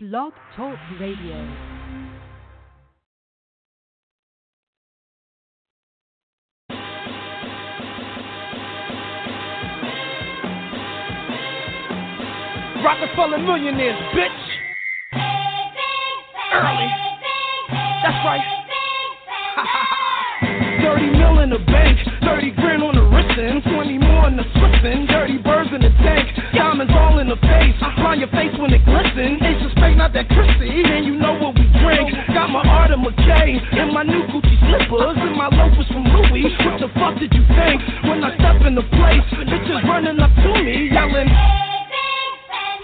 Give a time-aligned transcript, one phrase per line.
[0.00, 1.34] Blog Talk Radio.
[12.80, 14.30] Rockefeller millionaires, bitch.
[16.54, 16.88] Early.
[18.04, 18.40] That's right.
[20.84, 22.97] 30 mil in the bank, 30 grand on the
[23.38, 25.06] wrist, 20 more in the Switzin.
[25.06, 27.74] Dirty birds in the tank, diamonds all in the face.
[28.02, 29.38] Find your face when it glisten.
[29.38, 32.10] Of spade, not that Chrissy, and you know what we drink.
[32.34, 36.50] Got my Arta McKay and my new Gucci slippers and my loafers from Louis.
[36.66, 39.26] What the fuck did you think when I step in the place?
[39.46, 41.67] Bitches running up to me, yelling.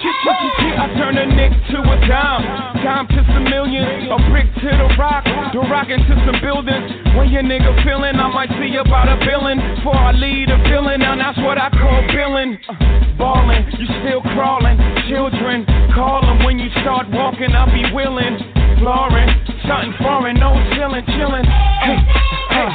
[0.07, 2.45] I turn a nick to a dime,
[2.85, 6.93] dime to some millions, a brick to the rock, the rock into some buildings.
[7.17, 11.01] When your nigga feeling, I might see about a billing before I lead a feeling.
[11.01, 12.59] Now that's what I call billing.
[12.69, 14.77] Uh, ballin', you still crawling,
[15.09, 15.65] children
[15.95, 17.55] call 'em when you start walking.
[17.55, 18.37] I'll be willing,
[18.81, 19.31] flooring,
[19.65, 21.47] something foreign, no chillin', chillin'.
[21.47, 22.71] Hey, hey,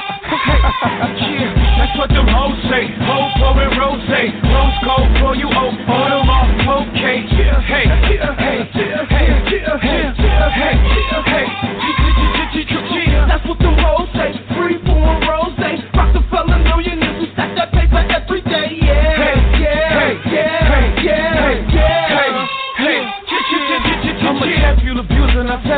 [0.46, 0.60] hey,
[1.40, 2.84] yeah, that's what them hoes say.
[3.00, 6.52] Hoes pouring rose, rose gold for you, oh, order off,
[6.92, 7.24] okay.
[7.32, 10.20] Yeah, hey, hey, hey, hey, hey, hey,
[11.26, 11.50] hey,
[13.28, 14.39] That's what the hoes say.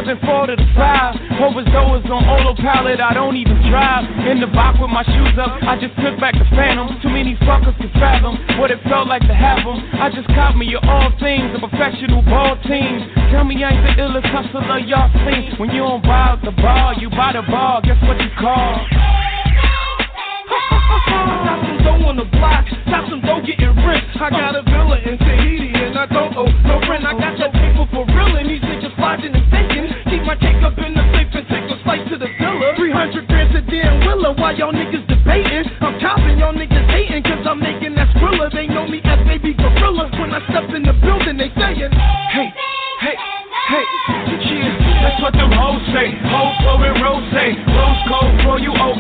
[0.02, 1.14] Seven four to the five.
[1.38, 4.06] Overdose on autopilot, I don't even drive.
[4.26, 6.98] In the box with my shoes up, I just took back the phantom.
[7.02, 9.78] Too many fuckers to fathom what it felt like to have them.
[10.02, 13.06] I just caught me of all things, a professional ball team.
[13.30, 15.54] Tell me I ain't the illest hustler y'all seen.
[15.60, 17.82] When you don't buy the bar, you buy the ball.
[17.82, 19.31] guess what you call?
[20.92, 24.04] Got some dough on the block, got some dough getting rich.
[24.20, 27.06] I got a villa in Tahiti and I don't owe no rent.
[27.06, 29.88] I got that paper for real and these niggas flogging and faking.
[30.12, 32.76] Keep my cake up in the safe and take a flight to the villa.
[32.76, 35.66] 300 grand to Dan Willa while y'all niggas debating.
[35.82, 38.52] I'm copping, y'all niggas hating cause I'm making that skrilla.
[38.52, 40.12] They know me as baby gorilla.
[40.20, 42.54] When I step in the building, they saying, Hey,
[43.00, 43.16] hey,
[43.72, 43.86] hey,
[44.44, 44.76] cheers.
[45.02, 46.12] That's what them hoes say.
[46.28, 48.96] Hoes pouring rose, rose gold for you, oh,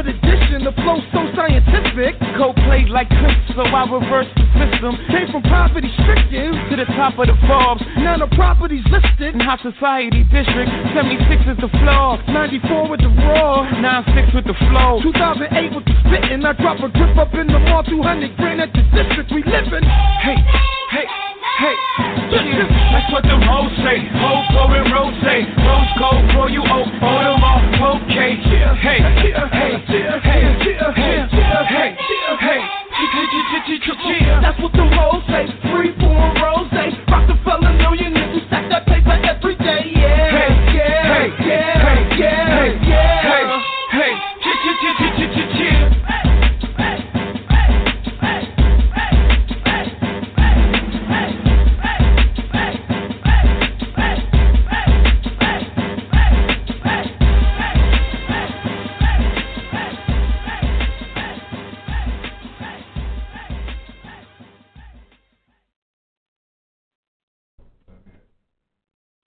[0.00, 2.16] with addition, the flow so scientific.
[2.40, 4.96] Cold played like clips, so I reversed the system.
[5.12, 9.36] Came from poverty stricken To the top of the Forbes, Now the property's listed.
[9.36, 10.70] in High Society District.
[10.96, 13.68] 76 is the floor, 94 with the raw.
[13.68, 15.04] 96 with the flow.
[15.04, 16.44] 2008 with the spitting.
[16.48, 17.84] I drop a grip up in the mall.
[17.84, 19.28] 200 grand at the district.
[19.32, 19.84] We living.
[19.84, 20.36] Hey,
[20.96, 21.76] hey, hey,
[22.30, 22.66] yeah.
[22.92, 23.98] That's what them hoes say.
[24.20, 27.64] Hoes pouring rose, rose gold for you, oh, order off,
[28.04, 28.36] okay.
[28.48, 30.50] Yeah, hey, hey, hey, hey, hey,
[30.96, 31.20] hey,
[31.68, 32.00] hey,
[34.42, 35.46] That's what the hoes say.
[35.70, 36.39] Free form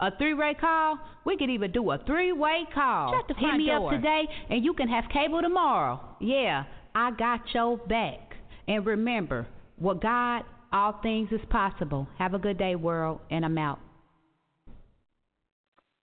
[0.00, 0.98] A three way call?
[1.24, 3.12] We could even do a three way call.
[3.12, 3.94] Shut the Hit front me door.
[3.94, 6.00] up today and you can have cable tomorrow.
[6.20, 6.64] Yeah,
[6.94, 8.34] I got your back.
[8.68, 9.46] And remember,
[9.78, 12.06] with God, all things is possible.
[12.18, 13.78] Have a good day, world, and I'm out.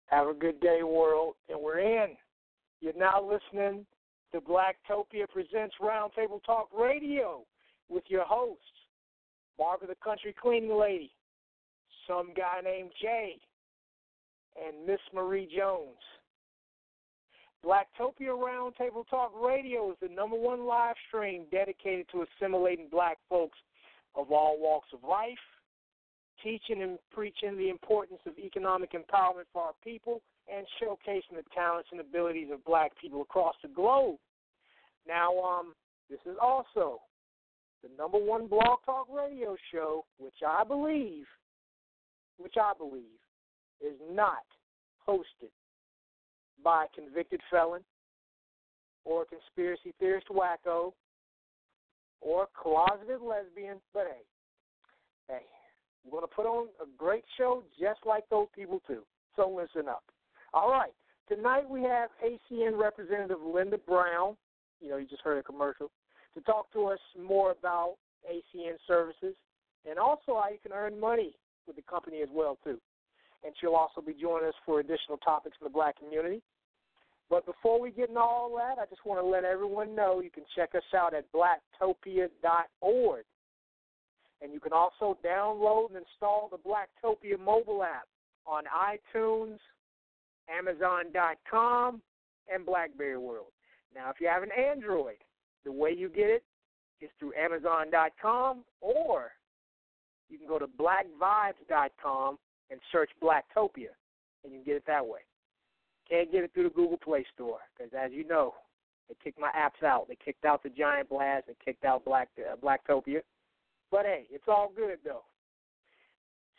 [0.06, 1.34] Have a good day, world.
[1.48, 2.16] And we're in.
[2.80, 3.86] You're now listening
[4.32, 7.44] the Blacktopia presents Roundtable Talk Radio
[7.88, 8.62] with your hosts,
[9.58, 11.10] Barbara the Country Cleaning Lady,
[12.06, 13.36] some guy named Jay,
[14.64, 15.96] and Miss Marie Jones.
[17.64, 23.58] Blacktopia Roundtable Talk Radio is the number one live stream dedicated to assimilating black folks
[24.14, 25.38] of all walks of life,
[26.42, 30.22] teaching and preaching the importance of economic empowerment for our people,
[30.52, 34.16] and showcasing the talents and abilities of black people across the globe.
[35.06, 35.74] Now, um,
[36.08, 37.00] this is also
[37.82, 41.26] the number one blog talk radio show, which I believe,
[42.38, 43.18] which I believe,
[43.80, 44.44] is not
[45.08, 45.52] hosted
[46.62, 47.82] by a convicted felon
[49.04, 50.92] or a conspiracy theorist wacko
[52.20, 54.24] or a closeted lesbian, but hey,
[55.28, 55.44] hey,
[56.04, 59.02] we're going to put on a great show just like those people too.
[59.36, 60.02] So listen up.
[60.54, 60.92] All right,
[61.28, 64.36] tonight we have ACN representative Linda Brown.
[64.80, 65.90] You know, you just heard a commercial
[66.34, 67.96] to talk to us more about
[68.30, 69.34] ACN services
[69.88, 71.36] and also how you can earn money
[71.66, 72.78] with the company as well too.
[73.46, 76.42] And she'll also be joining us for additional topics in the black community.
[77.30, 80.30] But before we get into all that, I just want to let everyone know you
[80.30, 83.24] can check us out at blacktopia.org.
[84.42, 88.06] And you can also download and install the Blacktopia mobile app
[88.46, 89.58] on iTunes,
[90.48, 92.02] Amazon.com,
[92.52, 93.46] and Blackberry World.
[93.94, 95.16] Now, if you have an Android,
[95.64, 96.44] the way you get it
[97.00, 99.32] is through Amazon.com or
[100.28, 102.38] you can go to blackvibes.com
[102.70, 103.94] and search Blacktopia,
[104.44, 105.20] and you can get it that way.
[106.08, 108.54] Can't get it through the Google Play Store because, as you know,
[109.08, 110.08] they kicked my apps out.
[110.08, 111.46] They kicked out the Giant Blast.
[111.46, 113.20] They kicked out Black uh, Blacktopia.
[113.90, 115.22] But hey, it's all good though.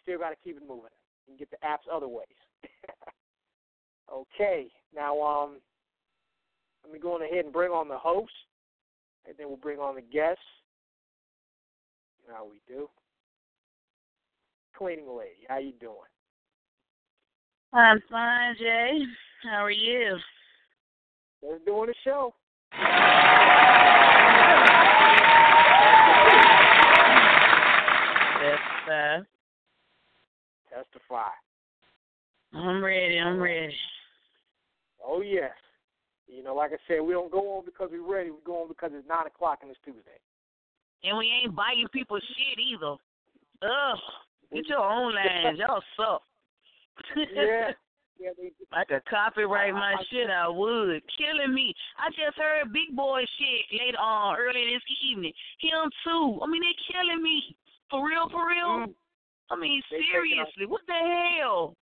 [0.04, 0.92] Still got to keep it moving
[1.28, 2.28] and get the apps other ways.
[4.14, 5.58] okay, now um,
[6.84, 8.32] let me go on ahead and bring on the host,
[9.28, 10.42] and then we'll bring on the guests.
[12.30, 12.90] How we do?
[14.78, 15.96] Cleaning lady, how you doing?
[17.74, 19.00] I'm fine, Jay.
[19.42, 20.18] How are you?
[21.42, 22.36] Just doing a show.
[28.44, 29.24] Yes, uh,
[30.70, 31.30] Testify.
[32.54, 33.18] I'm ready.
[33.18, 33.74] I'm ready.
[35.04, 35.52] Oh yes.
[36.28, 38.30] You know, like I said, we don't go on because we're ready.
[38.30, 40.20] We go on because it's nine o'clock and it's Tuesday.
[41.04, 42.96] And we ain't buying people shit either.
[43.64, 44.00] Ugh.
[44.54, 45.60] Get your own lines.
[45.60, 46.24] Y'all suck.
[47.16, 47.72] Yeah.
[48.18, 51.06] Yeah, they, I could copyright my shit, I would.
[51.22, 51.70] Killing me.
[52.02, 55.30] I just heard Big Boy shit later on, earlier this evening.
[55.62, 56.42] Him too.
[56.42, 57.56] I mean, they killing me.
[57.94, 58.90] For real, for real.
[58.90, 58.94] Mm.
[59.52, 61.78] I mean, They seriously, what the hell?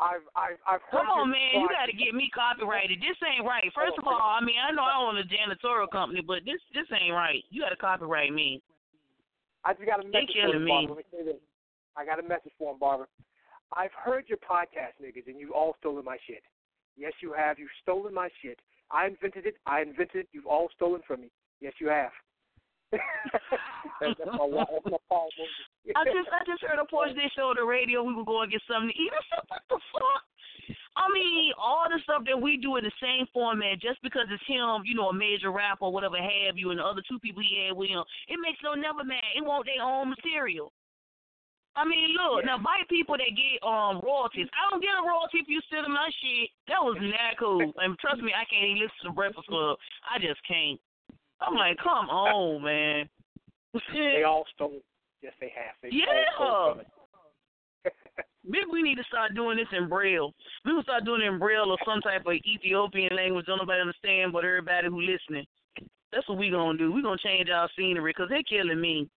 [0.00, 3.00] I've I've I've Come on, man, you got to get me copyrighted.
[3.00, 3.68] This ain't right.
[3.74, 6.60] First of Oh, all, I mean, I know I own a janitorial company, but this
[6.74, 7.44] this ain't right.
[7.50, 8.60] You got to copyright me.
[9.64, 10.88] I just got a They message for killing me.
[11.96, 13.06] I got a message for him, Barbara.
[13.72, 16.42] I've heard your podcast, niggas, and you all stolen my shit.
[16.96, 17.58] Yes, you have.
[17.58, 18.58] You've stolen my shit.
[18.90, 19.56] I invented it.
[19.66, 20.28] I invented it.
[20.32, 21.30] You've all stolen from me.
[21.60, 22.12] Yes, you have.
[22.92, 28.02] that's my, my I just I just heard a portion they show on the radio.
[28.04, 29.10] We were going to get something to eat.
[29.10, 30.22] I said, what the fuck?
[30.96, 34.42] I mean, all the stuff that we do in the same format, just because it's
[34.46, 37.66] him, you know, a major rapper whatever have you, and the other two people he
[37.66, 39.34] had with him, it makes no never mad.
[39.36, 40.72] It want their own material.
[41.76, 42.56] I mean, look, Yeah.
[42.56, 44.48] now white people that get um royalties.
[44.56, 46.50] I don't get a royalty if you stealing my shit.
[46.68, 47.72] That was not cool.
[47.78, 49.76] And trust me, I can't even listen to Breakfast Club.
[50.08, 50.80] I just can't.
[51.40, 53.08] I'm like, come on, man.
[53.92, 54.80] They all stole.
[55.22, 55.74] Yes, they have.
[55.82, 56.04] They Yeah.
[56.38, 56.88] all stole it.
[58.48, 60.32] Maybe we need to start doing this in Braille.
[60.64, 63.46] We will start doing it in Braille or some type of Ethiopian language.
[63.46, 65.44] Don't nobody understand, but everybody who listening.
[66.12, 66.92] That's what we gonna do.
[66.92, 69.08] We gonna change our scenery because they're killing me.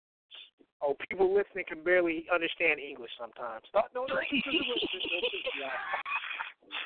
[0.81, 3.63] Oh, people listening can barely understand English sometimes.
[3.73, 4.15] No, no, no.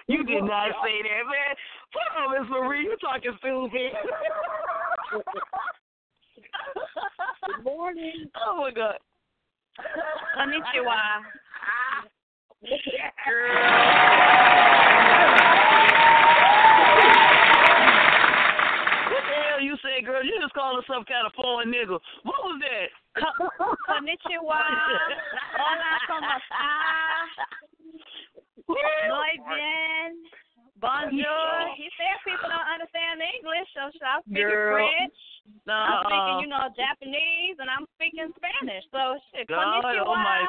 [0.08, 1.56] You did not say that, man.
[1.94, 2.84] Put on Miss Marie.
[2.84, 3.94] you're talking stupid.
[7.46, 8.30] Good morning.
[8.48, 8.98] oh my God.
[10.38, 11.24] Konnichiwa.
[12.64, 12.72] What
[19.64, 20.24] you say, girl?
[20.24, 21.98] You just called us some kind of foreign nigga.
[22.28, 22.90] What was that?
[23.88, 24.60] Konnichiwa.
[25.60, 26.64] Hola, ¿cómo está?
[28.68, 30.12] Muy bien.
[30.84, 31.72] Bonjour.
[31.80, 34.84] He said people don't understand English, so I'm speaking Girl.
[34.84, 35.20] French.
[35.68, 38.84] I'm speaking, you know, Japanese, and I'm speaking Spanish.
[38.92, 40.04] So shit, God konnichiwa.
[40.04, 40.48] almighty.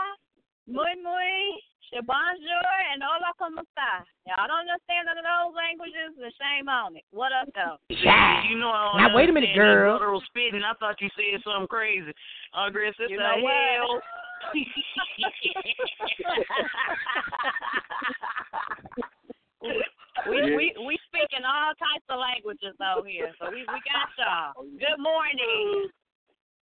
[0.66, 1.62] Muy muy.
[1.94, 4.04] English, bonjour, and hola como está.
[4.26, 7.04] Y'all don't understand none of those languages, then shame on it.
[7.12, 7.76] What up, though?
[7.94, 8.42] Yeah.
[8.50, 9.92] You know, I Now, wait a minute, understand that girl.
[9.94, 10.62] Literal spitting.
[10.64, 12.12] I thought you said something crazy.
[12.54, 13.54] Ugly sister, You know what?
[13.54, 14.00] hell.
[20.28, 24.52] we we we speaking all types of languages out here, so we we got y'all.
[24.76, 25.88] Good morning.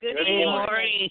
[0.02, 0.50] Good, Good evening.
[0.50, 1.10] morning.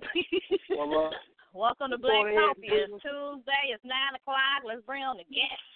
[1.52, 2.68] Well, Welcome to Go Black ahead, Coffee.
[2.70, 3.74] It's Tuesday.
[3.74, 4.62] It's nine o'clock.
[4.64, 5.66] Let's bring on the guests.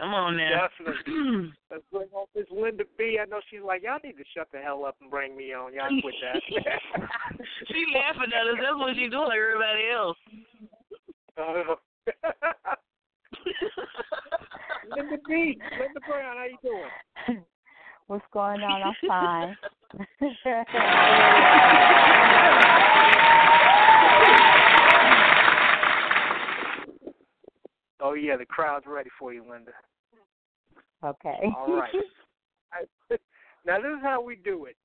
[0.00, 0.66] Come on now.
[0.66, 1.52] definitely.
[1.70, 3.18] Let's bring on Miss Linda B.
[3.20, 5.72] I know she's like, y'all need to shut the hell up and bring me on.
[5.74, 6.40] Y'all quit that.
[7.68, 8.56] she laughing at us.
[8.58, 10.16] That's what she's doing like everybody else.
[11.36, 11.76] Uh,
[14.96, 15.58] Linda B.
[15.78, 16.90] Linda Brown, how you doing?
[18.06, 18.82] What's going on?
[18.82, 19.56] I'm fine.
[28.00, 29.72] Oh yeah, the crowd's ready for you, Linda.
[31.02, 31.52] okay.
[31.56, 31.92] All right.
[33.66, 34.76] now this is how we do it.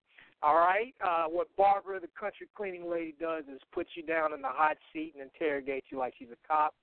[0.41, 0.93] All right.
[1.05, 4.77] Uh, what Barbara, the country cleaning lady, does is put you down in the hot
[4.93, 6.73] seat and interrogate you like she's a cop.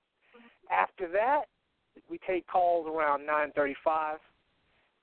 [0.71, 1.45] After that,
[2.09, 4.19] we take calls around 9:35.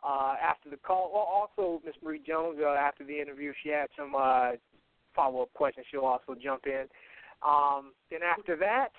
[0.07, 2.59] Uh, after the call, well, also Miss Marie Jones.
[2.63, 4.53] Uh, after the interview, she had some uh,
[5.17, 5.87] follow-up questions.
[5.91, 6.85] She'll also jump in.
[7.43, 8.93] Um, then after that,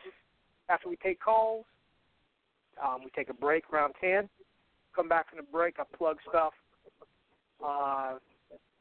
[0.68, 1.66] after we take calls,
[2.84, 4.30] um, we take a break around 10
[4.96, 5.76] come back from the break.
[5.78, 6.54] I plug stuff.
[7.64, 8.16] Uh,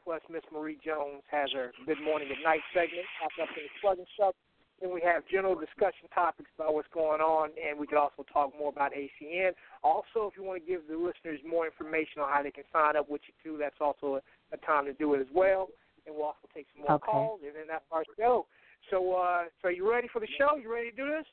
[0.05, 3.07] plus, Miss Marie Jones has her Good Morning at Night segment.
[3.23, 4.35] After I finish plugging stuff,
[4.81, 8.53] then we have general discussion topics about what's going on, and we could also talk
[8.59, 9.53] more about ACN.
[9.83, 12.97] Also, if you want to give the listeners more information on how they can sign
[12.97, 15.69] up with you too, that's also a, a time to do it as well.
[16.07, 17.11] And we'll also take some more Okay.
[17.11, 18.47] calls, and then that's our show.
[18.91, 20.57] So, uh, so you ready for the show?
[20.57, 21.27] You ready to do this?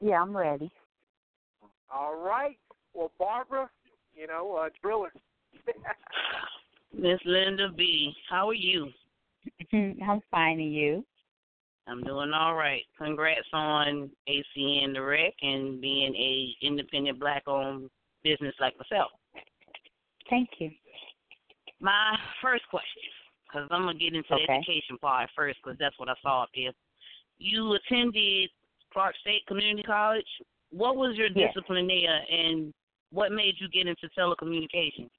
[0.00, 0.72] Yeah, I'm ready.
[1.94, 2.58] All right.
[2.92, 3.70] Well, Barbara,
[4.14, 5.12] you know, uh, driller.
[6.96, 8.12] Miss Linda B.
[8.28, 8.88] How are you?
[9.72, 11.04] I'm fine, and you?
[11.86, 12.82] I'm doing all right.
[12.98, 17.90] Congrats on ACN Direct and being a independent black owned
[18.22, 19.10] business like myself.
[20.30, 20.70] Thank you.
[21.80, 23.02] My first question,
[23.46, 26.48] because I'm gonna get into the education part first, because that's what I saw up
[26.54, 26.72] there.
[27.38, 28.48] You attended
[28.92, 30.24] Clark State Community College.
[30.74, 31.54] What was your Yes.
[31.54, 32.74] discipline there, and
[33.10, 35.10] what made you get into telecommunications?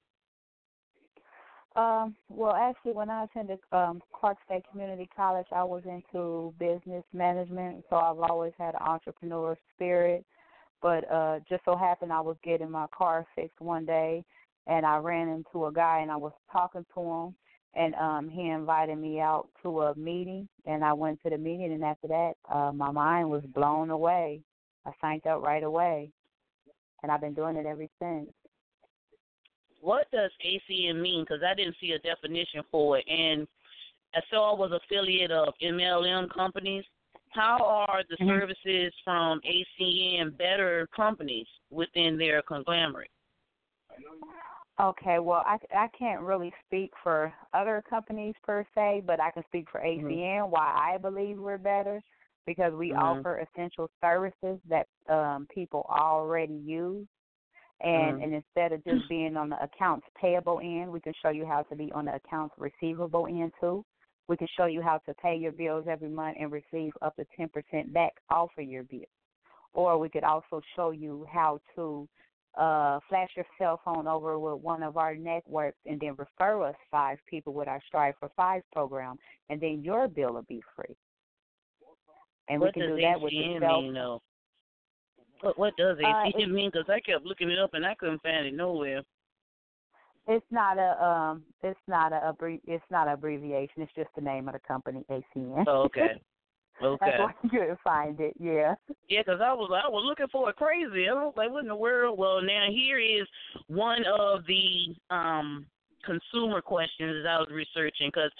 [1.76, 7.04] Um, well, actually, when I attended um, Clark State Community College, I was into business
[7.12, 10.26] management, so I've always had an entrepreneur spirit.
[10.82, 14.24] But uh, just so happened I was getting my car fixed one day,
[14.66, 17.34] and I ran into a guy, and I was talking to him,
[17.74, 21.72] and um, he invited me out to a meeting, and I went to the meeting,
[21.72, 24.42] and after that, uh, my mind was blown away.
[24.86, 26.10] I signed up right away,
[27.02, 28.30] and I've been doing it ever since.
[29.80, 31.24] What does ACN mean?
[31.24, 33.46] Because I didn't see a definition for it, and
[34.14, 36.84] I saw it was affiliate of MLM companies.
[37.30, 38.26] How are the Mhm.
[38.26, 43.10] services from ACN better companies within their conglomerate?
[44.78, 49.44] Okay, well, I I can't really speak for other companies per se, but I can
[49.44, 50.20] speak for Mhm.
[50.20, 52.02] ACN why I believe we're better
[52.46, 53.20] because we Mhm.
[53.20, 57.06] offer essential services that um people already use.
[57.80, 58.22] And Mhm.
[58.22, 61.62] and instead of just being on the accounts payable end, we can show you how
[61.64, 63.84] to be on the accounts receivable end too.
[64.28, 67.26] We can show you how to pay your bills every month and receive up to
[67.38, 69.04] 10% back off of your bill.
[69.72, 72.08] Or we could also show you how to
[72.56, 76.74] uh, flash your cell phone over with one of our networks and then refer us
[76.90, 79.18] five people with our Strive for Five program,
[79.50, 80.96] and then your bill will be free.
[82.48, 84.22] And what we can does do that with mean, though?
[85.40, 86.70] What What does Uh, ACN it- mean?
[86.70, 89.02] Because I kept looking it up and I couldn't find it nowhere.
[90.28, 91.44] It's not a um.
[91.62, 92.34] It's not a
[92.64, 93.82] It's not an abbreviation.
[93.82, 95.64] It's just the name of the company, ACN.
[95.66, 96.20] Oh, okay.
[96.82, 97.06] Okay.
[97.06, 98.34] That's why you couldn't find it.
[98.38, 98.74] Yeah.
[99.08, 101.08] Yeah, because I was I was looking for it crazy.
[101.08, 102.18] I was like, what in the world?
[102.18, 103.26] Well, now here is
[103.68, 105.64] one of the um
[106.04, 108.30] consumer questions that I was researching 'cause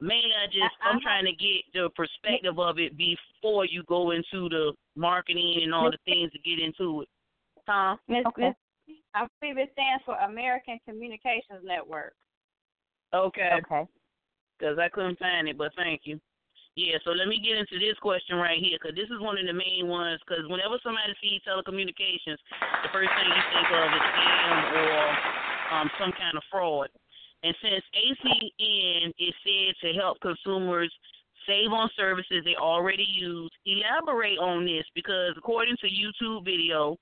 [0.00, 4.10] mainly I just I- I'm trying to get the perspective of it before you go
[4.10, 7.08] into the marketing and all the things to get into it.
[7.66, 7.96] Huh?
[8.08, 8.54] Miss, Okay.
[8.88, 12.14] Miss, I believe it stands for American Communications Network.
[13.14, 13.50] Okay.
[13.54, 13.86] Okay.
[14.58, 16.20] Because I couldn't find it, but thank you.
[16.76, 19.46] Yeah, so let me get into this question right here, 'cause this is one of
[19.46, 20.22] the main ones.
[20.24, 22.36] 'Cause whenever somebody sees telecommunications,
[22.82, 26.90] the first thing you think of is scam or um, some kind of fraud.
[27.46, 30.92] And since ACN is said to help consumers
[31.46, 33.50] save on services they already use.
[33.66, 36.96] Elaborate on this because according to YouTube video,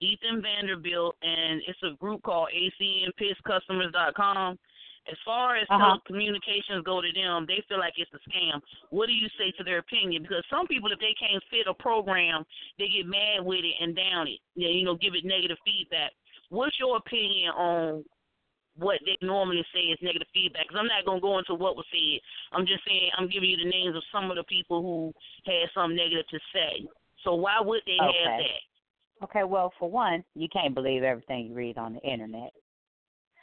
[0.00, 4.56] Ethan Vanderbuilt and it's a group called ACNPissCustomers.com.
[5.10, 5.96] As far as Uh-huh.
[6.06, 8.60] telecommunications go to them, they feel like it's a scam.
[8.90, 10.22] What do you say to their opinion?
[10.22, 12.44] Because some people, if they can't fit a program,
[12.78, 14.38] they get mad with it and down it.
[14.54, 16.12] Yeah, You know, give it negative feedback.
[16.50, 18.04] What's your opinion on
[18.78, 20.68] what they normally say is negative feedback?
[20.68, 22.20] Because I'm not gonna go into what was said.
[22.52, 25.12] I'm just saying I'm giving you the names of some of the people who
[25.44, 26.86] had something negative to say.
[27.24, 28.46] So why would they have Okay.
[28.46, 29.24] that?
[29.24, 32.52] Okay, well, for one, you can't believe everything you read on the internet.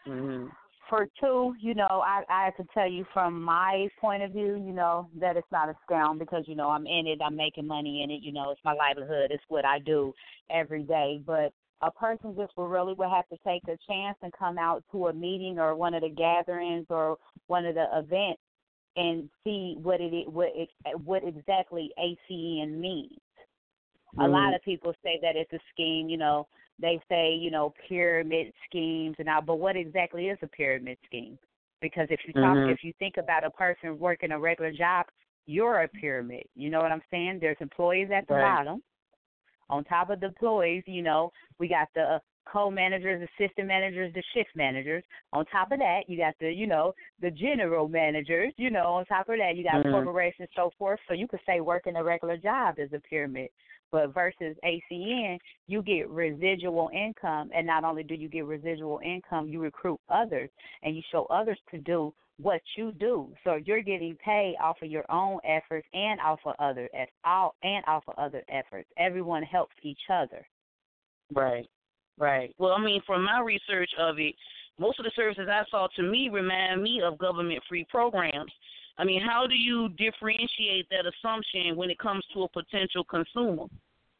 [0.08, 0.48] Mm-hmm.
[0.89, 4.72] For two, you know, I I can tell you from my point of view, you
[4.72, 8.04] know, that it's not a scam because you know I'm in it, I'm making money
[8.04, 10.13] in it, you know, it's my livelihood, it's what I do
[10.50, 11.20] every day.
[11.25, 14.84] But a person just will really would have to take a chance and come out
[14.91, 17.17] to a meeting or one of the gatherings or
[17.48, 18.41] one of the events
[18.96, 20.70] and see what it what it,
[21.03, 23.20] what exactly ACN means.
[24.20, 26.48] A lot of people say that it's a scheme, you know,
[26.79, 31.38] they say, you know, pyramid schemes and all, but what exactly is a pyramid scheme?
[31.82, 32.72] Because if you talk, Mhm.
[32.72, 35.05] if you think about a person working a regular job,
[35.46, 36.48] you're a pyramid.
[36.55, 37.39] You know what I'm saying?
[37.39, 38.41] There's employees at the Right.
[38.44, 38.84] bottom.
[39.70, 44.50] On top of the employees, you know, we got the co-managers, assistant managers, the shift
[44.56, 45.04] managers.
[45.34, 48.54] On top of that, you got the, you know, the general managers.
[48.58, 49.92] You know, on top of that, you got Mhm.
[49.92, 51.00] corporations, so forth.
[51.08, 53.50] So you could say working a regular job is a pyramid.
[53.92, 59.48] But versus ACN, you get residual income, and not only do you get residual income,
[59.48, 60.50] you recruit others,
[60.84, 63.30] and you show others to do what you do.
[63.44, 66.89] So you're getting paid off of your own efforts and off of other
[67.24, 68.89] all and off of other efforts.
[68.98, 70.46] Everyone helps each other.
[71.34, 71.68] Right,
[72.20, 72.54] right.
[72.58, 74.36] Well, I mean, from my research of it,
[74.77, 78.51] most of the services I saw to me remind me of government free programs.
[78.98, 83.65] I mean, how do you differentiate that assumption when it comes to a potential consumer?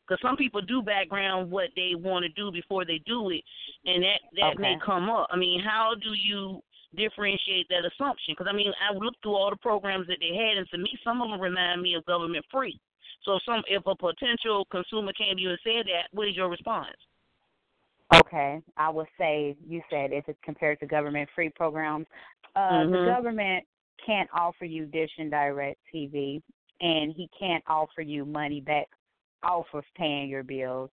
[0.08, 3.42] Because some people do background what they want to do before they do it,
[3.86, 5.28] and that that may come up.
[5.32, 6.62] I mean, how do you
[6.96, 8.34] differentiate that assumption?
[8.34, 10.98] Because I mean, I looked through all the programs that they had, and to me,
[11.04, 12.80] some of them remind me of government free.
[13.24, 16.36] So, if some if a potential consumer came to you and said that, what is
[16.36, 16.96] your response?
[18.14, 22.06] Okay, I would say you said if it's compared to government free programs,
[22.56, 23.06] uh, the Mhm.
[23.06, 26.42] government can't offer you Dish and Direct TV,
[26.82, 28.88] and he can't offer you money back
[29.44, 30.92] off of paying your bills.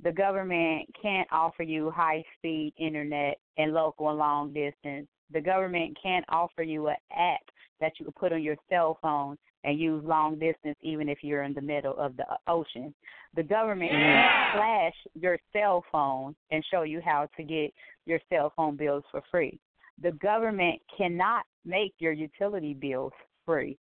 [0.00, 5.08] The government can't offer you high speed internet and local and long distance.
[5.32, 7.40] The government can't offer you an app
[7.80, 11.42] that you can put on your cell phone and use long distance even if you're
[11.42, 12.94] in the middle of the ocean.
[13.34, 17.72] The government can't flash your cell phone and show you how to get
[18.06, 19.58] your cell phone bills for free.
[20.02, 23.12] The government cannot make your utility bills
[23.44, 23.76] free.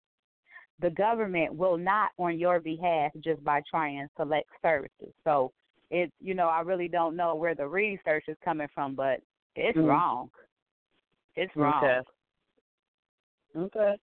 [0.79, 5.13] The government will not on your behalf just by trying select services.
[5.23, 5.51] So
[5.91, 9.21] it's you know, I really don't know where the research is coming from, but
[9.55, 9.87] it's Mhm.
[9.87, 10.31] wrong.
[11.35, 11.83] It's wrong.
[11.83, 11.99] Okay.
[13.55, 13.95] Okay.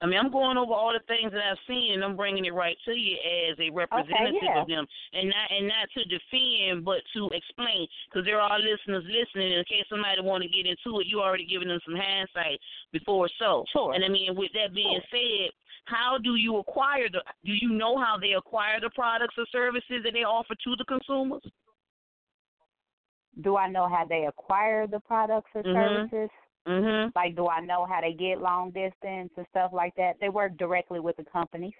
[0.00, 2.54] I mean, I'm going over all the things that I've seen, and I'm bringing it
[2.54, 3.16] right to you
[3.50, 4.62] as a representative yeah.
[4.62, 9.04] of them, and not and not to defend, but to explain, because there are listeners
[9.06, 9.52] listening.
[9.52, 12.58] In case somebody want to get into it, you already given them some hindsight
[12.92, 13.64] before so.
[13.72, 13.94] Sure.
[13.94, 15.50] And I mean, with that being said,
[15.84, 17.22] how do you acquire the?
[17.44, 20.84] Do you know how they acquire the products or services that they offer to the
[20.84, 21.42] consumers?
[23.42, 26.10] Do I know how they acquire the products or Mhm.
[26.10, 26.30] services?
[26.68, 27.12] Mhm.
[27.14, 30.20] Like, do I know how they get long distance and stuff like that?
[30.20, 31.74] They work directly with the companies.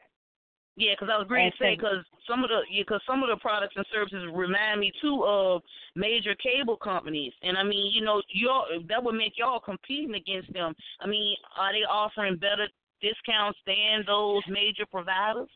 [0.76, 3.36] Yeah, because I was going to say because some of the because some of the
[3.36, 5.60] products and services remind me too of
[5.96, 10.52] major cable companies, and I mean, you know, y'all that would make y'all competing against
[10.52, 10.74] them.
[11.00, 12.68] I mean, are they offering better
[13.02, 15.48] discounts than those major providers?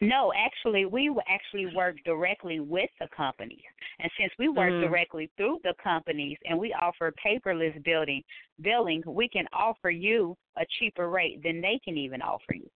[0.00, 3.62] No, actually, we actually work directly with the companies.
[3.98, 4.80] And since we work Mm.
[4.80, 8.24] directly through the companies and we offer paperless building
[8.60, 12.70] billing, we can offer you a cheaper rate than they can even offer you.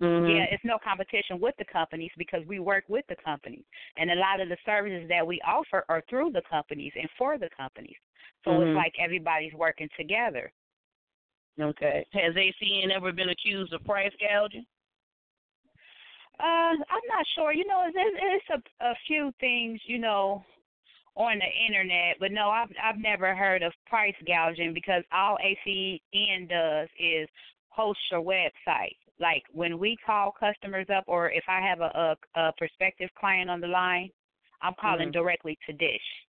[0.00, 0.30] Mm-hmm.
[0.30, 3.64] Yeah, it's no competition with the companies because we work with the companies.
[3.96, 7.38] And a lot of the services that we offer are through the companies and for
[7.38, 7.96] the companies.
[8.44, 8.66] So Mhm.
[8.66, 10.52] it's like everybody's working together.
[11.60, 12.04] Okay.
[12.12, 14.66] Has ACN ever been accused of price gouging?
[16.40, 17.52] Uh, I'm not sure.
[17.52, 20.44] You know, it's, it's a, a few things, you know,
[21.16, 26.48] on the internet, but no, I've I've never heard of price gouging because all ACN
[26.48, 27.28] does is
[27.68, 28.96] host your website.
[29.20, 33.50] Like when we call customers up, or if I have a a, a prospective client
[33.50, 34.10] on the line,
[34.62, 35.12] I'm calling Mhm.
[35.12, 36.26] directly to Dish.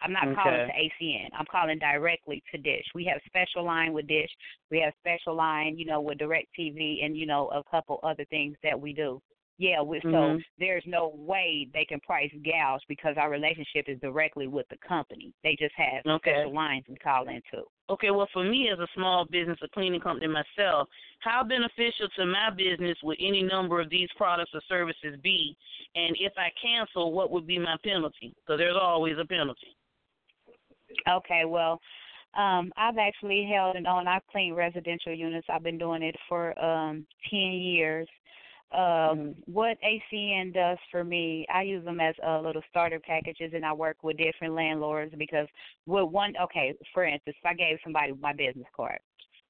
[0.00, 0.34] I'm not Okay.
[0.34, 1.30] calling to ACN.
[1.32, 2.84] I'm calling directly to Dish.
[2.94, 4.30] We have special line with Dish.
[4.70, 8.24] We have special line, you know, with Direct TV and, you know, a couple other
[8.26, 9.20] things that we do.
[9.58, 10.44] Yeah, we, so Mhm.
[10.58, 15.32] there's no way they can price gouge because our relationship is directly with the company.
[15.42, 16.32] They just have Okay.
[16.34, 17.64] special lines we call into.
[17.88, 22.26] Okay, well, for me as a small business, a cleaning company myself, how beneficial to
[22.26, 25.56] my business would any number of these products or services be?
[25.94, 28.34] And if I cancel, what would be my penalty?
[28.36, 29.74] Because there's always a penalty.
[31.08, 31.80] Okay, well,
[32.34, 34.08] um, I've actually held and owned.
[34.08, 35.46] I've cleaned residential units.
[35.50, 38.08] I've been doing it for um ten years.
[38.72, 43.64] Um, what ACN does for me, I use them as uh, little starter packages, and
[43.64, 45.46] I work with different landlords because
[45.86, 48.98] with one, okay, for instance, if I gave somebody my business card,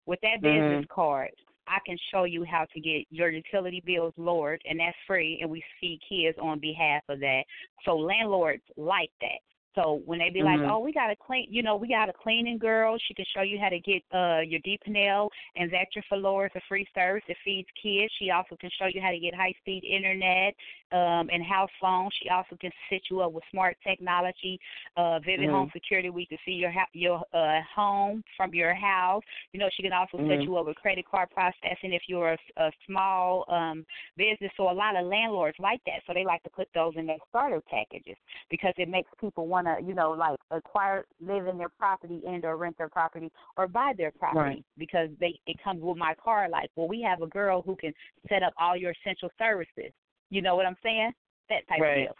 [0.04, 0.88] with that business Mhm.
[0.88, 1.30] card,
[1.66, 5.50] I can show you how to get your utility bills lowered, and that's free, and
[5.50, 7.44] we see kids on behalf of that.
[7.84, 9.40] So landlords like that.
[9.76, 10.70] So when they be like, Mhm.
[10.70, 12.96] "Oh, we got a clean," you know, we got a cleaning girl.
[12.98, 16.46] She can show you how to get uh your DP&L and that your lower.
[16.46, 17.22] It's a free service.
[17.28, 18.12] It feeds kids.
[18.18, 20.54] She also can show you how to get high speed internet
[20.92, 22.08] um and house phone.
[22.22, 24.58] She also can set you up with smart technology,
[24.96, 25.50] uh Vivint Mhm.
[25.50, 26.08] Home Security.
[26.10, 29.22] We can see your ha- your uh home from your house.
[29.52, 30.46] You know, she can also set Mhm.
[30.46, 33.84] you up with credit card processing if you're a, a small um
[34.16, 34.52] business.
[34.56, 36.02] So a lot of landlords like that.
[36.06, 38.16] So they like to put those in their starter packages
[38.48, 42.44] because it makes people want to, you know, like acquire, live in their property and
[42.44, 44.64] or rent their property or buy their property Right.
[44.78, 46.48] because they it comes with my car.
[46.48, 47.92] Like, well, we have a girl who can
[48.28, 49.92] set up all your essential services.
[50.30, 51.12] You know what I'm saying?
[51.48, 51.98] That type Right.
[51.98, 52.16] of deal.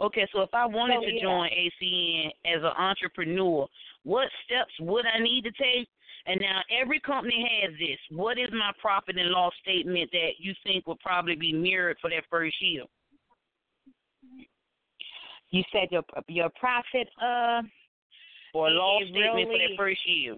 [0.00, 1.22] Okay, so if I wanted So, to yeah.
[1.22, 3.66] join ACN as an entrepreneur,
[4.04, 5.88] what steps would I need to take?
[6.26, 7.98] And now every company has this.
[8.10, 12.10] What is my profit and loss statement that you think would probably be mirrored for
[12.10, 12.84] that first year?
[15.50, 17.62] You said your your profit, uh,
[18.54, 20.36] Or loss statement for really- that first year?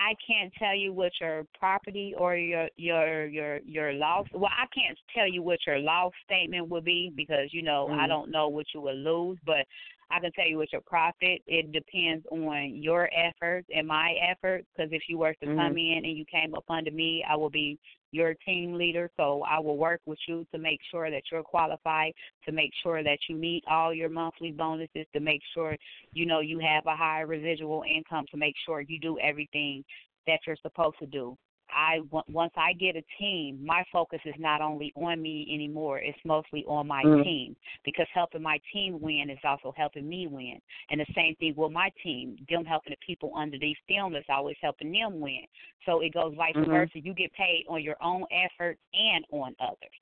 [0.00, 4.26] I can't tell you what your property or your your your your loss.
[4.32, 8.04] Well, I can't tell you what your loss statement would be because you know I
[8.06, 8.08] Mhm.
[8.08, 9.66] don't know what you would lose, but
[10.10, 11.42] I can tell you what your profit.
[11.46, 14.66] It depends on your efforts and my efforts.
[14.74, 15.76] Because if you were to come mm-hmm.
[15.76, 17.78] in and you came up under me, I will be
[18.10, 19.10] your team leader.
[19.16, 22.12] So I will work with you to make sure that you're qualified,
[22.46, 25.76] to make sure that you meet all your monthly bonuses, to make sure
[26.12, 29.84] you know you have a higher residual income, to make sure you do everything
[30.26, 31.36] that you're supposed to do.
[31.70, 35.98] I on- once I get a team, my focus is not only on me anymore;
[35.98, 37.24] it's mostly on my Mm.
[37.24, 40.60] team because helping my team win is also helping me win.
[40.90, 44.56] And the same thing with my team; them helping the people underneath them is always
[44.60, 45.46] helping them win.
[45.84, 46.66] So it goes vice Mhm.
[46.66, 47.00] versa.
[47.00, 50.00] You get paid on your own efforts and on others.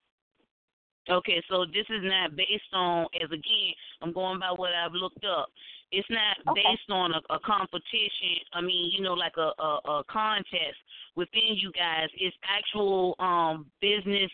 [1.08, 5.24] Okay, so this is not based on, as again, I'm going by what I've looked
[5.24, 5.48] up.
[5.92, 6.62] It's not Okay.
[6.62, 8.42] based on a, a competition.
[8.52, 10.76] I mean, you know, like a, a, a contest
[11.14, 12.08] within you guys.
[12.18, 14.30] It's actual um business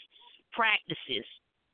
[0.52, 1.26] practices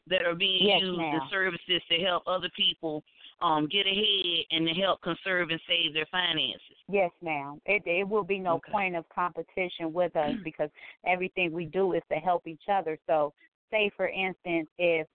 [0.08, 1.20] that are being Yes, used ma'am.
[1.20, 3.04] and services to help other people
[3.40, 6.76] um get ahead and to help conserve and save their finances.
[6.90, 7.60] Yes, ma'am.
[7.66, 8.72] It it will be no Okay.
[8.72, 10.70] point of competition with us because
[11.06, 12.98] everything we do is to help each other.
[13.06, 13.32] So,
[13.70, 15.06] say for instance, if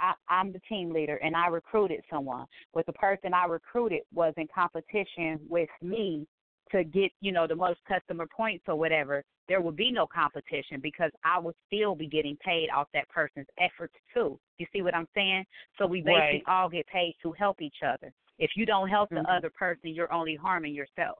[0.00, 4.34] I, I'm the team leader and I recruited someone, but the person I recruited was
[4.36, 6.26] in competition with me
[6.72, 10.80] to get, you know, the most customer points or whatever, there would be no competition
[10.80, 14.38] because I would still be getting paid off that person's efforts too.
[14.58, 15.44] You see what I'm saying?
[15.78, 16.48] So we basically Right.
[16.48, 18.12] all get paid to help each other.
[18.38, 19.28] If you don't help the Mhm.
[19.30, 21.18] other person, you're only harming yourself.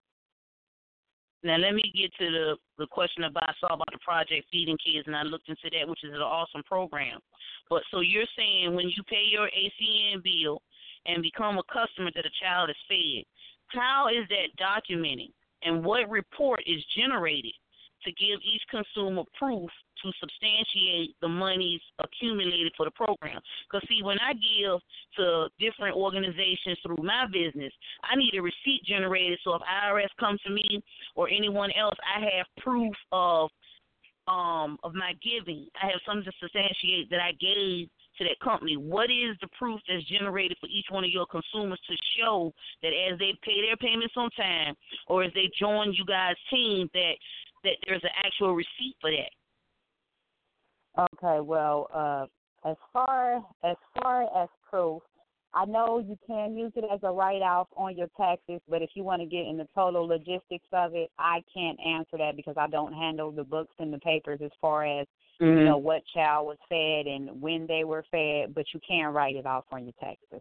[1.45, 4.79] Now let me get to the the question about I saw about the project feeding
[4.79, 7.19] kids, and I looked into that, which is an awesome program.
[7.69, 10.63] But so you're saying when you pay your ACN bill
[11.07, 13.25] and become a customer that a child is fed,
[13.69, 15.31] how is that documented,
[15.65, 17.55] and what report is generated
[18.05, 19.71] to give each consumer proof
[20.03, 23.41] to substantiate the monies accumulated for the program?
[23.71, 24.81] Because see, when I give
[25.17, 29.39] to different organizations through my business, I need a receipt generated.
[29.45, 30.83] So if IRS comes to me
[31.15, 33.51] or anyone else, I have proof of
[34.29, 35.67] um of my giving.
[35.83, 37.89] I have something to substantiate that I gave
[38.19, 38.77] to that company.
[38.77, 42.93] What is the proof that's generated for each one of your consumers to show that
[42.93, 44.75] as they pay their payments on time
[45.07, 47.15] or as they join you guys' team that
[47.65, 49.33] that there's an actual receipt for that?
[51.15, 52.27] Okay, well, uh,
[52.69, 55.03] as far as far as proof,
[55.55, 59.03] I know you can use it as a write-off on your taxes, but if you
[59.03, 62.69] want to get in the total logistics of it, I can't answer that because I
[62.69, 65.07] don't handle the books and the papers as far as
[65.41, 68.55] you know what child was fed and when they were fed.
[68.55, 70.41] But you can write it off on your taxes.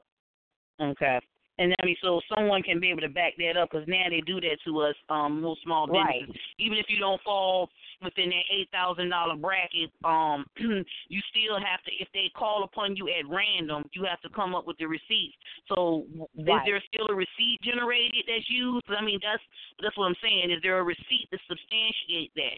[0.80, 1.20] Okay.
[1.62, 4.22] And I mean, so someone can be able to back that up because now they
[4.22, 6.34] do that to us, um, most small businesses.
[6.34, 6.42] Right.
[6.58, 7.70] Even if you don't fall
[8.02, 11.92] within that eight thousand dollar bracket, um, you still have to.
[12.02, 15.38] If they call upon you at random, you have to come up with the receipts.
[15.70, 18.86] So, is there still a receipt generated that's used?
[18.90, 19.44] I mean, that's
[19.84, 20.50] that's what I'm saying.
[20.50, 22.58] Is there a receipt to substantiate that?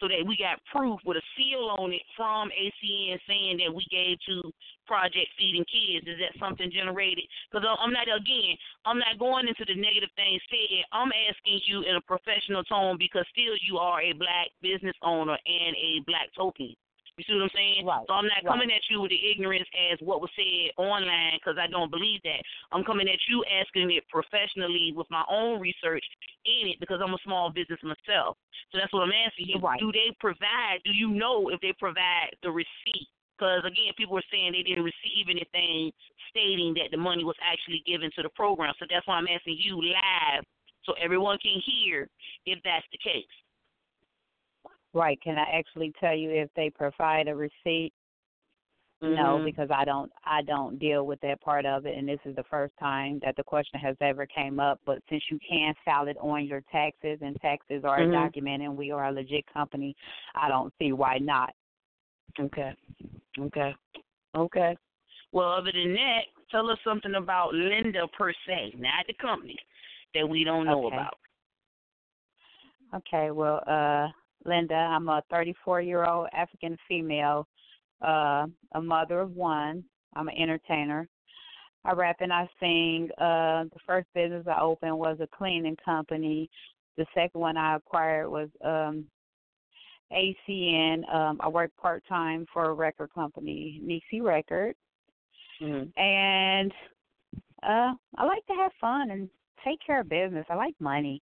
[0.00, 3.84] So that we got proof with a seal on it from ACN saying that we
[3.90, 4.52] gave to
[4.86, 6.06] Project Feeding Kids.
[6.06, 7.24] Is that something generated?
[7.50, 8.56] Because I'm not again,
[8.86, 10.84] I'm not going into the negative things said.
[10.92, 15.34] I'm asking you in a professional tone because still you are a black business owner
[15.34, 16.74] and a black token.
[17.18, 17.82] You see what I'm saying?
[17.82, 18.46] Right, So I'm not right.
[18.46, 22.22] coming at you with the ignorance as what was said online because I don't believe
[22.22, 22.46] that.
[22.70, 26.06] I'm coming at you asking it professionally with my own research
[26.46, 28.38] in it because I'm a small business myself.
[28.70, 29.58] So that's what I'm asking you.
[29.58, 29.82] Right.
[29.82, 30.78] Do they provide?
[30.86, 33.10] Do you know if they provide the receipt?
[33.34, 35.90] Because again, people were saying they didn't receive anything
[36.30, 38.74] stating that the money was actually given to the program.
[38.78, 40.46] So that's why I'm asking you live,
[40.86, 42.06] so everyone can hear
[42.46, 43.30] if that's the case.
[44.98, 45.20] Right.
[45.22, 47.92] Can I actually tell you if they provide a receipt?
[49.00, 49.44] No, Mhm.
[49.44, 52.42] because I don't I don't deal with that part of it and this is the
[52.42, 54.80] first time that the question has ever came up.
[54.84, 58.08] But since you can file it on your taxes and taxes are Mhm.
[58.08, 59.94] a document and we are a legit company,
[60.34, 61.54] I don't see why not.
[62.40, 62.74] Okay.
[63.38, 63.76] Okay.
[64.34, 64.76] Okay.
[65.30, 69.58] Well, other than that, tell us something about Linda per se, not the company
[70.14, 70.96] that we don't know Okay.
[70.96, 71.20] about.
[72.94, 74.08] Okay, well, uh,
[74.48, 77.46] Linda, I'm a 34 year old African female,
[78.02, 79.84] uh, a mother of one.
[80.14, 81.08] I'm an entertainer.
[81.84, 83.08] I rap and I sing.
[83.18, 86.50] Uh, the first business I opened was a cleaning company.
[86.96, 89.04] The second one I acquired was um,
[90.12, 91.14] ACN.
[91.14, 94.78] Um, I work part time for a record company, Nixie Records,
[95.60, 96.00] Mm-hmm.
[96.00, 96.72] and
[97.62, 99.28] uh, I like to have fun and
[99.64, 100.46] take care of business.
[100.48, 101.20] I like money.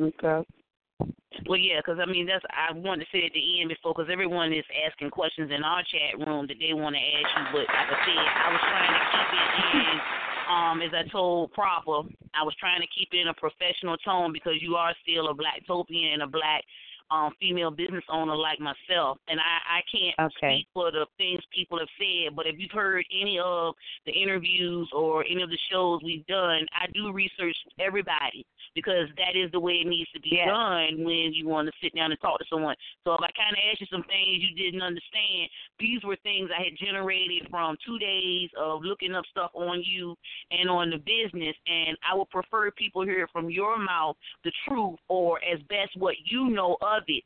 [0.00, 0.46] Okay.
[1.48, 4.10] Well, yeah, because I mean that's I wanted to say at the end before because
[4.10, 7.66] everyone is asking questions in our chat room that they want to ask you, but
[7.70, 9.46] like I said, I was trying to keep it
[9.78, 9.96] in.
[10.46, 14.32] Um, as I told Proper, I was trying to keep it in a professional tone
[14.32, 16.62] because you are still a black topian and a black
[17.10, 20.58] um female business owner like myself, and I I can't Okay.
[20.58, 23.74] speak for the things people have said, but if you've heard any of
[24.06, 29.36] the interviews or any of the shows we've done, I do research everybody because that
[29.36, 30.48] is the way it needs to be Yes.
[30.48, 32.76] done when you want to sit down and talk to someone.
[33.04, 36.50] So if I kind of asked you some things you didn't understand, these were things
[36.52, 40.14] I had generated from two days of looking up stuff on you
[40.50, 44.98] and on the business, and I would prefer people hear from your mouth the truth
[45.08, 47.24] or as best what you know of it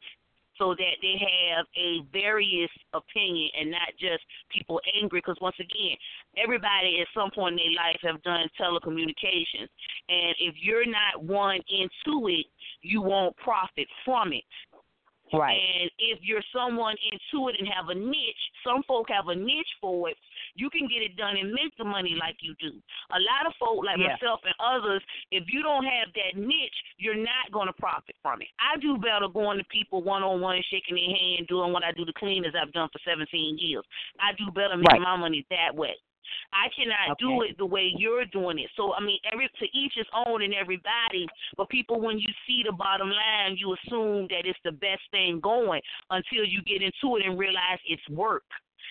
[0.60, 5.20] so that they have a various opinion and not just people angry.
[5.24, 5.96] Because once again,
[6.36, 9.72] everybody at some point in their life have done telecommunications,
[10.08, 12.46] and if you're not one into it,
[12.82, 14.44] you won't profit from it.
[15.32, 15.60] Right.
[15.80, 19.74] And if you're someone into it and have a niche, some folk have a niche
[19.80, 20.16] for it,
[20.54, 22.72] you can get it done and make the money like you do.
[23.10, 24.08] A lot of folk like Yeah.
[24.08, 28.42] myself and others, if you don't have that niche, you're not going to profit from
[28.42, 28.48] it.
[28.58, 31.92] I do better going to people one on one, shaking their hand, doing what I
[31.92, 33.84] do to cleaners I've done for 17 years.
[34.18, 35.02] I do better making Right.
[35.02, 35.96] my money that way.
[36.52, 38.70] I cannot do it the way you're doing it.
[38.76, 41.26] So I mean, every to each his own and everybody.
[41.56, 45.40] But people, when you see the bottom line, you assume that it's the best thing
[45.40, 48.44] going until you get into it and realize it's work.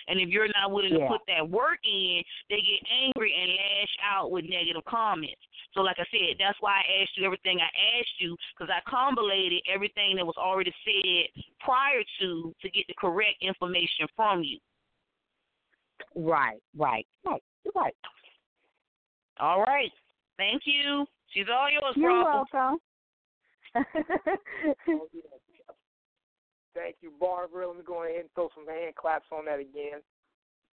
[0.08, 3.94] And if you're not willing to put that work in, they get angry and lash
[4.02, 5.42] out with negative comments.
[5.74, 8.80] So, like I said, that's why I asked you everything I asked you because I
[8.90, 14.58] combinated everything that was already said prior to to get the correct information from you.
[16.14, 17.42] Right, right, right.
[17.64, 17.94] You're right.
[19.38, 19.90] All right.
[20.36, 21.06] Thank you.
[21.32, 22.48] She's all yours, You're Proper.
[22.52, 22.78] welcome.
[26.74, 27.68] Thank you, Barbara.
[27.68, 30.00] Let me go ahead and throw some hand claps on that again.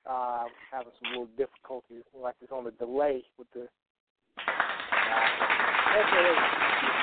[0.09, 3.61] Uh, having some little difficulties, like it's on the delay with the.
[3.61, 4.43] Uh,
[5.99, 6.31] okay.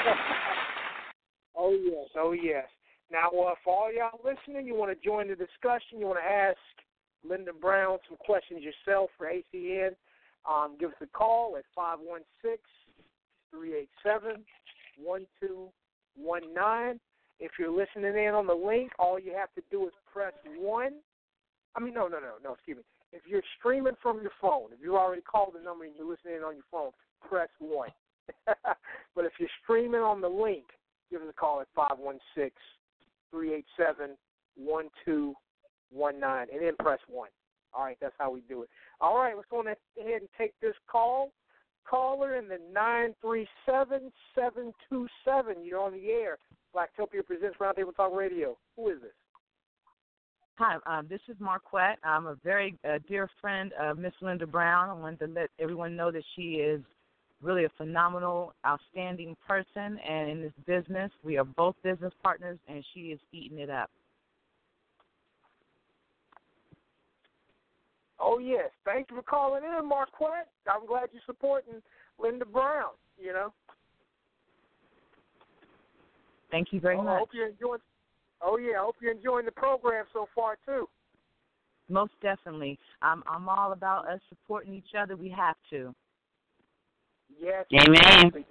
[1.57, 2.67] oh yes, oh yes.
[3.11, 6.31] Now, uh, for all y'all listening, you want to join the discussion, you want to
[6.31, 6.59] ask
[7.29, 9.91] Linda Brown some questions yourself for ACN,
[10.49, 12.59] um, give us a call at 516
[13.51, 14.45] 387
[14.99, 17.01] 1219.
[17.41, 20.93] If you're listening in on the link, all you have to do is press 1.
[21.77, 22.83] I mean, no, no, no, no, excuse me.
[23.13, 26.37] If you're streaming from your phone, if you already called the number and you're listening
[26.37, 26.91] in on your phone,
[27.27, 27.89] press 1.
[28.47, 30.65] but if you're streaming on the link,
[31.11, 32.51] give us a call at 516
[33.31, 34.17] 387
[34.57, 35.35] 1219
[35.93, 37.29] and then press 1.
[37.73, 38.69] All right, that's how we do it.
[39.01, 41.31] All right, let's go ahead and take this call.
[41.89, 45.57] Caller in the nine three seven seven two seven.
[45.65, 46.39] You're on the air.
[46.75, 48.57] Blacktopia presents Roundtable Talk Radio.
[48.77, 49.11] Who is this?
[50.57, 51.99] Hi, um, this is Marquette.
[52.05, 54.91] I'm a very uh, dear friend of Miss Linda Brown.
[54.91, 56.83] I wanted to let everyone know that she is
[57.43, 62.85] really a phenomenal, outstanding person, and in this business, we are both business partners, and
[62.93, 63.91] she is eating it up.
[68.21, 70.49] Oh yes, thank you for calling in, Marquette.
[70.71, 71.75] I'm glad you're supporting
[72.19, 72.93] Linda Brown.
[73.19, 73.53] You know.
[76.51, 77.15] Thank you very oh, much.
[77.15, 77.81] I hope you're enjoying.
[78.43, 80.89] Oh yeah, I hope you're enjoying the program so far too.
[81.89, 82.79] Most definitely.
[83.03, 85.17] I'm I'm all about us supporting each other.
[85.17, 85.95] We have to.
[87.41, 87.65] Yes.
[87.73, 88.45] Amen.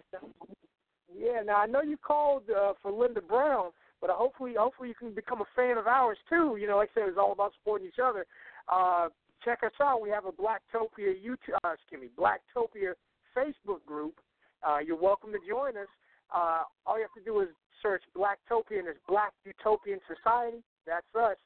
[1.15, 1.41] Yeah.
[1.45, 5.41] Now I know you called uh, for Linda Brown, but hopefully, hopefully you can become
[5.41, 6.57] a fan of ours too.
[6.59, 8.25] You know, like I said, it's all about supporting each other.
[8.71, 9.09] Uh,
[9.43, 10.01] check us out.
[10.01, 12.93] We have a Blacktopia YouTube, uh, excuse me, Blacktopia
[13.35, 14.15] Facebook group.
[14.67, 15.87] Uh, you're welcome to join us.
[16.33, 17.49] Uh, all you have to do is
[17.81, 20.63] search Blacktopia and it's Black Utopian Society.
[20.85, 21.37] That's us.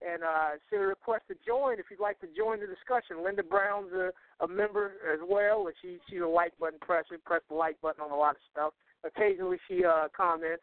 [0.00, 3.22] And uh, send a request to join if you'd like to join the discussion.
[3.22, 7.04] Linda Brown's a, a member as well, and she she's a like button press.
[7.08, 7.20] presser.
[7.22, 8.72] Press the like button on a lot of stuff.
[9.04, 10.62] Occasionally she uh, comments,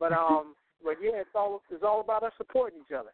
[0.00, 3.12] but um, but yeah, it's all it's all about us supporting each other.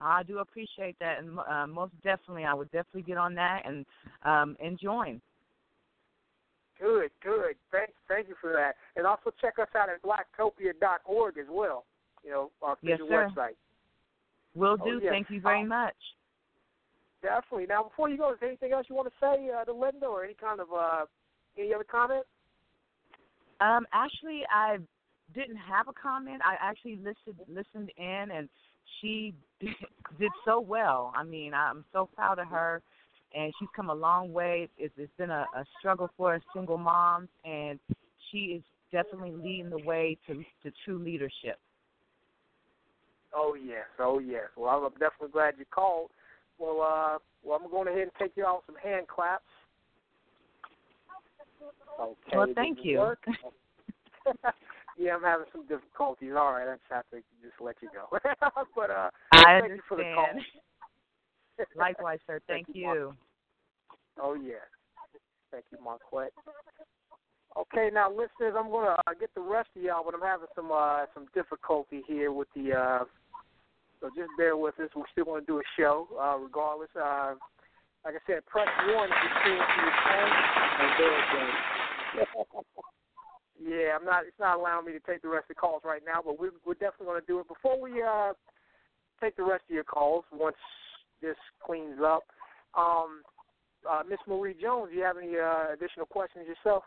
[0.00, 3.84] I do appreciate that, and uh, most definitely, I would definitely get on that and
[4.24, 5.20] um, and join.
[6.80, 7.56] Good, good.
[7.72, 8.76] Thank, thank you for that.
[8.96, 11.84] And also check us out at blacktopia.org as well.
[12.24, 13.56] You know, our official yes, official website.
[14.54, 15.00] Will Oh, do.
[15.02, 15.10] yes.
[15.10, 15.96] Thank you very Um, much.
[17.20, 17.66] Definitely.
[17.66, 20.06] Now, before you go, is there anything else you want to say uh, to Linda,
[20.06, 21.06] or any kind of uh,
[21.56, 22.24] any other comment?
[23.60, 24.78] Um, actually, I
[25.34, 26.40] didn't have a comment.
[26.44, 28.48] I actually listened listened in, and
[29.00, 29.74] she did,
[30.18, 31.12] did so well.
[31.16, 32.82] I mean, I'm so proud of her,
[33.34, 34.68] and she's come a long way.
[34.78, 37.78] It's, it's been a, a struggle for us single moms, and
[38.30, 41.58] she is definitely leading the way to to true leadership.
[43.34, 44.44] Oh yes, oh yes.
[44.56, 46.10] Well, I'm definitely glad you called.
[46.58, 49.44] Well, uh, well, I'm going ahead and take you out some hand claps.
[52.00, 52.36] Okay.
[52.36, 53.14] Well, thank you.
[54.98, 55.06] work?
[55.06, 56.32] yeah, I'm having some difficulties.
[56.36, 58.18] All right, I just have to just let you go.
[58.76, 60.26] but uh, I thank you for the call.
[60.26, 60.62] understand.
[61.76, 62.40] Likewise, sir.
[62.46, 63.14] Thank, Thank you, you.
[64.20, 64.62] Oh yeah.
[65.50, 66.32] Thank you, Marquette.
[67.56, 70.70] Okay, now listeners, I'm gonna uh, get the rest of y'all, but I'm having some
[70.70, 72.74] uh, some difficulty here with the.
[72.74, 73.04] Uh,
[74.00, 74.90] so just bear with us.
[74.94, 76.90] We're still going to do a show, uh, regardless.
[76.94, 77.34] Uh,
[78.04, 80.32] like I said, press one if you're streaming to your phone.
[80.78, 82.84] And there it goes.
[83.60, 84.24] yeah, I'm not.
[84.26, 86.52] It's not allowing me to take the rest of the calls right now, but we're
[86.64, 88.32] we're definitely going to do it before we uh,
[89.20, 90.56] take the rest of your calls once
[91.20, 92.24] this cleans up.
[92.76, 93.22] Um,
[93.88, 96.84] uh, Miss Marie Jones, do you have any uh, additional questions yourself?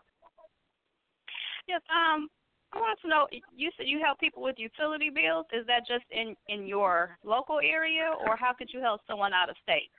[1.68, 1.82] Yes.
[1.90, 2.30] Um,
[2.74, 3.28] I want to know.
[3.56, 5.46] You said you help people with utility bills.
[5.52, 9.50] Is that just in in your local area, or how could you help someone out
[9.50, 9.92] of state?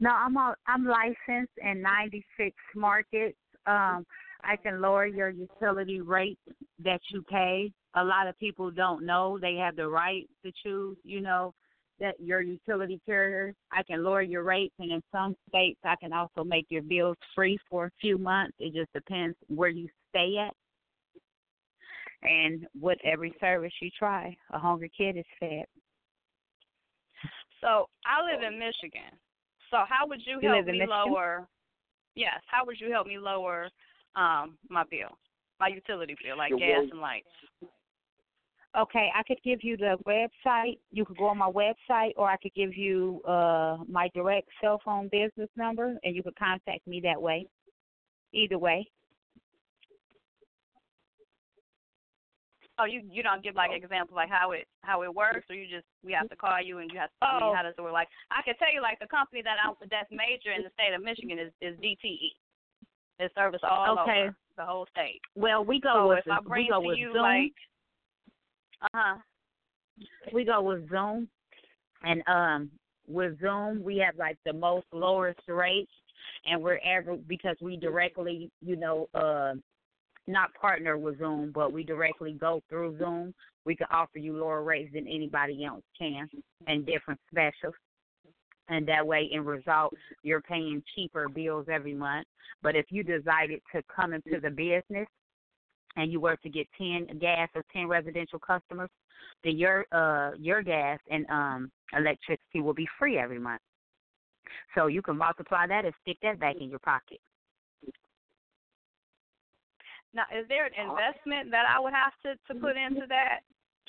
[0.00, 3.36] No, I'm a, I'm licensed in 96 markets.
[3.66, 4.06] Um,
[4.42, 6.38] I can lower your utility rate
[6.84, 7.72] that you pay.
[7.94, 10.96] A lot of people don't know they have the right to choose.
[11.02, 11.54] You know
[12.00, 13.54] that your utility carrier.
[13.72, 17.16] I can lower your rates, and in some states, I can also make your bills
[17.34, 18.54] free for a few months.
[18.58, 20.54] It just depends where you stay at
[22.22, 24.36] and what every service you try.
[24.52, 25.64] A hungry kid is fed.
[27.60, 29.10] So I live in Michigan.
[29.70, 30.88] So how would you You help me Michigan?
[30.88, 31.48] lower?
[32.14, 32.40] Yes.
[32.46, 33.68] How would you help me lower
[34.18, 35.16] um my bill,
[35.60, 36.90] my utility bill, like Your gas bill.
[36.92, 37.26] and lights?
[38.76, 40.78] Okay, I could give you the website.
[40.92, 44.80] You could go on my website, or I could give you uh my direct cell
[44.84, 47.46] phone business number, and you could contact me that way.
[48.34, 48.90] Either way.
[52.80, 55.66] Oh, you you don't give like examples like how it how it works, or you
[55.66, 57.50] just we have to call you and you have to tell Oh.
[57.50, 57.92] me how does it work?
[57.92, 60.94] Like I can tell you like the company that I'm that's major in the state
[60.94, 62.30] of Michigan is is DTE.
[63.18, 64.22] It service all Okay.
[64.24, 65.20] over the whole state.
[65.34, 67.22] Well, we go So with if I we go to with you XOOM.
[67.22, 67.54] like,
[68.82, 69.16] uh huh.
[70.32, 71.26] we go with XOOM,
[72.04, 72.70] and um
[73.08, 75.92] with XOOM we have like the most lowest rates,
[76.46, 79.54] and we're ever because we directly you know uh
[80.26, 83.32] not partner with XOOM, but we directly go through XOOM.
[83.64, 86.28] We can offer you lower rates than anybody else can,
[86.66, 87.74] and different specials.
[88.68, 92.26] And that way, in result, you're paying cheaper bills every month.
[92.62, 95.08] But if you decided to come into the business
[95.96, 98.90] and you were to get ten gas or ten residential customers,
[99.42, 103.62] then your uh your gas and um electricity will be free every month.
[104.74, 107.20] So you can multiply that and stick that back in your pocket.
[110.14, 113.40] Now, is there an investment that I would have to to put into that?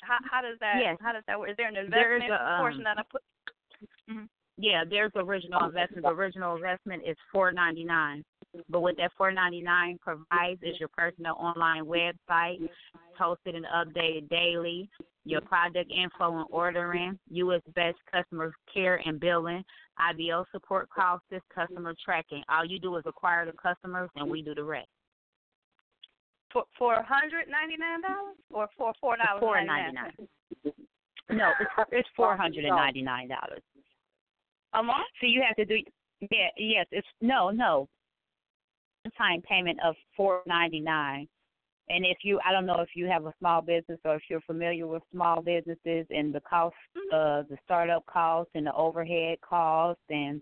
[0.02, 0.96] How how does that Yes.
[1.02, 1.50] how does that work?
[1.50, 3.22] Is there an There's investment a, um, portion that I put?
[4.08, 4.28] Mhm.
[4.60, 6.02] Yeah, there's original investment.
[6.02, 8.22] The original investment is four ninety nine.
[8.68, 12.58] But what that four ninety nine provides is your personal online website,
[13.18, 14.90] hosted and updated daily,
[15.24, 19.64] your product info and ordering, US best customer care and billing,
[19.98, 22.42] IBO support calls, this customer tracking.
[22.50, 24.88] All you do is acquire the customers and we do the rest.
[26.52, 30.12] For for hundred ninety nine dollars or for four dollars Four ninety nine.
[31.30, 33.62] No, it's it's four hundred and ninety nine dollars.
[34.74, 35.08] A month.
[35.20, 35.82] So you have to do
[36.30, 37.88] yeah, yes, it's no, no.
[39.04, 41.26] One time payment of four ninety nine.
[41.88, 44.42] And if you I don't know if you have a small business or if you're
[44.42, 46.74] familiar with small businesses and the cost
[47.12, 50.40] uh the startup costs and the overhead costs and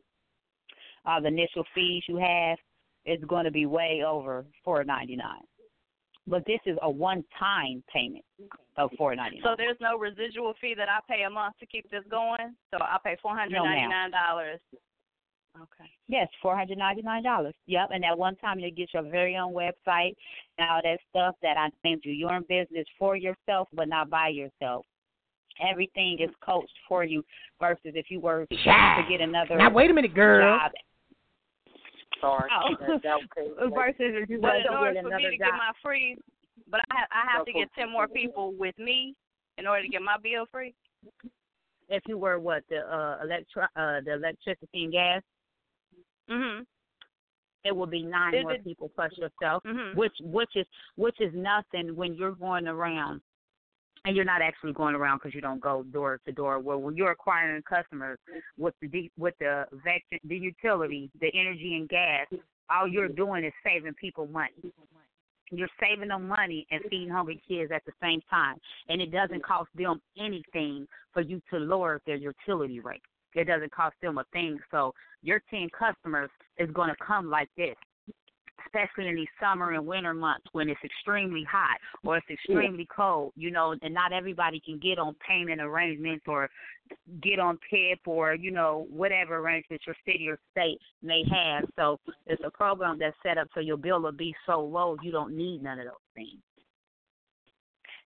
[1.07, 2.59] uh the initial fees you have,
[3.05, 5.43] it's gonna be way over four ninety nine.
[6.29, 8.25] But this is a one time payment
[8.77, 11.91] of four ninety So there's no residual fee that I pay a month to keep
[11.91, 12.55] this going.
[12.71, 14.61] So I pay four hundred ninety nine dollars.
[15.57, 15.91] Okay.
[16.07, 17.55] Yes, four hundred ninety nine dollars.
[17.67, 20.15] Yep, and at one time you get your very own website
[20.59, 22.13] and all that stuff that I named you.
[22.13, 24.85] You're in business for yourself, but not by yourself.
[25.61, 27.25] Everything is coached for you.
[27.61, 28.57] Versus if you were to
[29.09, 30.59] get another Now wait a minute, girl.
[30.59, 30.73] job.
[32.21, 32.51] Sorry.
[32.53, 32.75] Oh.
[32.81, 33.53] That- that was crazy.
[33.57, 36.17] Versus if you were But in order for me to get my free,
[36.69, 39.15] but I have, I have to get ten more people with me
[39.57, 40.75] in order to get my bill free.
[41.89, 45.23] If you were what the uh electro uh the electricity and gas,
[46.29, 46.67] Mhm.
[47.65, 49.63] it will be nine Is more it- people plus yourself.
[49.65, 49.95] Mhm.
[49.95, 50.67] which which is
[50.97, 53.23] which is nothing when you're going around
[54.09, 56.59] and you're not actually going around because you don't go door to door.
[56.59, 58.19] Well, when you're acquiring customers
[58.57, 59.67] with the with the
[60.25, 62.27] the utility, the energy and gas,
[62.71, 64.73] all you're doing is saving people money.
[65.51, 68.57] You're saving them money and feeding hungry kids at the same time,
[68.89, 73.03] and it doesn't cost them anything for you to lower their utility rate.
[73.35, 74.59] It doesn't cost them a thing.
[74.71, 77.77] So your ten customers is going to come like this
[78.69, 83.33] especially in these summer and winter months when it's extremely hot or it's extremely cold,
[83.37, 86.49] you know, and not everybody can get on payment arrangements or
[87.23, 91.69] get on PIP or, you know, whatever arrangements your city or state may have.
[91.77, 95.11] So it's a program that's set up so your bill will be so low you
[95.11, 96.41] don't need none of those things.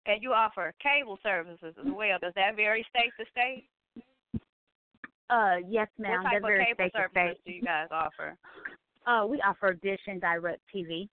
[0.05, 2.18] And you offer cable services as well.
[2.22, 3.68] Does that vary state to state?
[5.30, 6.24] Uh yes, ma'am.
[6.24, 7.45] What type That's of cable services state.
[7.45, 8.38] do you guys offer?
[9.08, 11.08] Uh we offer Dish and Direct TV.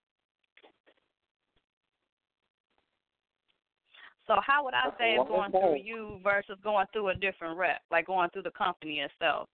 [4.27, 8.07] So how would I save going through you versus going through a different rep, like
[8.07, 9.49] going through the company itself?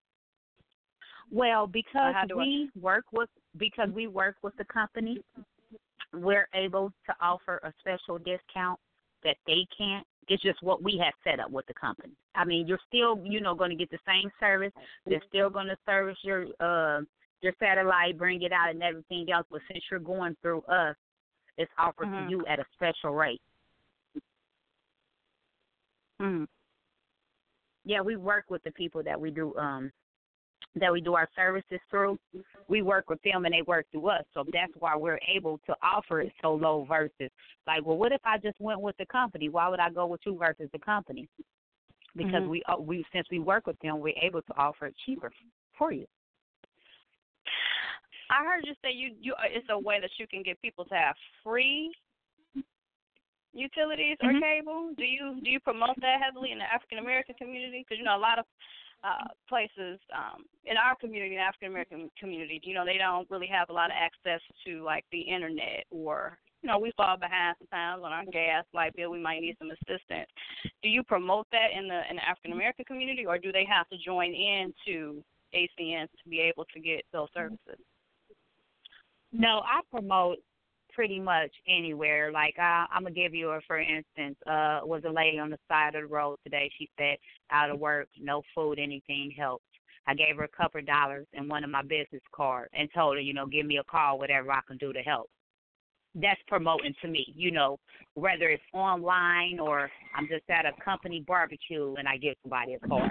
[1.30, 5.22] Well, because how do I- we work with because we work with the company,
[6.12, 8.78] we're able to offer a special discount
[9.22, 10.06] that they can't.
[10.28, 12.14] It's just what we have set up with the company.
[12.36, 14.72] I mean, you're still, you know, going to get the same service.
[15.04, 17.02] They're still going to service your uh
[17.42, 19.46] your satellite, bring it out, and everything else.
[19.50, 20.96] But since you're going through us,
[21.56, 22.26] it's offered Mhm.
[22.26, 23.40] to you at a special rate.
[26.20, 26.46] Mm.
[27.84, 29.90] yeah, we work with the people that we do um
[30.76, 32.18] that we do our services through.
[32.68, 34.24] We work with them and they work through us.
[34.34, 37.30] So that's why we're able to offer it so low versus
[37.66, 39.48] like, well, what if I just went with the company?
[39.48, 41.28] Why would I go with you versus the company?
[42.14, 42.48] Because Mhm.
[42.48, 45.32] we uh, we since we work with them, we're able to offer it cheaper
[45.76, 46.06] for you.
[48.30, 50.94] I heard you say you you it's a way that you can get people to
[50.94, 51.92] have free
[53.52, 54.40] utilities or Mhm.
[54.40, 54.94] cable.
[54.94, 57.80] Do you do you promote that heavily in the African American community?
[57.80, 58.46] Because you know a lot of
[59.02, 63.48] uh places um in our community, the African American community, you know they don't really
[63.48, 67.56] have a lot of access to like the internet or you know we fall behind
[67.58, 69.10] sometimes on our gas light bill.
[69.10, 70.30] We might need some assistance.
[70.82, 73.88] Do you promote that in the in the African American community, or do they have
[73.88, 77.80] to join in to ACN to be able to get those services?
[79.32, 80.38] No, I promote
[80.92, 82.32] pretty much anywhere.
[82.32, 84.36] Like I, I'm gonna give you a for instance.
[84.46, 86.70] Uh, was a lady on the side of the road today.
[86.78, 87.16] She said
[87.50, 89.64] out of work, no food, anything helps.
[90.06, 93.16] I gave her a couple of dollars and one of my business cards and told
[93.16, 95.30] her, you know, give me a call, whatever I can do to help.
[96.14, 97.78] That's promoting to me, you know,
[98.14, 102.88] whether it's online or I'm just at a company barbecue and I give somebody a
[102.88, 103.10] card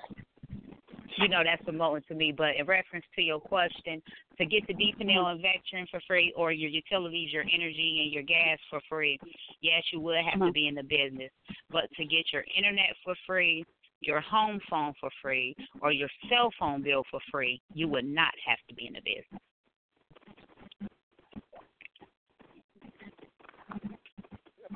[1.19, 2.33] you know that's promoting to me.
[2.35, 4.01] But in reference to your question,
[4.37, 8.23] to get the DP&L and Vectren for free, or your utilities, your energy, and your
[8.23, 9.19] gas for free,
[9.61, 10.51] yes, you would have to uh-huh.
[10.53, 11.31] be in the business.
[11.71, 13.65] But to get your internet for free,
[14.01, 18.31] your home phone for free or your cell phone bill for free, you would not
[18.45, 19.41] have to be in the business.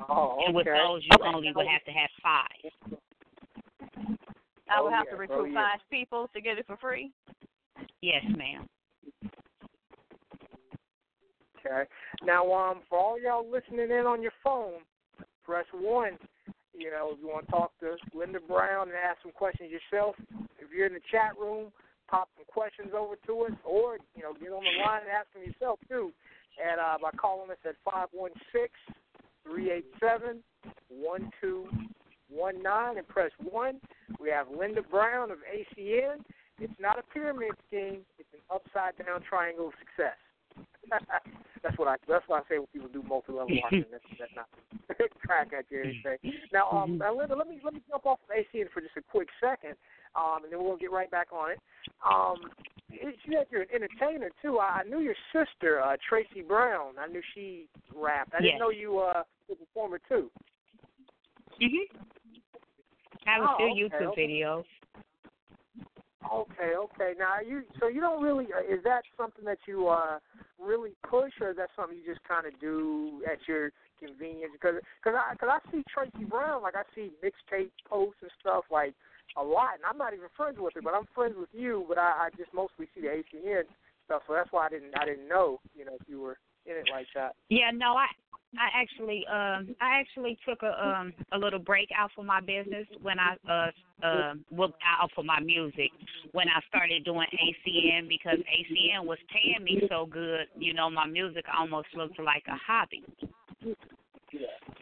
[0.08, 0.44] Oh, okay.
[0.46, 3.00] And with those, you only would have to have five.
[4.68, 5.10] I would Oh, have yeah.
[5.12, 5.70] to Oh, recruit yeah.
[5.72, 7.12] five people to get it for free.
[8.00, 8.68] Yes, ma'am.
[11.58, 11.88] Okay.
[12.22, 14.84] Now, um, for all y'all listening in on your phone,
[15.42, 16.18] press one.
[16.76, 20.16] You know, if you want to talk to Linda Brown and ask some questions yourself,
[20.58, 21.72] if you're in the chat room,
[22.08, 25.32] pop some questions over to us, or you know, get on the line and ask
[25.32, 26.12] them yourself too.
[26.62, 28.72] And uh, by calling us at five one six
[29.44, 30.42] three eight seven
[30.88, 31.66] one two
[32.34, 33.80] one nine and press one.
[34.20, 36.24] We have Linda Brown of ACN.
[36.60, 40.18] It's not a pyramid scheme; it's an upside down triangle of success.
[41.62, 41.96] that's what I.
[42.08, 43.86] That's what I say when people do multi level marketing.
[43.90, 44.48] That's, that's not
[45.26, 46.32] crack at you anything.
[46.52, 49.02] Now, um, now, Linda, let me let me jump off of ACN for just a
[49.02, 49.74] quick second,
[50.14, 51.58] um, and then we'll get right back on it.
[52.04, 52.36] Um,
[52.88, 54.58] you said you're an entertainer too.
[54.58, 56.94] I, I knew your sister, uh, Tracy Brown.
[56.98, 58.34] I knew she rapped.
[58.34, 60.30] I didn't know you uh, were a performer too.
[61.60, 61.88] Mhm.
[63.26, 64.26] I have a Oh, few okay, YouTube okay.
[64.26, 64.64] videos.
[66.32, 67.12] Okay, okay.
[67.18, 70.18] Now, are you so you don't really uh, is that something that you uh
[70.58, 74.52] really push, or is that something you just kind of do at your convenience?
[74.52, 78.64] Because cause I cause I see Tracy Brown, like I see mixtape posts and stuff
[78.70, 78.94] like
[79.36, 81.84] a lot, and I'm not even friends with her, but I'm friends with you.
[81.88, 83.64] But I, I just mostly see the ACN
[84.06, 86.72] stuff, so that's why I didn't I didn't know you know if you were in
[86.72, 87.36] it like that.
[87.50, 88.06] Yeah, no, I
[88.58, 92.86] I actually um I actually took a um a little break out for my business
[93.02, 95.90] when I uh uh well out for my music
[96.32, 101.06] when I started doing ACN because ACN was paying me so good, you know, my
[101.06, 103.02] music almost looked like a hobby.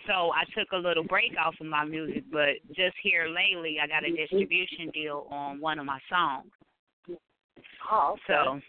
[0.07, 3.87] So I took a little break off of my music, but just here lately I
[3.87, 6.51] got a distribution deal on one of my songs.
[7.91, 8.23] Oh, okay.
[8.29, 8.61] So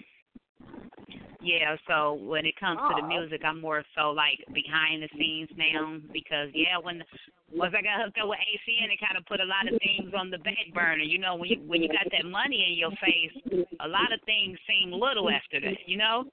[1.44, 3.08] yeah, so when it comes to the Oh.
[3.08, 7.04] music, I'm more so like behind the scenes now because yeah, when
[7.52, 10.14] once I got hooked up with ACN, it kind of put a lot of things
[10.14, 11.04] on the back burner.
[11.04, 14.20] You know, when you when you got that money in your face, a lot of
[14.26, 15.78] things seem little after that.
[15.86, 16.26] You know.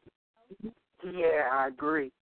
[1.05, 2.13] yeah, I agree.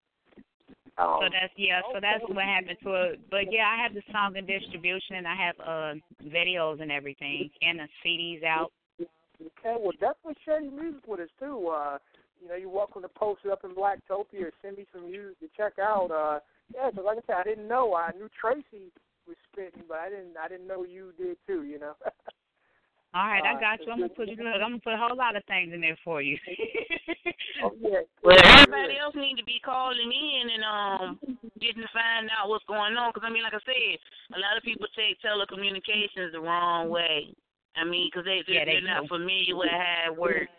[0.97, 1.82] Um, So that's yeah.
[1.93, 3.20] So that's what happened to it.
[3.30, 5.95] But yeah, I have the song in distribution, and I have uh
[6.26, 8.72] videos and everything, and the CDs out.
[9.01, 11.68] Okay, well, definitely share your music with us too.
[11.68, 11.99] Uh,
[12.41, 15.39] you know, you're welcome to post it up in Blacktopia or send me some music
[15.41, 16.11] to check out.
[16.11, 16.41] Uh,
[16.74, 17.95] yeah, 'cause like I said, I didn't know.
[17.95, 18.93] I knew Tracy
[19.26, 20.36] was spitting, but I didn't.
[20.36, 21.64] I didn't know you did too.
[21.64, 21.95] You know.
[23.14, 23.91] All right, I Uh, got you.
[23.91, 24.36] I'm gonna put you.
[24.36, 26.36] Look, I'm gonna put a whole lot of things in there for you.
[27.64, 28.01] oh yeah.
[28.22, 31.18] Well, everybody else need to be calling in and um
[31.59, 33.11] getting to find out what's going on.
[33.11, 33.99] Because I mean, like I said,
[34.36, 37.32] a lot of people take telecommunications the wrong way.
[37.80, 40.50] I mean, because they they're, Yeah, they they're not familiar with how it works.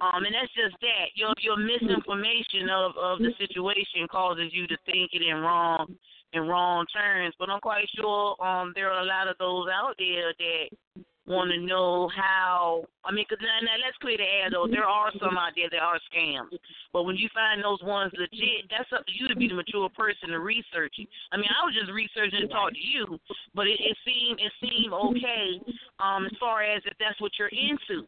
[0.00, 4.76] Um, and that's just that your your misinformation of of the situation causes you to
[4.86, 5.94] think it in wrong
[6.32, 7.34] in wrong terms.
[7.38, 11.50] But I'm quite sure um there are a lot of those out there that want
[11.50, 12.84] to know how.
[13.04, 14.66] I mean, 'cause now, now let's clear the air though.
[14.66, 16.58] There are some out there that are scams,
[16.92, 19.88] but when you find those ones legit, that's up to you to be the mature
[19.90, 21.08] person to research it.
[21.30, 23.18] I mean, I was just researching to talk to you,
[23.54, 25.60] but it, it seemed it seemed okay
[25.98, 28.06] um as far as if that's what you're into.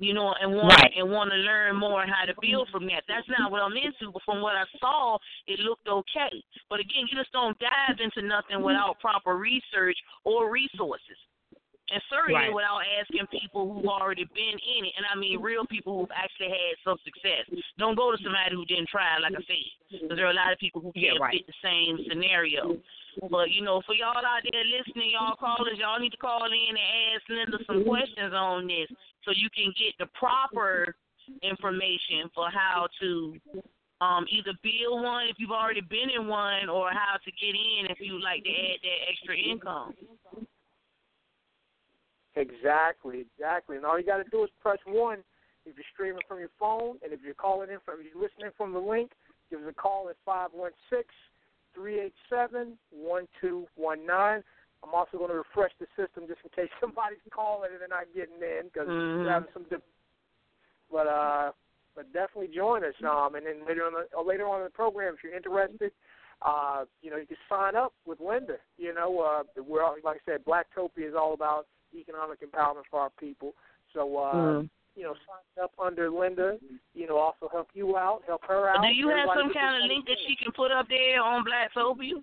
[0.00, 0.92] You know, and want Right.
[0.96, 3.04] and want to learn more how to build from that.
[3.06, 6.42] That's not what I'm into, but from what I saw, it looked okay.
[6.68, 11.16] But again, you just don't dive into nothing without proper research or resources.
[11.90, 12.52] And certainly Right.
[12.52, 16.50] without asking people who've already been in it, and I mean real people who've actually
[16.50, 17.48] had some success.
[17.78, 20.52] Don't go to somebody who didn't try, like I said, because there are a lot
[20.52, 21.32] of people who can't right.
[21.32, 22.76] fit the same scenario.
[23.30, 26.52] But you know, for y'all out there listening, y'all callers, y'all need to call in
[26.52, 26.78] and
[27.14, 28.88] ask Linda some questions on this,
[29.24, 30.94] so you can get the proper
[31.42, 33.36] information for how to
[34.00, 37.90] um either build one if you've already been in one, or how to get in
[37.90, 39.94] if you would like to add that extra income.
[42.38, 43.76] Exactly, exactly.
[43.76, 45.18] And all you got to do is press one
[45.66, 48.52] if you're streaming from your phone, and if you're calling in from, if you're listening
[48.56, 49.10] from the link,
[49.50, 51.08] give us a call at five one six
[51.74, 54.42] three eight seven one two one nine.
[54.84, 58.06] I'm also going to refresh the system just in case somebody's calling and they're not
[58.14, 59.24] getting in because Mhm.
[59.24, 59.64] we're having some.
[59.64, 59.82] Dip-
[60.90, 61.52] but uh,
[61.94, 62.94] but definitely join us.
[63.04, 65.92] Um, and then later on the, later on in the program, if you're interested,
[66.42, 68.56] uh, you know, you can sign up with Linda.
[68.78, 73.00] You know, uh, we're all, like I said, Blacktopia is all about economic empowerment for
[73.00, 73.54] our people.
[73.92, 74.70] So, uh, Mhm.
[74.94, 76.58] you know, sign up under Linda.
[76.94, 78.82] You know, also help you out, help her out.
[78.82, 82.22] Do you have some kind of link that she can put up there on Blacktopia?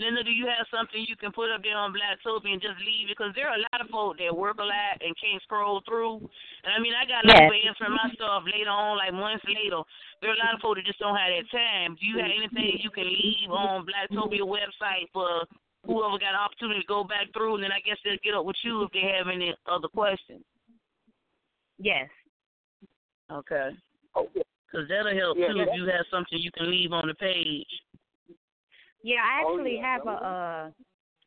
[0.00, 2.80] Linda, do you have something you can put up there on Black Blacktopia and just
[2.80, 3.12] leave it?
[3.12, 6.24] Because there are a lot of folk that work a lot and can't scroll through.
[6.64, 7.52] And I mean, I got a lot Yes.
[7.52, 9.84] of answering my stuff later on, like months later.
[10.20, 11.96] There are a lot of folk that just don't have that time.
[12.00, 15.44] Do you have anything you can leave on Blacktopia website for
[15.86, 17.54] whoever got an opportunity to go back through?
[17.56, 20.42] And then I guess they'll get up with you if they have any other questions.
[21.78, 22.08] Yes.
[23.30, 23.70] Okay.
[24.14, 24.42] Oh, yeah.
[24.70, 25.62] Because that'll help Yeah, too yeah.
[25.64, 27.66] if you have something you can leave on the page.
[29.02, 30.70] Yeah, I Oh, actually yeah, have that a uh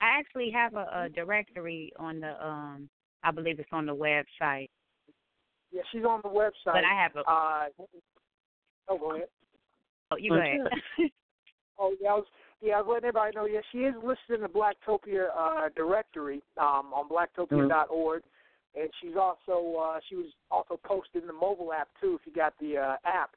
[0.02, 2.90] I actually have a, a directory on the um
[3.24, 4.70] I believe it's on the website.
[5.72, 6.52] Yeah, she's on the website.
[6.66, 7.66] But I have a Uh,
[8.90, 9.28] oh, go ahead.
[10.12, 10.60] oh, you go ahead.
[11.80, 12.26] Oh, yeah, I was,
[12.64, 13.46] yeah, I was letting everybody know.
[13.46, 18.24] Yeah, she is listed in the Blacktopia uh, directory um, on blacktopia.org,
[18.80, 22.18] and she's also uh, she was also posted in the mobile app too.
[22.20, 23.32] If you got the uh, app,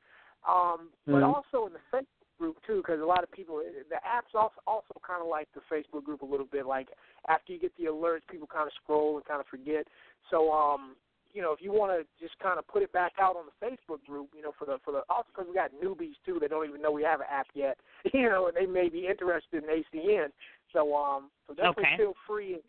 [0.49, 1.35] um, but Mhm.
[1.35, 2.07] also in the Facebook
[2.39, 3.61] group too, because a lot of people
[3.91, 6.64] the app's also also kind of like the Facebook group a little bit.
[6.64, 6.89] Like
[7.29, 9.89] after you get the alerts, people kind of scroll and kind of forget.
[10.31, 10.95] So um,
[11.37, 13.57] you know, if you want to just kind of put it back out on the
[13.61, 16.49] Facebook group, you know, for the for the also because we got newbies too that
[16.49, 17.76] don't even know we have an app yet,
[18.14, 20.28] you know, and they may be interested in ACN.
[20.72, 21.97] So um, so definitely Okay.
[21.99, 22.62] feel free and,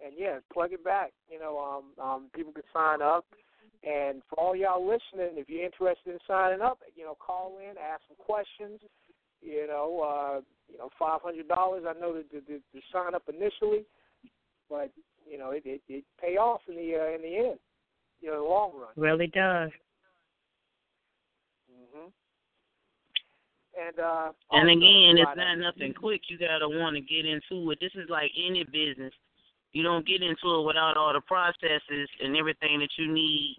[0.00, 1.12] and yeah, plug it back.
[1.30, 3.26] You know, um, um, people can sign up.
[3.84, 7.76] And for all y'all listening, if you're interested in signing up, you know, call in,
[7.76, 8.80] ask some questions.
[9.42, 10.40] You know, uh,
[10.72, 11.84] you know, five hundred dollars.
[11.86, 13.84] I know that the, the, the sign up initially,
[14.70, 14.90] but
[15.30, 17.58] you know, it it, it pay off in the uh, in the end.
[18.20, 18.88] You know, in the long run.
[18.96, 19.70] really does.
[21.70, 22.08] hmm
[23.78, 26.22] And uh, And again, it's right, not nothing quick.
[26.28, 27.78] You gotta want to get into it.
[27.80, 29.12] This is like any business.
[29.72, 33.58] You don't get into it without all the processes and everything that you need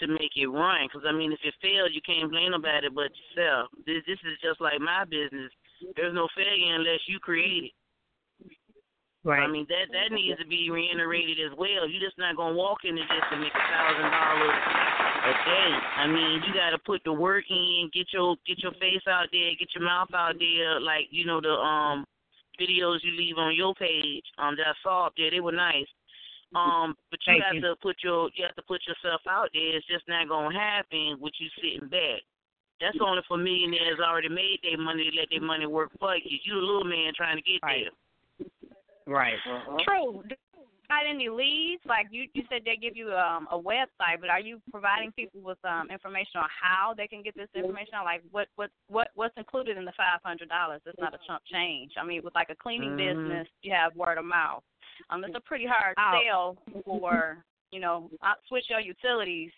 [0.00, 0.86] to make it run.
[0.86, 3.70] Because I mean, if it fails, you can't blame nobody but yourself.
[3.86, 5.50] This this is just like my business.
[5.96, 7.72] There's no failure unless you create it.
[9.24, 9.42] Right.
[9.42, 11.88] I mean that that needs to be reiterated as well.
[11.88, 14.56] You're just not gonna walk into this and make a thousand dollars
[15.26, 15.70] a day.
[15.98, 19.50] I mean, you gotta put the work in, get your get your face out there,
[19.58, 22.06] get your mouth out there, like you know the um
[22.60, 24.24] videos you leave on your page.
[24.38, 25.86] Um, that I saw up there, they were nice.
[26.54, 27.60] Um, but you Thank have you.
[27.62, 29.76] to put your you have to put yourself out there.
[29.76, 32.22] It's just not gonna happen with you sitting back.
[32.80, 36.38] That's only for millionaires already made their money to let their money work for you.
[36.44, 37.84] You the little man trying to get Right.
[37.84, 37.92] there.
[39.08, 39.38] Right.
[39.84, 40.22] True.
[40.28, 40.36] Do you
[40.88, 41.82] Got any leads?
[41.86, 45.42] Like you, you said they give you um, a website, but are you providing people
[45.42, 47.92] with um, information on how they can get this information?
[47.94, 48.06] out?
[48.06, 50.80] Like what what what what's included in the five hundred dollars?
[50.86, 51.92] It's not a chump change.
[52.00, 52.96] I mean, with like a cleaning Mhm.
[52.96, 54.64] business, you have word of mouth.
[55.10, 56.22] Um, it's a pretty hard Oh.
[56.24, 56.56] sell
[56.86, 59.52] for you know I switch your utilities.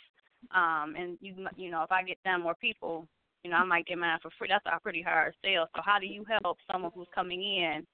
[0.51, 3.07] Um, and you you know if I get ten more people,
[3.44, 4.48] you know I might get mine for free.
[4.48, 5.68] That's a pretty hard sale.
[5.76, 7.86] So how do you help someone who's coming in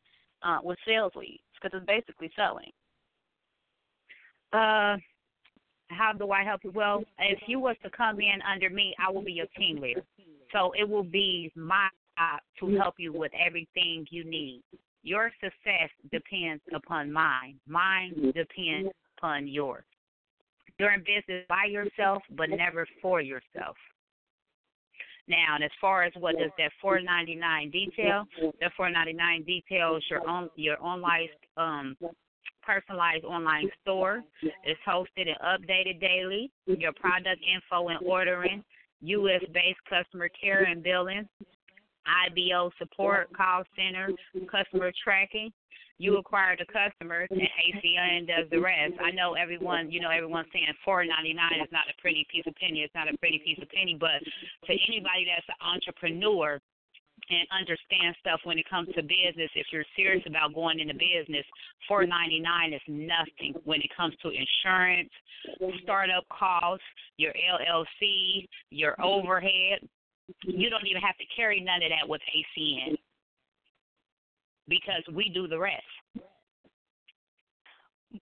[0.43, 1.43] uh, with sales leads?
[1.61, 2.70] Because it's basically selling.
[4.53, 4.97] Uh,
[5.89, 6.72] how do I help you?
[6.72, 10.03] Well, if you was to come in under me, I will be your team leader.
[10.53, 14.62] So it will be my job to help you with everything you need.
[15.03, 17.61] Your success depends upon mine.
[17.68, 19.84] Mine depends upon yours.
[20.78, 23.76] You're in business by yourself, but never for yourself.
[25.29, 28.24] Now, and as far as what does that 499 detail,
[28.61, 31.97] the 499 details your own your online um
[32.66, 34.22] personalized online store.
[34.43, 36.51] It's hosted and updated daily.
[36.66, 38.64] Your product info and ordering,
[39.03, 39.43] U.S.
[39.55, 41.29] based customer care and billing,
[42.27, 44.11] IBO support, call center,
[44.51, 45.53] customer tracking.
[45.99, 48.94] You acquire the customers, and ACN does the rest.
[49.01, 52.44] I know everyone, you know, everyone's saying four ninety nine is not a pretty piece
[52.47, 52.80] of penny.
[52.84, 56.61] It's not a pretty piece of penny, but to anybody that's an entrepreneur,
[57.30, 59.51] and understand stuff when it comes to business.
[59.55, 61.44] If you're serious about going into business,
[61.88, 65.11] four ninety nine is nothing when it comes to insurance,
[65.82, 66.84] startup costs,
[67.16, 69.80] your LLC, your overhead.
[70.42, 72.99] You don't even have to carry none of that with ACN
[74.69, 75.85] because we do the rest.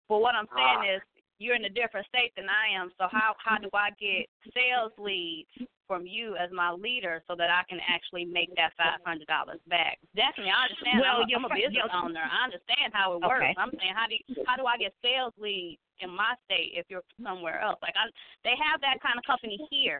[0.08, 1.02] But what I'm saying is,
[1.42, 2.94] you're in a different state than I am.
[2.96, 5.50] So how how do I get sales leads
[5.86, 9.58] from you as my leader so that I can actually make that five hundred dollars
[9.66, 9.98] back?
[10.14, 11.02] Definitely, I understand.
[11.02, 12.22] Well, I'm, your I'm a business owner.
[12.22, 13.42] I understand how it works.
[13.42, 13.54] Okay.
[13.58, 16.86] I'm saying how do you, how do I get sales leads in my state if
[16.86, 17.82] you're somewhere else?
[17.82, 18.06] Like I,
[18.46, 19.98] they have that kind of company here,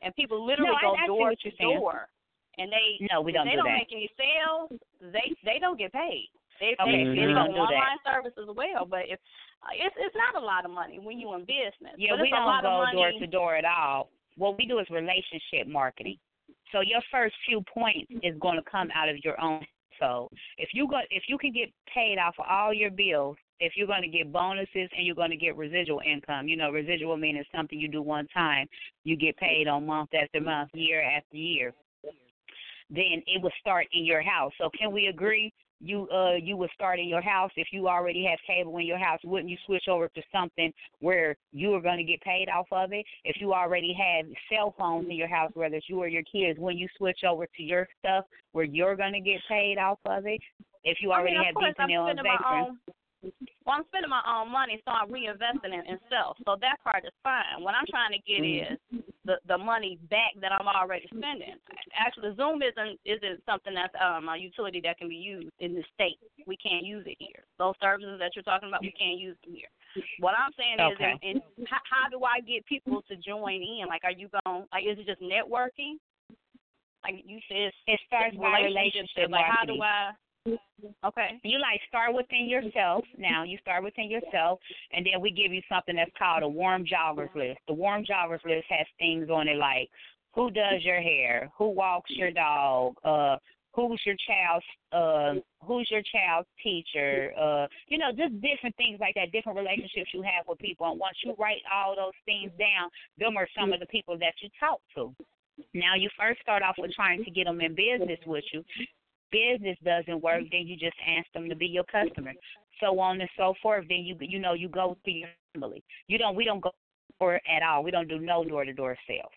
[0.00, 2.08] and people literally No, go I door to door,
[2.60, 3.80] and they No, we don't they do don't that.
[3.80, 4.68] make any sales.
[5.00, 6.28] They they don't get paid.
[6.60, 7.72] They Okay, they, so they we don't do that.
[7.72, 9.18] online service as well, but if
[9.64, 11.96] uh, it's it's not a lot of money when you in business.
[11.96, 14.10] Yeah, we don't go door to door at all.
[14.36, 16.16] What we do is relationship marketing.
[16.72, 19.64] So your first few points is going to come out of your own
[19.98, 20.32] household.
[20.58, 23.86] If you go, if you can get paid off of all your bills, if you're
[23.86, 27.44] going to get bonuses and you're going to get residual income, you know, residual meaning
[27.54, 28.66] something you do one time,
[29.04, 31.74] you get paid on month after month, year after year.
[32.90, 34.52] Then it will start in your house.
[34.58, 38.24] So can we agree you uh you would start in your house if you already
[38.28, 40.70] have cable in your house wouldn't you switch over to something
[41.00, 44.74] where you are going to get paid off of it if you already have cell
[44.78, 47.62] phones in your house whether it's you or your kids when you switch over to
[47.62, 50.40] your stuff where you're going to get paid off of it
[50.84, 52.78] if you already I mean, have of course, I'm decent spending own
[53.66, 56.38] well, I'm spending my own money, so I'm reinvesting it in self.
[56.46, 57.60] So that part is fine.
[57.60, 58.72] What I'm trying to get Mm-hmm.
[58.72, 61.54] is the the money back that I'm already spending.
[61.94, 65.84] Actually, XOOM isn't isn't something that's um a utility that can be used in the
[65.94, 66.18] state.
[66.46, 67.44] We can't use it here.
[67.58, 69.68] Those services that you're talking about, we can't use them here.
[70.20, 71.12] What I'm saying Okay.
[71.12, 73.84] is, in, in, how, how do I get people to join in?
[73.88, 74.64] Like, are you going?
[74.72, 75.98] Like, is it just networking?
[77.02, 79.80] Like you said, It starts by relationship Like, how do.
[79.80, 80.12] I?
[80.46, 81.40] Okay.
[81.44, 83.04] You like start within yourself.
[83.18, 84.58] Now you start within yourself,
[84.92, 87.58] and then we give you something that's called a warm joggers list.
[87.68, 89.88] The warm joggers list has things on it like
[90.34, 93.36] who does your hair, who walks your dog, uh,
[93.74, 99.14] who's your child's, uh, who's your child's teacher, uh, you know, just different things like
[99.16, 99.32] that.
[99.32, 102.88] Different relationships you have with people, and once you write all those things down,
[103.18, 105.14] them are some of the people that you talk to.
[105.74, 108.64] Now you first start off with trying to get them in business with you
[109.30, 112.32] business doesn't work, then you just ask them to be your customer.
[112.80, 113.86] So on and so forth.
[113.88, 115.82] Then you you know you go to your family.
[116.06, 116.72] You don't we don't go
[117.18, 117.82] for at all.
[117.82, 119.30] We don't do no door to door sales.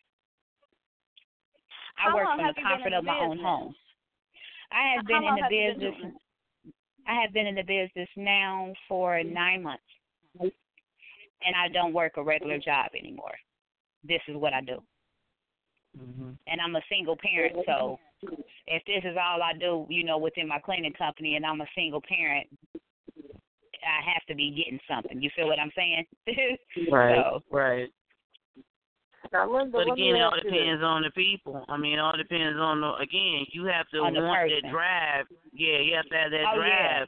[1.98, 3.76] I How work from the comfort in of my own home.
[4.72, 6.14] I have How been in the have been business.
[7.08, 9.84] I have been in the business now for nine months,
[10.40, 13.36] and I don't work a regular job anymore.
[14.06, 14.82] This is what I do
[15.98, 16.32] mm-hmm.
[16.48, 18.00] and I'm a single parent, so
[18.68, 21.68] if this is all I do, you know, within my cleaning company, and I'm a
[21.76, 25.22] single parent, I have to be getting something.
[25.22, 26.06] You feel what I'm saying?
[26.92, 27.16] Right.
[27.16, 27.90] So, Right.
[29.32, 31.66] Now, Linda, But let again, it all ask you depends on the people.
[31.70, 32.94] I mean, it all depends on the.
[33.02, 34.60] Again, you have to want person.
[34.64, 35.26] that drive.
[35.54, 37.00] Yeah, you have to have that Oh, yeah.
[37.00, 37.08] drive.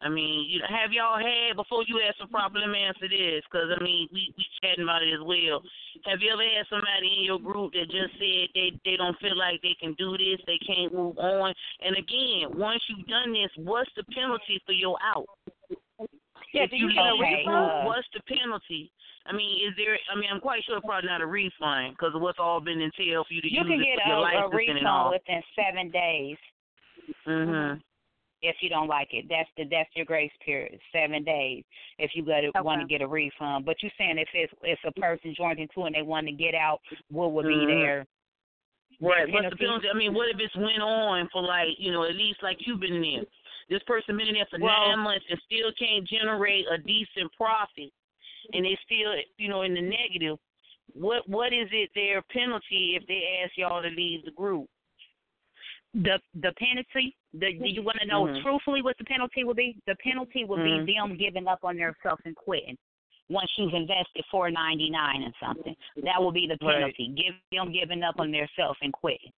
[0.00, 3.44] I mean, you have y'all had before you ask some proper let me answer this
[3.44, 5.62] because I mean we we chatting about it as well.
[6.06, 9.36] Have you ever had somebody in your group that just said they they don't feel
[9.36, 11.52] like they can do this, they can't move on?
[11.84, 15.28] And again, once you've done this, what's the penalty for your out?
[16.52, 17.86] Yeah, if do you you get a refund?
[17.86, 18.90] what's the penalty?
[19.26, 19.98] I mean, is there?
[20.10, 23.28] I mean, I'm quite sure probably not a refund because of what's all been entailed
[23.28, 25.12] for you to you use can get a, a licensing and all.
[25.12, 26.38] refund within seven days
[27.26, 27.82] Mhm.
[28.42, 29.26] If you don't like it.
[29.28, 31.64] That's the that's your grace period, seven days.
[31.98, 32.60] If you got Okay.
[32.60, 35.82] want to get a refund, but you're saying if it's if a person joined into
[35.84, 36.80] and they want to get out,
[37.10, 37.66] what would be Mhm.
[37.66, 38.06] their
[39.00, 39.30] Right.
[39.30, 39.88] What's the penalty?
[39.88, 42.80] I mean, what if it's went on for like, you know, at least like you've
[42.80, 43.24] been in there.
[43.68, 47.32] This person been in there for Well- nine months and still can't generate a decent
[47.32, 47.90] profit,
[48.52, 50.38] and they still, you know, in the negative.
[50.92, 54.68] What what is it their penalty if they ask y'all to leave the group?
[55.94, 57.16] the the penalty.
[57.32, 58.42] The, do you want to know Mhm.
[58.42, 59.76] truthfully what the penalty will be?
[59.86, 60.84] The penalty will Mhm.
[60.84, 62.76] be them giving up on themselves and quitting.
[63.28, 66.74] Once you've invested four ninety nine and something, that will be the Right.
[66.74, 67.08] penalty.
[67.08, 69.32] Give them giving up on themselves and quitting.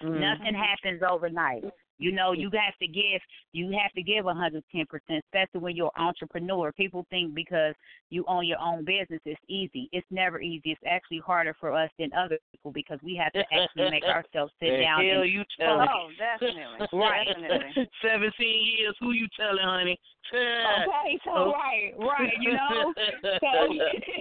[0.00, 0.20] Mhm.
[0.20, 1.64] Nothing happens overnight.
[1.98, 3.20] You know, you have to give
[3.52, 6.72] you have to give a hundred ten percent, especially when you're an entrepreneur.
[6.72, 7.74] People think because
[8.10, 9.88] you own your own business it's easy.
[9.92, 10.72] It's never easy.
[10.72, 14.52] It's actually harder for us than other people because we have to actually make ourselves
[14.58, 15.88] sit The down hell and you telling?
[15.92, 16.88] Oh, definitely.
[16.92, 17.26] Right.
[17.28, 17.88] Definitely.
[18.02, 18.96] Seventeen years.
[19.00, 19.98] Who you telling, honey?
[20.32, 22.92] Okay, so right, right, you know.
[23.22, 23.72] So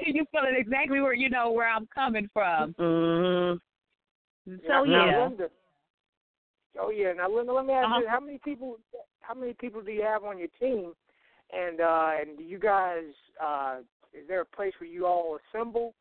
[0.05, 2.73] you feeling exactly where you know where I'm coming from.
[2.79, 3.59] Mhm.
[4.67, 5.29] So yeah.
[6.79, 7.13] Oh yeah.
[7.13, 7.99] Now, Linda, let me ask Uh-huh.
[8.01, 8.77] you: How many people?
[9.21, 10.93] How many people do you have on your team?
[11.51, 13.03] And uh, and do you guys?
[13.41, 13.79] Uh,
[14.13, 15.93] is there a place where you all assemble?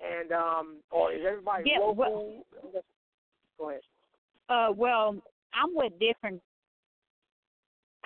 [0.00, 1.94] And um, or is everybody Yeah, local?
[1.94, 2.82] well-
[3.58, 3.80] Go ahead.
[4.48, 5.16] Uh, well,
[5.52, 6.40] I'm with different.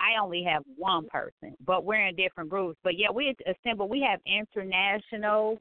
[0.02, 2.78] I only have one person, but we're in different groups.
[2.82, 3.88] But yeah, we assemble.
[3.88, 5.58] We have international,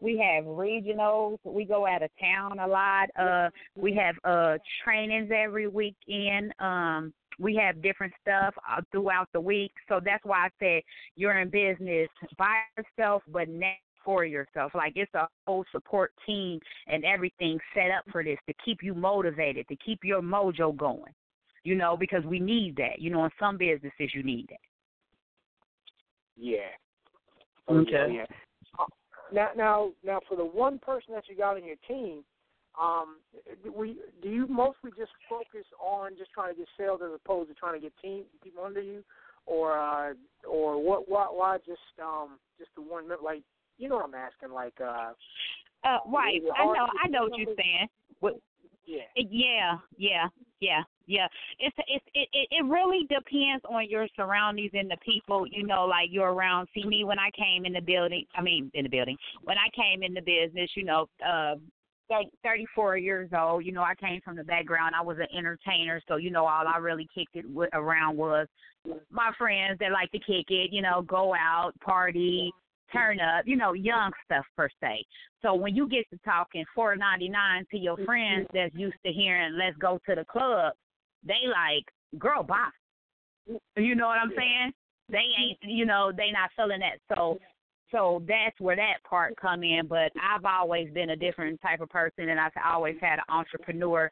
[0.00, 1.38] we have regionals.
[1.44, 3.08] We go out of town a lot.
[3.18, 6.52] Uh, we have uh trainings every weekend.
[6.60, 9.72] Um, we have different stuff uh, throughout the week.
[9.88, 10.82] So that's why I said
[11.16, 13.74] you're in business by yourself, but not
[14.04, 14.72] for yourself.
[14.74, 18.94] Like it's a whole support team and everything set up for this to keep you
[18.94, 21.12] motivated, to keep your mojo going.
[21.64, 22.98] You know, because we need that.
[22.98, 24.60] You know, in some businesses you need that.
[26.36, 26.72] Yeah.
[27.68, 28.14] Oh, Okay.
[28.14, 28.26] yeah.
[28.78, 28.86] Uh,
[29.32, 32.24] Now, now, now, for the one person that you got on your team,
[32.78, 33.18] Um,
[33.76, 37.54] we do you mostly just focus on just trying to get sales as opposed to
[37.54, 39.02] trying to get team people under you,
[39.44, 40.14] or uh,
[40.48, 41.08] or what?
[41.08, 43.42] Why, why just um just the one like
[43.76, 45.12] you know what I'm asking like uh.
[45.82, 46.40] Uh, right.
[46.56, 46.86] I know.
[47.04, 47.88] I know what you're saying.
[48.20, 48.34] What,
[48.86, 49.08] Yeah.
[49.16, 50.28] Yeah, yeah,
[50.60, 51.26] yeah, yeah.
[51.58, 55.84] It's it's it, it it really depends on your surroundings and the people you know,
[55.84, 56.68] like you're around.
[56.72, 58.24] See me when I came in the building.
[58.36, 60.70] I mean, in the building when I came in the business.
[60.76, 61.56] You know, uh,
[62.08, 63.64] thir- 34 years old.
[63.64, 64.94] You know, I came from the background.
[64.94, 68.46] I was an entertainer, so you know, all I really kicked it with, around was
[69.10, 70.72] my friends that like to kick it.
[70.72, 72.52] You know, go out, party,
[72.92, 73.46] turn up.
[73.46, 75.04] You know, young stuff per se.
[75.42, 79.12] So when you get to talking four ninety nine to your friends that's used to
[79.12, 80.74] hearing "Let's go to the club,"
[81.24, 81.84] they like,
[82.18, 82.68] "Girl, bye."
[83.76, 84.72] You know what I'm saying?
[85.08, 85.42] They mm-hmm.
[85.42, 86.98] ain't, you know, they not selling that.
[87.14, 87.38] So,
[87.90, 89.86] so that's where that part come in.
[89.88, 94.10] But I've always been a different type of person, and I've always had an entrepreneur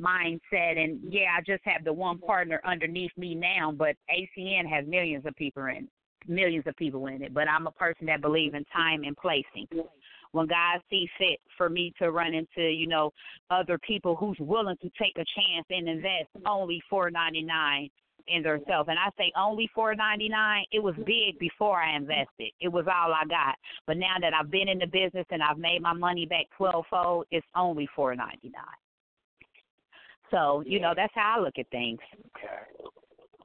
[0.00, 0.78] mindset.
[0.78, 5.26] And yeah, I just have the one partner underneath me now, but ACN has millions
[5.26, 5.88] of people in
[6.28, 7.32] millions of people in it.
[7.32, 9.66] But I'm a person that believe in time and placing
[10.32, 13.12] when God sees fit for me to run into, you know,
[13.50, 17.88] other people who's willing to take a chance and invest only four ninety nine
[18.28, 18.88] in themselves.
[18.88, 22.52] And I say only four ninety nine, it was big before I invested.
[22.60, 23.56] It was all I got.
[23.86, 26.84] But now that I've been in the business and I've made my money back twelve
[26.90, 28.64] fold, it's only four ninety nine.
[30.30, 31.98] So, you know, that's how I look at things.
[32.36, 32.88] Okay.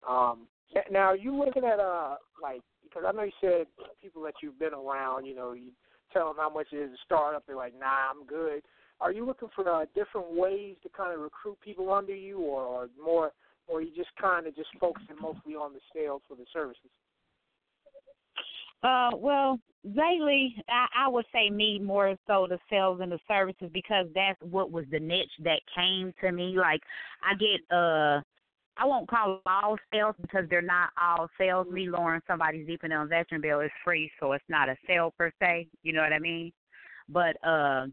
[0.07, 0.47] Um,
[0.91, 3.65] now you looking at uh like because I know you said
[4.01, 5.71] people that you've been around, you know, you
[6.15, 8.61] tell them how much it is to start up, they're like, nah, I'm good.
[9.01, 12.61] Are you looking for uh, different ways to kind of recruit people under you, or,
[12.61, 13.31] or more,
[13.67, 16.89] or you just kind of just focusing mostly on the sales for the services?
[18.83, 23.69] Uh, well, lately, I, I would say me more so the sales and the services
[23.73, 26.55] because that's what was the niche that came to me.
[26.57, 26.81] Like,
[27.21, 28.21] I get uh,
[28.77, 31.67] I won't call all sales because they're not all sales.
[31.71, 35.13] Me lowering somebody's deep in the investment bill is free, so it's not a sale
[35.17, 35.67] per se.
[35.83, 36.51] You know what I mean?
[37.07, 37.87] But uh,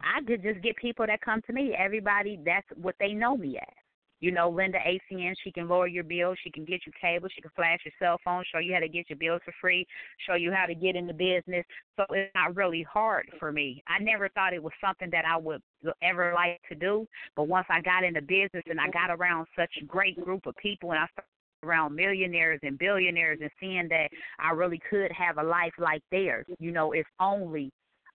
[0.00, 1.74] I could just get people that come to me.
[1.78, 3.74] Everybody, that's what they know me as.
[4.22, 7.40] You know, Linda ACN, she can lower your bill, she can get you cable, she
[7.40, 9.84] can flash your cell phone, show you how to get your bills for free,
[10.24, 11.64] show you how to get in the business.
[11.96, 13.82] So it's not really hard for me.
[13.88, 15.60] I never thought it was something that I would
[16.02, 17.04] ever like to do,
[17.34, 20.54] but once I got into business and I got around such a great group of
[20.54, 21.26] people and I started
[21.64, 24.08] around millionaires and billionaires and seeing that
[24.38, 26.46] I really could have a life like theirs.
[26.60, 27.72] You know, if only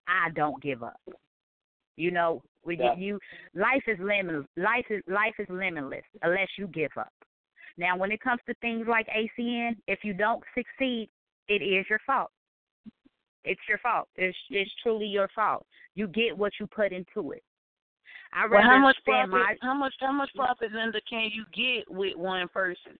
[0.06, 1.00] I don't give up.
[1.96, 2.94] You know, we Yeah.
[2.96, 3.18] you
[3.54, 4.46] life is limitless.
[4.56, 7.12] Life is life is limitless unless you give up.
[7.78, 11.10] Now, when it comes to things like ACN, if you don't succeed,
[11.48, 12.30] it is your fault.
[13.44, 14.08] It's your fault.
[14.16, 15.66] It's it's truly your fault.
[15.94, 17.42] You get what you put into it.
[18.32, 19.30] I Well, how much profit?
[19.30, 19.94] my How much?
[20.00, 22.98] How much profit, Linda, can you get with one person?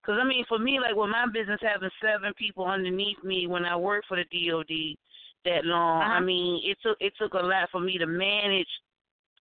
[0.00, 3.64] Because I mean, for me, like with my business having seven people underneath me when
[3.64, 4.96] I worked for the DoD
[5.44, 6.20] that long, I Uh-huh.
[6.20, 8.68] mean, it took it took a lot for me to manage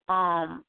[0.09, 0.63] um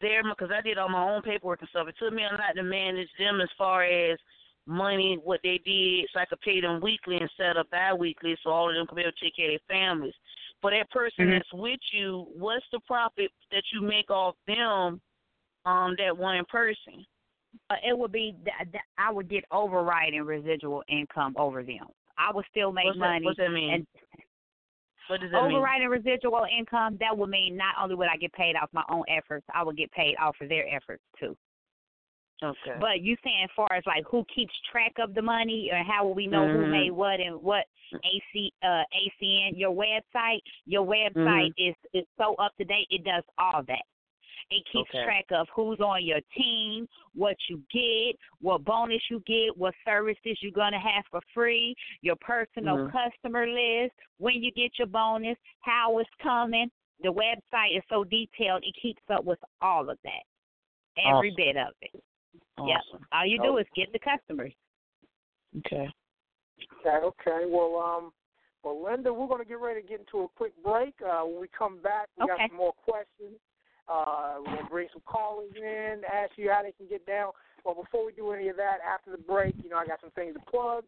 [0.00, 1.88] there because I did all my own paperwork and stuff.
[1.88, 4.18] It took me a lot to manage them as far as
[4.66, 8.68] money, what they did, so I could pay them weekly instead of bi-weekly, so all
[8.68, 10.14] of them could be able to take care of their families.
[10.60, 11.30] For that person Mhm.
[11.38, 15.00] that's with you, what's the profit that you make off them,
[15.64, 17.06] um, that one person?
[17.70, 21.86] uh, it would be th- th- I would get overriding residual income over them.
[22.18, 23.24] I would still make What's that- money.
[23.26, 23.72] what's that mean?
[23.74, 23.86] And
[25.08, 25.56] What does that mean?
[25.56, 29.04] overriding residual income that would mean not only would I get paid off my own
[29.08, 31.36] efforts, I would get paid off of their efforts too.
[32.42, 32.76] Okay.
[32.80, 36.04] But you saying as far as like who keeps track of the money or how
[36.04, 36.70] will we know who Mhm.
[36.70, 37.66] made what and what
[38.02, 41.54] AC uh ACN your website your website Mhm.
[41.56, 43.84] is is so up to date it does all that.
[44.50, 45.04] It keeps Okay.
[45.04, 50.42] track of who's on your team, what you get, what bonus you get, what services
[50.42, 52.90] you're gonna have for free, your personal Mhm.
[52.90, 56.70] customer list, when you get your bonus, how it's coming.
[57.00, 60.22] The website is so detailed it keeps up with all of that.
[60.96, 61.36] Every Awesome.
[61.36, 62.04] bit of it.
[62.58, 62.80] Yep.
[62.80, 63.06] Awesome.
[63.12, 64.54] All you do is get the customers.
[65.58, 65.92] Okay.
[66.80, 67.46] Okay, okay.
[67.46, 68.12] Well, um,
[68.62, 70.94] well, Linda, we're going to get ready to get into a quick break.
[71.02, 73.38] Uh, when we come back, we got some more questions.
[73.86, 77.30] Uh, to bring some callers in, ask you how they can get down.
[77.64, 80.10] Well, before we do any of that, after the break, you know, I got some
[80.12, 80.84] things to plug.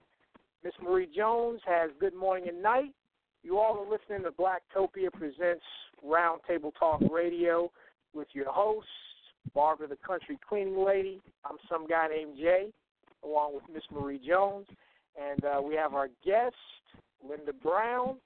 [0.65, 2.95] Miss Marie Jones has Good Morning and Night.
[3.43, 5.65] You all are listening to Blacktopia Presents
[6.05, 7.71] Roundtable Talk Radio
[8.15, 8.89] with your hosts,
[9.55, 11.21] Barbara the Country Cleaning Lady.
[11.45, 12.73] I'm some guy named Jay,
[13.25, 14.67] along with Miss Marie Jones.
[15.21, 16.57] And uh, we have our guest,
[17.27, 18.17] Linda Brown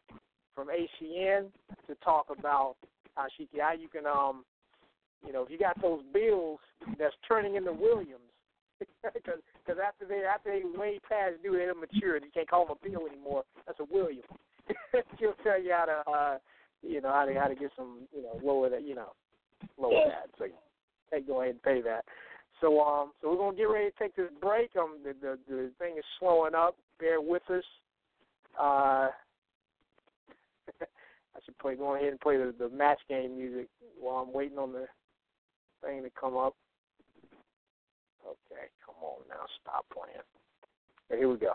[0.54, 1.48] from ACN,
[1.86, 2.76] to talk about
[3.16, 4.44] how she how you can um
[5.26, 6.58] you know if you got those bills
[6.98, 8.22] that's turning into Williams.
[9.02, 12.16] Because after they after they way past due they're mature.
[12.16, 13.44] You can't call them a bill anymore.
[13.66, 14.24] That's a William.
[15.18, 16.38] She'll tell you how to uh
[16.82, 19.12] you know how to how to get some you know lower that you know
[19.78, 20.30] lower that.
[20.38, 20.46] So
[21.12, 22.04] hey go ahead and pay that.
[22.60, 24.70] So um so we're gonna get ready to take this break.
[24.76, 26.74] Um the the, the thing is slowing up.
[26.98, 27.64] Bear with us.
[28.58, 29.08] Uh
[30.80, 33.68] I should play go ahead and play the, the match game music
[34.00, 34.86] while I'm waiting on the
[35.82, 36.54] thing to come up.
[38.24, 40.24] Okay, come on now, stop playing.
[41.08, 41.54] here we go.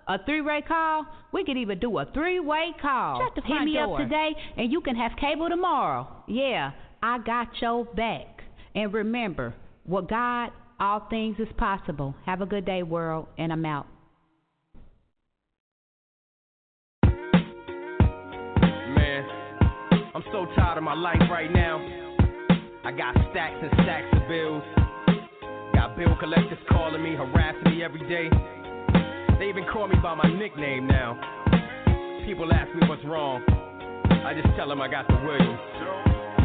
[0.11, 1.05] A three-way call?
[1.31, 3.21] We could even do a three-way call.
[3.21, 3.93] Shut the Hit front me door.
[3.93, 6.05] up today, and you can have cable tomorrow.
[6.27, 8.41] Yeah, I got your back.
[8.75, 9.53] And remember,
[9.85, 10.51] with God,
[10.81, 12.13] all things is possible.
[12.25, 13.87] Have a good day, world, and I'm out.
[17.05, 19.23] Man,
[20.13, 21.77] I'm so tired of my life right now.
[22.83, 24.61] I got stacks and stacks of bills.
[25.73, 28.29] Got bill collectors calling me, harassing me every day.
[29.41, 31.17] They even call me by my nickname now.
[32.29, 33.41] People ask me what's wrong.
[34.21, 35.57] I just tell them I got the Williams.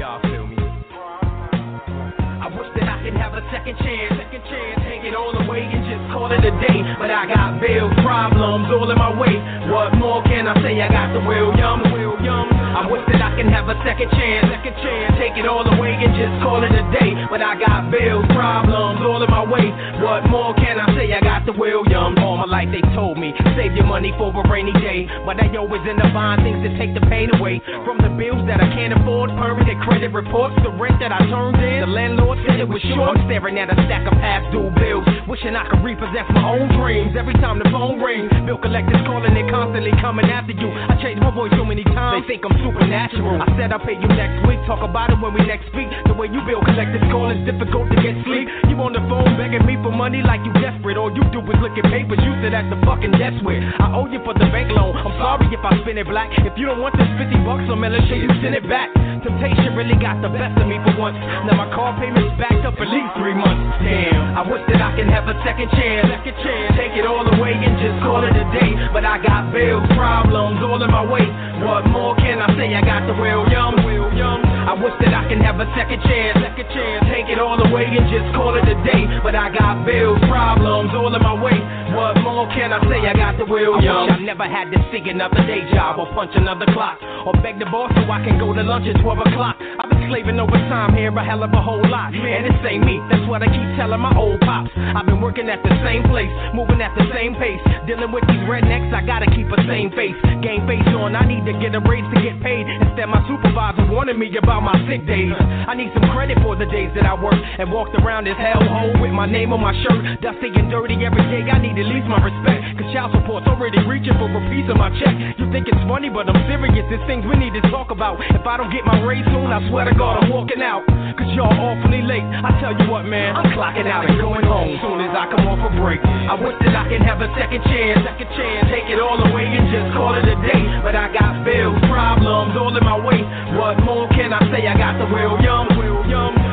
[0.01, 0.57] Y'all feel me?
[0.57, 5.69] I wish that I could have a second chance, second chance, take it all away
[5.69, 6.81] and just call it a day.
[6.97, 9.45] But I got bills, problems all in my way.
[9.69, 10.81] What more can I say?
[10.81, 12.66] I got the Williams, Williams.
[12.77, 15.97] I wish that I can have a second chance, second chance, take it all away
[15.97, 17.17] and just call it a day.
[17.33, 19.73] But I got bills, problems all in my way.
[20.05, 21.09] What more can I say?
[21.17, 22.21] I got the will, Williams.
[22.21, 25.09] All my life they told me, save your money for a rainy day.
[25.25, 27.65] But I always end up buying things to take the pain away.
[27.89, 31.57] From the bills that I can't afford, permanent credit reports, the rent that I turned
[31.57, 31.81] in.
[31.81, 33.17] The landlord said it was short.
[33.17, 36.69] I'm staring at a stack of past due bills, wishing I could repossess my own
[36.77, 37.17] dreams.
[37.17, 40.69] Every time the phone rings, bill collectors calling, they constantly coming after you.
[40.69, 43.39] I changed my voice so many times, they think I'm supernatural.
[43.39, 45.87] I said I'll pay you next week, talk about it when we next speak.
[46.11, 48.51] The way you bill collectors call, it's difficult to get sleep.
[48.67, 50.99] You on the phone begging me for money like you desperate.
[50.99, 53.63] All you do is look at papers, you sit at the fucking desk with.
[53.63, 54.99] I owe you for the bank loan.
[54.99, 56.35] I'm sorry if I spin it black.
[56.43, 58.91] If you don't want this 50 bucks, I'm gonna show you send it back.
[59.27, 61.19] Temptation really got the best of me for once.
[61.19, 63.59] Now my car payment's backed up at least three months.
[63.83, 66.07] Damn, I wish that I could have a second chance.
[66.07, 68.71] Second chance, take it all away and just call it a day.
[68.95, 71.27] But I got bills, problems all in my way.
[71.59, 72.71] What more can I say?
[72.71, 74.47] I got the real young, real young.
[74.47, 77.91] I wish that I can have a second chance, second chance, take it all away
[77.91, 79.11] and just call it a day.
[79.27, 81.59] But I got bills, problems all in my way.
[81.97, 83.01] What more can I say?
[83.09, 83.81] I got the young.
[83.81, 87.33] I wish I never had to see another day job or punch another clock or
[87.41, 89.57] beg the boss so I can go to lunch at 12 o'clock.
[89.57, 92.13] I've been slaving overtime here a hell of a whole lot.
[92.13, 93.01] Man, this ain't me.
[93.09, 94.69] That's what I keep telling my old pops.
[94.77, 97.59] I've been working at the same place, moving at the same pace.
[97.89, 100.15] Dealing with these rednecks, I gotta keep a same face.
[100.45, 102.69] Game face on, I need to get a raise to get paid.
[102.69, 105.33] Instead, my supervisor warning me about my sick days.
[105.41, 109.01] I need some credit for the days that I worked and walked around this hellhole
[109.01, 110.21] with my name on my shirt.
[110.21, 112.79] Dusty and dirty every day, I need at least my respect.
[112.79, 115.15] Cause child support's already reaching for a piece of my check.
[115.39, 116.85] You think it's funny, but I'm serious.
[116.91, 118.19] There's things we need to talk about.
[118.35, 120.83] If I don't get my raise soon, I swear to God, I'm walking out.
[121.17, 122.27] Cause y'all awfully late.
[122.27, 125.47] I tell you what, man, I'm clocking out and going home soon as I come
[125.49, 126.03] off a break.
[126.03, 129.47] I wish that I can have a second chance, second chance, take it all away
[129.47, 130.63] and just call it a day.
[130.83, 133.23] But I got bills, problems all in my way.
[133.57, 134.67] What more can I say?
[134.67, 135.77] I got the real young.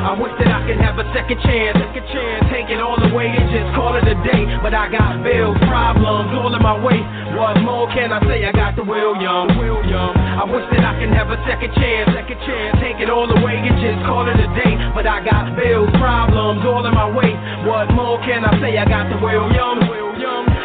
[0.03, 3.31] I wish that I can have a second chance, second chance, take it all away
[3.31, 4.45] and just call it a day.
[4.61, 6.99] But I got bills, problems all in my way.
[7.33, 8.45] What more can I say?
[8.45, 9.49] I got the real young.
[9.49, 13.55] I wish that I can have a second chance, second chance, take it all away
[13.57, 14.75] and just call it a day.
[14.93, 17.31] But I got bills, problems all in my way.
[17.63, 18.77] What more can I say?
[18.77, 19.81] I got the real young.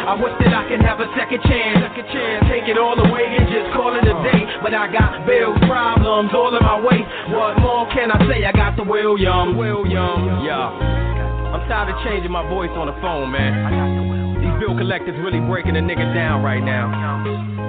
[0.09, 3.29] I wish that I can have a second chance, second chance, take it all away
[3.29, 4.41] and just call it a day.
[4.57, 7.05] But I got bills, problems all in my way.
[7.29, 8.41] What more can I say?
[8.43, 11.53] I got the William, William, yeah.
[11.53, 14.28] I'm tired of changing my voice on the phone, man.
[14.59, 16.91] Bill collectors really breaking a nigga down right now.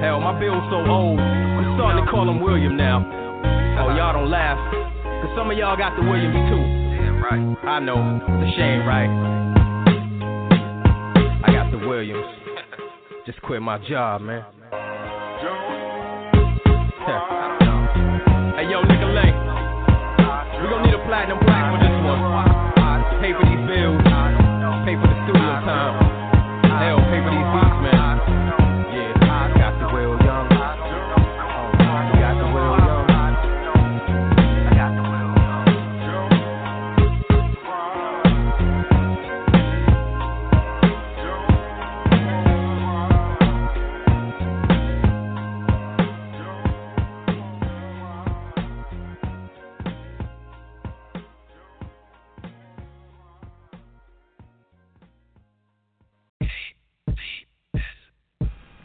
[0.03, 3.07] Hell, my bill's so old, I'm starting to call him William now.
[3.79, 4.59] Oh, y'all don't laugh,
[5.23, 6.59] cause some of y'all got the Williams too.
[6.59, 7.39] Damn right.
[7.63, 9.07] I know, it's a shame, right?
[11.47, 12.27] I got the Williams.
[13.27, 14.43] Just quit my job, man.
[18.59, 19.39] hey, yo, nigga Lane.
[20.59, 22.19] We gon' need a platinum plaque for this one.
[23.23, 24.03] Pay for these bills.
[24.83, 26.20] Pay for the studio time.
[27.11, 28.00] For these beats, man.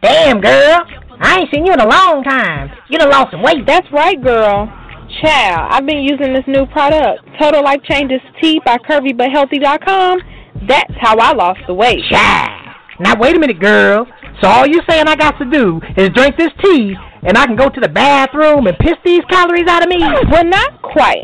[0.05, 0.85] Damn, girl.
[1.19, 2.69] I ain't seen you in a long time.
[2.89, 3.65] You done lost some weight.
[3.65, 4.71] That's right, girl.
[5.19, 10.19] Child, I've been using this new product, Total Life Changes Tea by CurvyButHealthy.com.
[10.67, 12.03] That's how I lost the weight.
[12.11, 12.75] Child.
[12.99, 14.05] Now, wait a minute, girl.
[14.41, 16.93] So all you're saying I got to do is drink this tea,
[17.23, 19.99] and I can go to the bathroom and piss these calories out of me?
[20.29, 21.23] Well, not quite.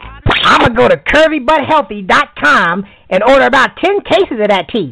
[0.43, 4.91] I'm gonna go to curvybuthealthy.com and order about 10 cases of that tea.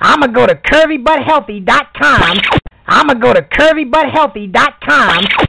[0.00, 2.38] I'm gonna go to curvybuthealthy.com.
[2.86, 5.48] I'm gonna go to curvybuthealthy.com.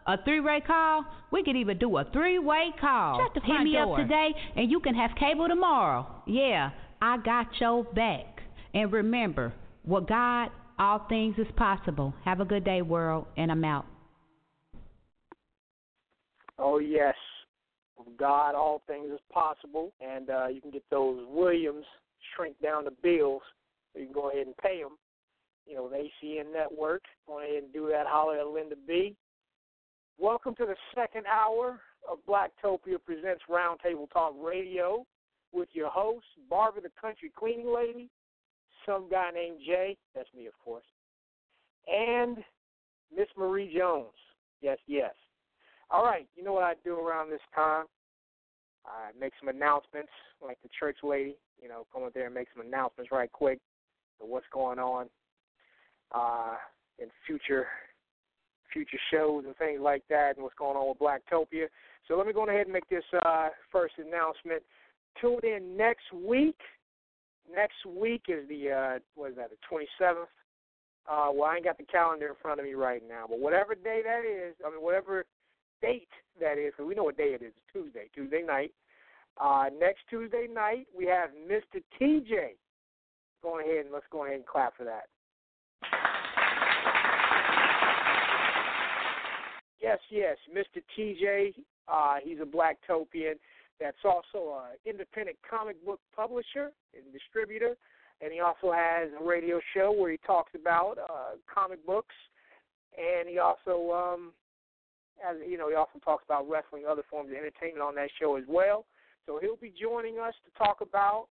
[0.11, 1.05] A three way call?
[1.31, 3.17] We could even do a three way call.
[3.17, 3.93] Shut the Hit me door.
[3.93, 6.05] up today and you can have cable tomorrow.
[6.27, 8.41] Yeah, I got your back.
[8.73, 9.53] And remember,
[9.85, 12.13] with God, all things is possible.
[12.25, 13.85] Have a good day, world, and I'm out.
[16.59, 17.15] Oh yes,
[17.97, 21.85] with God, all things is possible, and uh, you can get those Williams
[22.35, 23.41] shrink down the bills.
[23.93, 24.97] So you can go ahead and pay them.
[25.65, 27.03] You know, with ACN Network.
[27.27, 28.07] Go ahead and do that.
[28.07, 29.15] Holler at Linda B.
[30.21, 35.03] Welcome to the second hour of Blacktopia presents Roundtable Talk Radio
[35.51, 38.07] with your host, Barbara the Country Cleaning Lady,
[38.85, 40.83] some guy named Jay, that's me of course,
[41.87, 42.37] and
[43.11, 44.13] Miss Marie Jones.
[44.61, 45.15] Yes, yes.
[45.89, 47.85] All right, you know what I do around this time?
[48.85, 51.35] I make some announcements, like the church lady.
[51.59, 53.57] You know, come up there and make some announcements right quick
[54.21, 55.07] of what's going on
[56.13, 56.57] uh,
[56.99, 57.65] in future
[58.71, 61.67] future shows and things like that, and what's going on with Blacktopia.
[62.07, 64.63] So let me go ahead and make this uh, first announcement.
[65.19, 66.57] Tune in next week.
[67.53, 69.49] Next week is the uh, what is that?
[69.49, 70.29] The twenty seventh.
[71.09, 73.73] Uh, well, I ain't got the calendar in front of me right now, but whatever
[73.73, 75.25] day that is, I mean, whatever
[75.81, 76.07] date
[76.39, 77.51] that is, because we know what day it is.
[77.57, 78.71] It's Tuesday, Tuesday night.
[79.39, 81.81] Uh, next Tuesday night, we have Mr.
[81.99, 82.55] TJ.
[83.41, 85.05] Go ahead and let's go ahead and clap for that.
[89.81, 90.81] Yes, yes, Mr.
[90.97, 91.53] TJ.
[91.87, 93.33] Uh, he's a Blacktopian
[93.79, 97.75] that's also an independent comic book publisher and distributor,
[98.21, 102.15] and he also has a radio show where he talks about uh, comic books,
[102.95, 104.31] and he also, um,
[105.27, 108.35] as you know, he also talks about wrestling, other forms of entertainment on that show
[108.35, 108.85] as well.
[109.25, 111.27] So he'll be joining us to talk about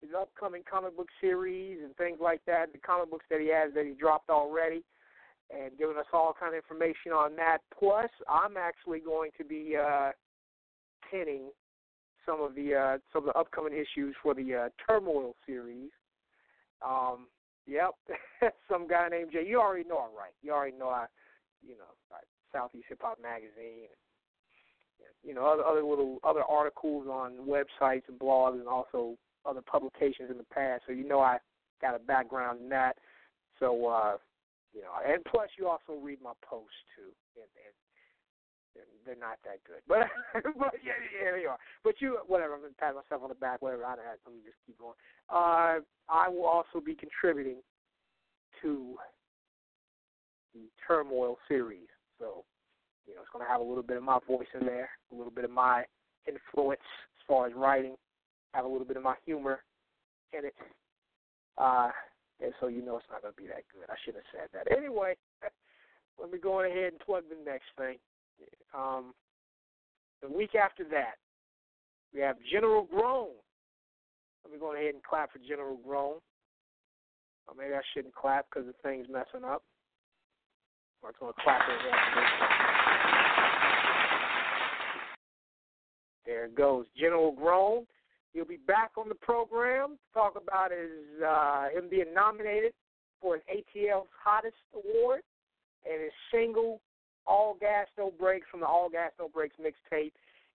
[0.00, 3.72] his upcoming comic book series and things like that, the comic books that he has
[3.74, 4.82] that he dropped already.
[5.50, 7.58] And giving us all kind of information on that.
[7.78, 10.10] Plus, I'm actually going to be uh,
[11.10, 11.50] pinning
[12.26, 15.90] some of the uh, some of the upcoming issues for the uh, Turmoil series.
[16.86, 17.26] Um,
[17.66, 17.90] yep,
[18.70, 19.46] some guy named Jay.
[19.46, 20.34] You already know I'm right.
[20.42, 21.06] You already know I,
[21.66, 23.88] you know, right, Southeast Hip Hop Magazine.
[25.24, 29.16] You know, other other little other articles on websites and blogs, and also
[29.46, 30.82] other publications in the past.
[30.86, 31.38] So you know I
[31.80, 32.96] got a background in that.
[33.58, 34.16] So uh,
[34.74, 37.74] you know, and plus you also read my posts too, and, and
[39.04, 39.82] they're not that good.
[39.88, 40.08] But
[40.58, 41.58] but yeah, yeah, they are.
[41.82, 42.54] But you, whatever.
[42.54, 43.62] I'm gonna pat myself on the back.
[43.62, 43.84] Whatever.
[43.84, 43.96] I.
[43.96, 44.94] Let me just keep going.
[45.28, 47.58] Uh, I will also be contributing
[48.62, 48.96] to
[50.54, 51.88] the Turmoil series.
[52.18, 52.44] So,
[53.06, 55.32] you know, it's gonna have a little bit of my voice in there, a little
[55.32, 55.84] bit of my
[56.26, 57.96] influence as far as writing,
[58.54, 59.60] have a little bit of my humor
[60.32, 60.54] in it.
[61.56, 61.90] Uh,
[62.42, 63.88] and so you know it's not gonna be that good.
[63.88, 64.70] I should have said that.
[64.76, 65.16] Anyway,
[66.20, 67.98] let me go ahead and plug the next thing.
[68.76, 69.14] Um,
[70.22, 71.16] the week after that,
[72.14, 73.28] we have General Groan.
[74.44, 76.18] Let me go ahead and clap for General Groan.
[77.46, 79.62] Or maybe I shouldn't clap because the thing's messing up.
[81.02, 81.62] Or it's going to clap
[86.26, 86.86] There it goes.
[86.98, 87.86] General Groan.
[88.32, 92.72] He'll be back on the program to talk about his uh, him being nominated
[93.20, 95.22] for an ATL's Hottest Award
[95.90, 96.80] and his single
[97.26, 100.12] all Gas No Brakes from the All Gas No Brakes mixtape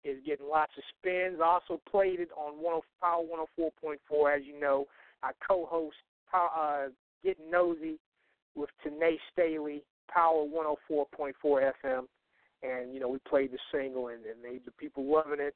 [0.05, 1.39] is getting lots of spins.
[1.45, 3.23] Also played it on oh, Power
[3.59, 4.37] 104.4.
[4.37, 4.87] As you know,
[5.23, 5.97] I co-host
[6.33, 6.87] uh,
[7.25, 7.99] Getting Nosy
[8.55, 12.05] with Tanae Staley, Power 104.4 FM,
[12.63, 15.55] and you know we played the single, and, and they, the people loving it.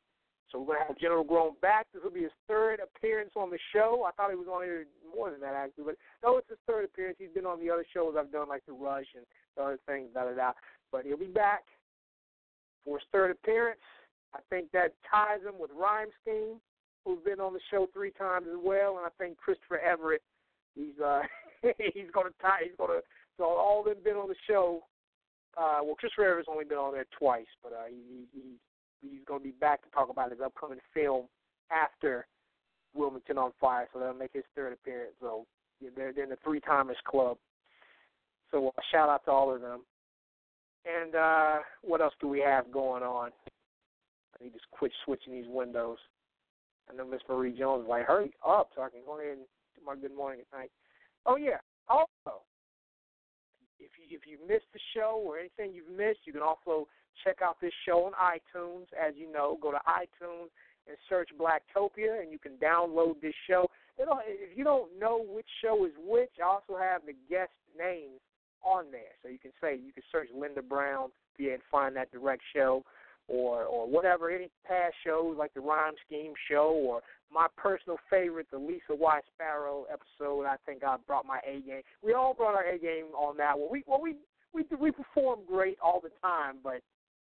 [0.51, 1.87] So we're gonna have General Groan back.
[1.93, 4.07] This will be his third appearance on the show.
[4.07, 6.85] I thought he was on here more than that actually, but no, it's his third
[6.85, 7.17] appearance.
[7.19, 9.25] He's been on the other shows I've done, like the Rush and
[9.57, 10.53] the other things, da da da.
[10.93, 11.65] But he'll be back
[12.85, 13.81] for his third appearance.
[14.35, 16.61] I think that ties him with Rhyme Scheme,
[17.05, 20.23] who's been on the show three times as well, and I think Christopher Everett,
[20.75, 21.23] he's uh
[21.63, 23.01] he's gonna tie he's gonna
[23.39, 24.83] so all of them been on the show.
[25.57, 28.43] Uh well Christopher Everett's only been on there twice, but uh he, he
[29.11, 31.27] he's gonna be back to talk about his upcoming film
[31.71, 32.27] after
[32.95, 35.13] Wilmington on Fire, so that'll make his third appearance.
[35.21, 35.47] So
[35.97, 37.37] they're, they're in the three timers club.
[38.51, 39.81] So uh, shout out to all of them.
[40.85, 43.31] And uh, what else do we have going on?
[44.39, 45.99] I need to quit switching these windows.
[46.91, 49.47] I know Miss Marie Jones is like, hurry up so I can go ahead and
[49.75, 50.71] do my good morning at night.
[51.27, 51.59] Oh yeah.
[51.89, 52.45] Also,
[53.81, 56.87] if you if you missed the show or anything you've missed, you can also
[57.23, 58.87] check out this show on iTunes.
[58.93, 60.51] As you know, go to iTunes
[60.87, 63.71] and search Blacktopia, and you can download this show.
[63.99, 68.21] if you don't know which show is which, I also have the guest names
[68.63, 69.15] on there.
[69.23, 72.85] So you can say you can search Linda Brown, able find that direct show,
[73.29, 77.01] or or whatever any past shows like the Rhyme Scheme show, or
[77.33, 80.45] my personal favorite, the Lisa Y Sparrow episode.
[80.45, 81.83] I think I brought my A game.
[82.03, 83.69] We all brought our A game on that one.
[83.71, 84.17] We well we
[84.53, 86.81] we we perform great all the time, but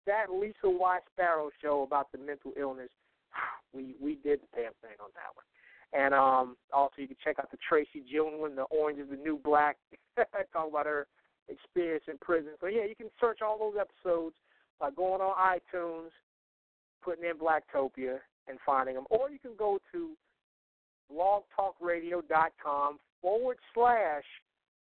[0.07, 2.91] that Lisa Y Sparrow show about the mental illness,
[3.75, 5.45] we we did the damn thing on that one.
[5.93, 9.39] And um also you can check out the Tracy Gilliland, the Orange is the New
[9.43, 9.77] Black.
[10.53, 11.07] Talk about her
[11.49, 12.53] experience in prison.
[12.61, 14.37] So yeah, you can search all those episodes
[14.79, 16.11] by going on iTunes,
[17.03, 18.19] putting in Blacktopia,
[18.49, 20.11] and finding them, or you can go to
[21.13, 24.25] blogtalkradio.com forward slash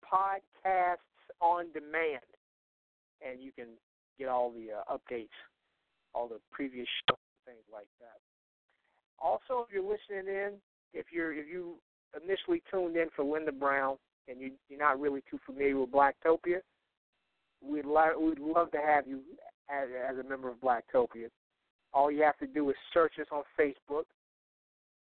[0.04, 0.96] podcasts
[1.40, 2.24] on demand,
[3.26, 3.66] and you can
[4.18, 5.28] get all the uh, updates,
[6.14, 8.18] all the previous shows, things like that.
[9.18, 10.52] Also, if you're listening in,
[10.92, 11.74] if you're if you
[12.20, 13.96] initially tuned in for Linda Brown,
[14.28, 16.60] and you, you're not really too familiar with Blacktopia,
[17.62, 19.20] we'd, lo- we'd love to have you
[19.70, 21.28] as, as a member of Blacktopia.
[21.92, 24.04] All you have to do is search us on Facebook,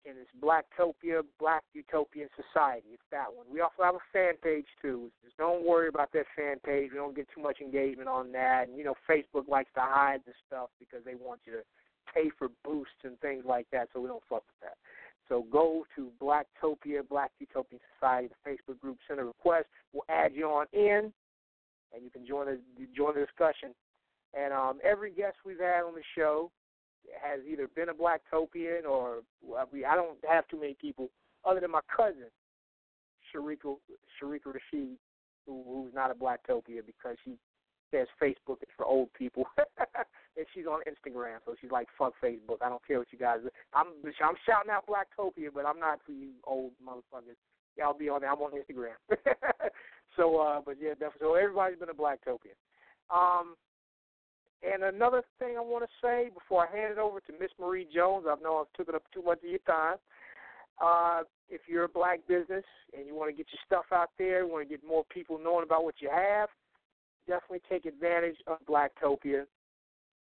[0.07, 2.93] and it's Blacktopia, Black Utopian Society.
[2.93, 3.45] It's that one.
[3.51, 5.11] We also have a fan page too.
[5.23, 6.91] Just don't worry about that fan page.
[6.91, 8.67] We don't get too much engagement on that.
[8.67, 11.63] And you know, Facebook likes to hide the stuff because they want you to
[12.13, 13.89] pay for boosts and things like that.
[13.93, 14.77] So we don't fuck with that.
[15.27, 19.65] So go to Blacktopia, Black Utopian Society, the Facebook group, send a request.
[19.91, 21.11] We'll add you on in,
[21.93, 22.59] and you can join the
[22.95, 23.73] join the discussion.
[24.37, 26.51] And um, every guest we've had on the show
[27.21, 29.19] has either been a Blacktopian or
[29.55, 31.09] I don't have too many people
[31.45, 32.29] other than my cousin,
[33.33, 33.75] Sharika
[34.17, 34.97] Sharika Rashid,
[35.45, 37.37] who, who's not a Blacktopia because she
[37.91, 42.61] says Facebook is for old people, and she's on Instagram, so she's like, "Fuck Facebook.
[42.61, 43.39] I don't care what you guys."
[43.73, 47.37] I'm I'm shouting out Blacktopia, but I'm not for you old motherfuckers.
[47.77, 48.31] Y'all be on there.
[48.31, 48.95] I'm on Instagram.
[50.15, 51.19] so, uh, but yeah, definitely.
[51.21, 52.55] So everybody's been a Blacktopian.
[53.13, 53.55] Um,
[54.73, 57.87] and another thing I want to say before I hand it over to Miss Marie
[57.93, 59.97] Jones, I know I've taken up too much of your time.
[60.83, 62.65] Uh, if you're a black business
[62.95, 65.39] and you want to get your stuff out there, you want to get more people
[65.41, 66.49] knowing about what you have,
[67.27, 69.45] definitely take advantage of Blacktopia.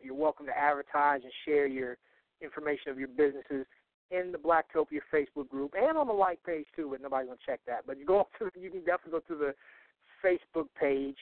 [0.00, 1.98] You're welcome to advertise and share your
[2.40, 3.66] information of your businesses
[4.10, 7.60] in the Blacktopia Facebook group and on the like page too, but nobody's gonna check
[7.66, 7.86] that.
[7.86, 9.54] But you go to you can definitely go to the
[10.24, 11.16] Facebook page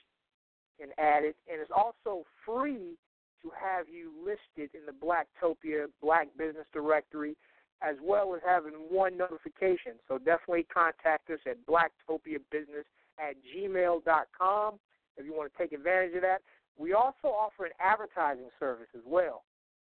[0.80, 2.96] and add it, and it's also free
[3.42, 7.36] to have you listed in the Blacktopia Black Business Directory,
[7.82, 9.92] as well as having one notification.
[10.06, 12.84] So definitely contact us at blacktopiabusiness
[13.18, 14.74] at gmail.com
[15.16, 16.42] if you want to take advantage of that.
[16.76, 19.44] We also offer an advertising service as well.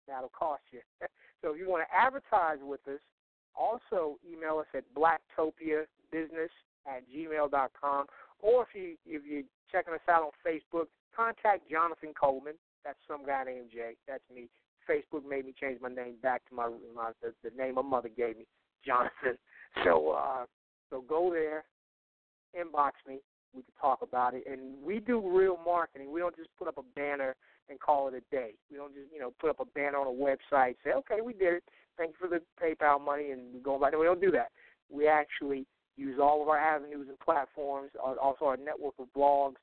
[0.09, 0.81] That'll cost you.
[1.43, 3.01] so if you want to advertise with us,
[3.55, 6.55] also email us at blacktopiabusiness
[6.87, 8.07] at gmail.com.
[8.41, 12.55] Or if you if you're checking us out on Facebook, contact Jonathan Coleman.
[12.85, 13.95] That's some guy named Jay.
[14.09, 14.49] That's me.
[14.91, 18.09] Facebook made me change my name back to my, my the, the name my mother
[18.09, 18.47] gave me,
[18.85, 19.39] Jonathan.
[19.85, 20.47] So uh,
[20.91, 21.63] so go there,
[22.59, 23.21] inbox me.
[23.55, 26.11] We can talk about it, and we do real marketing.
[26.13, 27.37] We don't just put up a banner
[27.69, 28.55] and call it a day.
[28.69, 31.35] We don't just you know put up a banner on a website, say okay we
[31.35, 31.65] did it,
[31.97, 33.97] thank you for the PayPal money, and we go it.
[33.97, 34.49] We don't do that.
[34.91, 39.57] We actually use all of our avenues and platforms, also our network of blogs,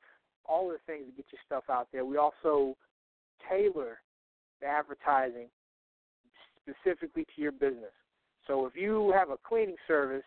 [0.45, 2.05] all of the things to get your stuff out there.
[2.05, 2.77] We also
[3.49, 3.99] tailor
[4.65, 5.47] advertising
[6.61, 7.93] specifically to your business.
[8.45, 10.23] So if you have a cleaning service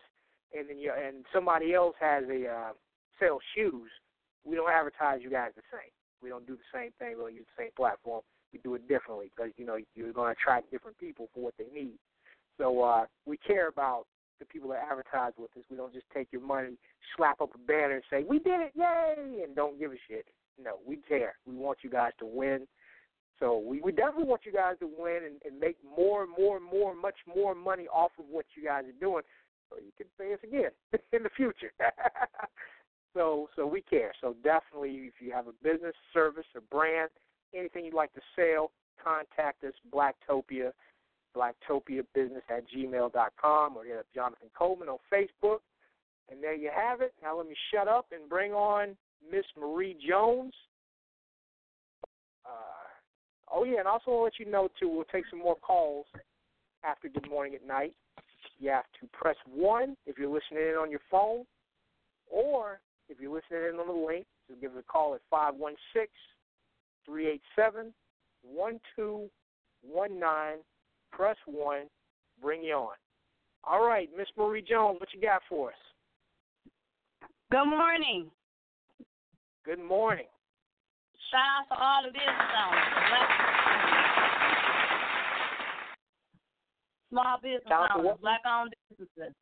[0.57, 2.71] and then you and somebody else has a uh,
[3.19, 3.89] sells shoes,
[4.45, 5.91] we don't advertise you guys the same.
[6.21, 7.17] We don't do the same thing.
[7.17, 8.21] We don't use the same platform.
[8.53, 11.53] We do it differently because you know you're going to attract different people for what
[11.57, 11.97] they need.
[12.57, 14.05] So uh, we care about
[14.39, 15.63] the people that advertise with us.
[15.69, 16.77] We don't just take your money,
[17.15, 20.25] slap up a banner, and say we did it, yay, and don't give a shit.
[20.61, 21.35] No, we care.
[21.47, 22.67] We want you guys to win.
[23.41, 26.57] So we, we definitely want you guys to win and, and make more and more
[26.57, 29.23] and more, much more money off of what you guys are doing,
[29.67, 30.69] so you can pay us again
[31.11, 31.71] in the future.
[33.15, 34.13] so so we care.
[34.21, 37.09] So definitely, if you have a business, service, or brand,
[37.55, 38.69] anything you'd like to sell,
[39.03, 39.73] contact us.
[39.91, 40.71] Blacktopia,
[41.35, 45.59] blacktopiabusiness at gmail.com, or hit up Jonathan Coleman on Facebook.
[46.29, 47.13] And there you have it.
[47.23, 48.95] Now let me shut up and bring on
[49.31, 50.53] Miss Marie Jones.
[52.45, 52.80] Uh,
[53.53, 54.89] Oh yeah, and also I'll let you know too.
[54.89, 56.05] We'll take some more calls
[56.83, 57.93] after Good Morning at Night.
[58.59, 61.45] You have to press one if you're listening in on your phone,
[62.29, 62.79] or
[63.09, 65.75] if you're listening in on the link, just give us a call at five one
[65.93, 66.11] six
[67.05, 67.93] three eight seven
[68.43, 69.29] one two
[69.81, 70.57] one nine.
[71.11, 71.83] Press one,
[72.41, 72.95] bring you on.
[73.63, 75.75] All right, Miss Marie Jones, what you got for us?
[77.51, 78.31] Good morning.
[79.65, 80.27] Good morning.
[81.31, 82.91] Shout out to all the business owners.
[87.07, 89.33] Small business owners, black owned businesses.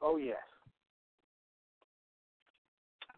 [0.00, 0.38] Oh yes.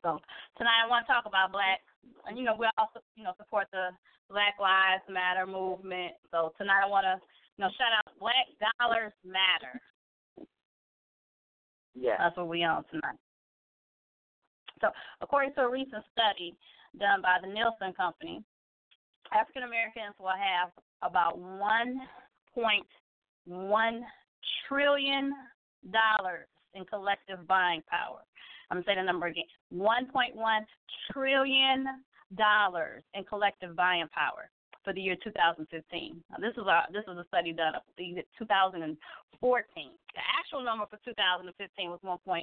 [0.00, 0.16] So
[0.56, 1.84] tonight I want to talk about black
[2.26, 3.92] and you know, we also, you know, support the
[4.30, 6.12] Black Lives Matter movement.
[6.30, 7.20] So tonight I wanna,
[7.56, 8.48] you know, shout out Black
[8.80, 9.80] Dollars Matter.
[11.94, 12.16] Yeah.
[12.18, 13.20] That's what we on tonight.
[14.80, 14.88] So
[15.20, 16.56] according to a recent study,
[16.98, 18.44] done by the Nielsen Company,
[19.32, 20.70] African Americans will have
[21.02, 24.00] about $1.1
[24.68, 25.32] trillion
[26.74, 28.20] in collective buying power.
[28.70, 29.44] I'm to say the number again
[29.74, 30.66] $1.1
[31.12, 31.86] trillion
[33.14, 34.50] in collective buying power
[34.82, 36.24] for the year 2015.
[36.30, 38.96] Now, this is a this is a study done in 2014.
[38.98, 42.42] The actual number for 2015 was 1.3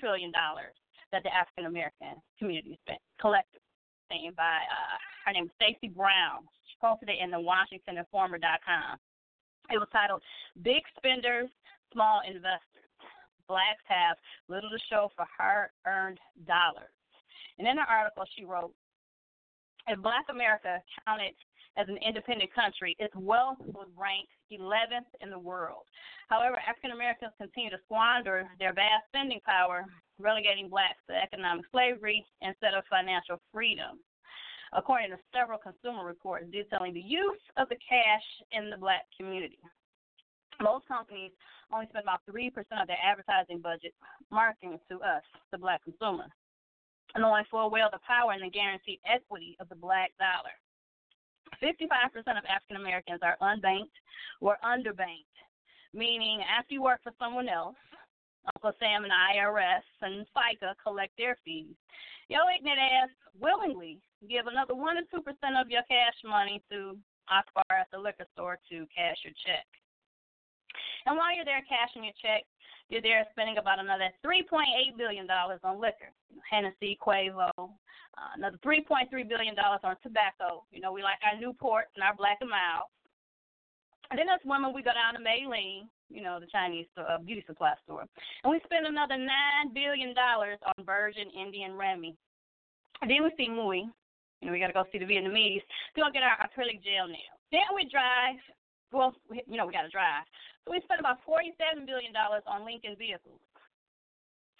[0.00, 0.74] trillion dollars
[1.12, 3.65] that the African American community spent collectively
[4.08, 6.46] thing by uh, her name is Stacey Brown.
[6.70, 8.98] She posted it in the WashingtonInformer.com.
[9.70, 10.22] It was titled
[10.62, 11.48] "Big Spenders,
[11.92, 12.90] Small Investors."
[13.48, 14.16] Blacks have
[14.48, 16.90] little to show for hard-earned dollars.
[17.58, 18.74] And in the article, she wrote,
[19.88, 21.34] "If Black America counted
[21.76, 25.84] as an independent country, its wealth would rank 11th in the world.
[26.28, 29.84] However, African Americans continue to squander their vast spending power
[30.18, 34.00] relegating blacks to economic slavery instead of financial freedom.
[34.72, 39.58] According to several consumer reports detailing the use of the cash in the black community.
[40.60, 41.32] Most companies
[41.72, 42.48] only spend about 3%
[42.80, 43.94] of their advertising budget
[44.30, 45.22] marketing to us,
[45.52, 46.26] the black consumer,
[47.18, 50.54] knowing full well the power and the guaranteed equity of the black dollar.
[51.62, 53.96] 55% of African Americans are unbanked
[54.40, 55.36] or underbanked,
[55.94, 57.76] meaning after you work for someone else,
[58.54, 61.74] Uncle Sam and IRS and FICA collect their fees.
[62.28, 63.98] Your ignorant ass willingly
[64.28, 66.98] give another one or two percent of your cash money to
[67.30, 69.66] Akbar at the liquor store to cash your check.
[71.06, 72.42] And while you're there cashing your check,
[72.88, 76.12] you're there spending about another $3.8 billion on liquor,
[76.48, 80.64] Hennessy, Quavo, uh, another $3.3 billion on tobacco.
[80.70, 82.88] You know, we like our Newports and our Black and Mild.
[84.10, 87.42] And then as women, we go down to Maylene, you know, the Chinese uh, beauty
[87.46, 88.04] supply store,
[88.44, 92.14] and we spend another $9 billion on Virgin Indian Remy.
[93.02, 93.82] And then we see Mui,
[94.40, 95.62] you know, we got to go see the Vietnamese
[95.96, 97.40] to go get our acrylic gel nails.
[97.50, 98.38] Then we drive.
[98.92, 100.24] Well, we, you know, we got to drive.
[100.64, 103.42] So we spent about $47 billion on Lincoln vehicles.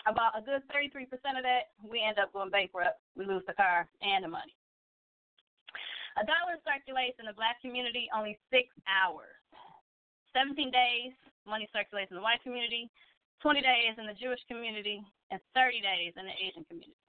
[0.07, 3.03] About a good 33% of that, we end up going bankrupt.
[3.19, 4.55] We lose the car and the money.
[6.17, 9.35] A dollar circulates in the black community only six hours.
[10.33, 11.13] 17 days,
[11.45, 12.89] money circulates in the white community,
[13.43, 17.06] 20 days in the Jewish community, and 30 days in the Asian community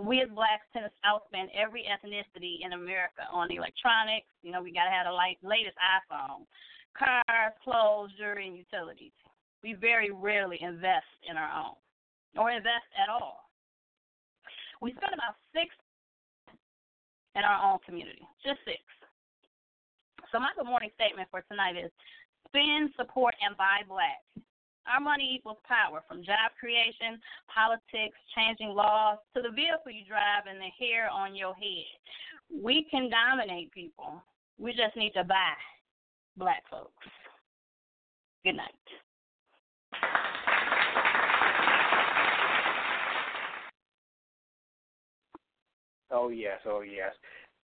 [0.00, 4.26] we as blacks tend to outspend every ethnicity in America on electronics.
[4.42, 5.16] You know, we got to have the
[5.46, 6.48] latest iPhone,
[6.96, 9.12] cars, clothes, jewelry, and utilities.
[9.62, 11.76] We very rarely invest in our own
[12.36, 13.50] or invest at all.
[14.80, 15.68] We spend about six
[17.36, 18.80] in our own community, just six.
[20.32, 21.92] So my good morning statement for tonight is
[22.48, 24.24] spend, support, and buy black.
[24.86, 27.20] Our money equals power from job creation,
[27.52, 31.98] politics, changing laws, to the vehicle you drive and the hair on your head.
[32.52, 34.22] We can dominate people.
[34.58, 35.54] We just need to buy
[36.36, 36.92] black folks.
[38.44, 38.72] Good night.
[46.10, 47.12] Oh yes, oh yes.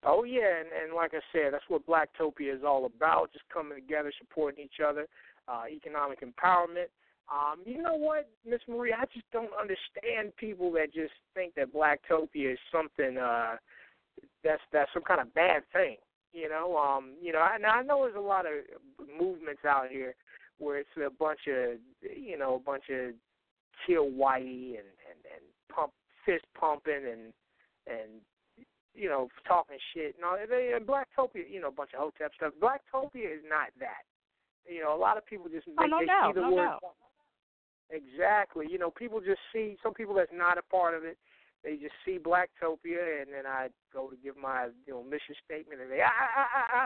[0.06, 3.76] Oh yeah, and, and like I said, that's what Blacktopia is all about, just coming
[3.76, 5.08] together, supporting each other,
[5.48, 6.92] uh, economic empowerment.
[7.32, 11.74] Um, you know what, Miss Marie, I just don't understand people that just think that
[11.74, 13.56] Blacktopia is something uh
[14.44, 15.98] that's that's some kind of bad thing.
[16.34, 18.54] You know, um, you know, I, now I know there's a lot of
[19.20, 20.16] movements out here
[20.60, 23.14] where it's a bunch of you know, a bunch of
[23.86, 25.44] chill whitey and, and, and
[25.74, 25.92] pump
[26.26, 27.34] fist pumping and
[27.88, 28.22] and
[28.96, 30.16] you know, talking shit.
[30.20, 32.54] No, they and Blacktopia, you know, a bunch of hotep stuff.
[32.62, 34.06] Blacktopia is not that.
[34.68, 36.66] You know, a lot of people just oh, no they doubt, see the no word
[36.66, 36.84] doubt.
[37.90, 38.68] Exactly.
[38.70, 41.18] You know, people just see some people that's not a part of it.
[41.64, 45.82] They just see Blacktopia, and then I go to give my you know mission statement,
[45.82, 46.86] and they I I I, I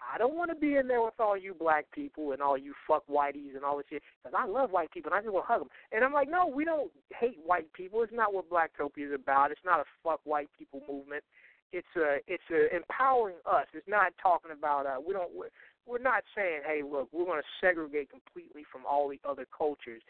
[0.00, 2.74] I don't want to be in there with all you black people and all you
[2.86, 5.46] fuck whiteys and all this shit because I love white people and I just want
[5.46, 5.70] to hug them.
[5.92, 8.02] And I'm like, no, we don't hate white people.
[8.02, 9.50] It's not what Blacktopia is about.
[9.50, 11.24] It's not a fuck white people movement.
[11.72, 13.66] It's a it's a empowering us.
[13.74, 15.50] It's not talking about uh we don't we're,
[15.86, 20.02] we're not saying hey look we're going to segregate completely from all the other cultures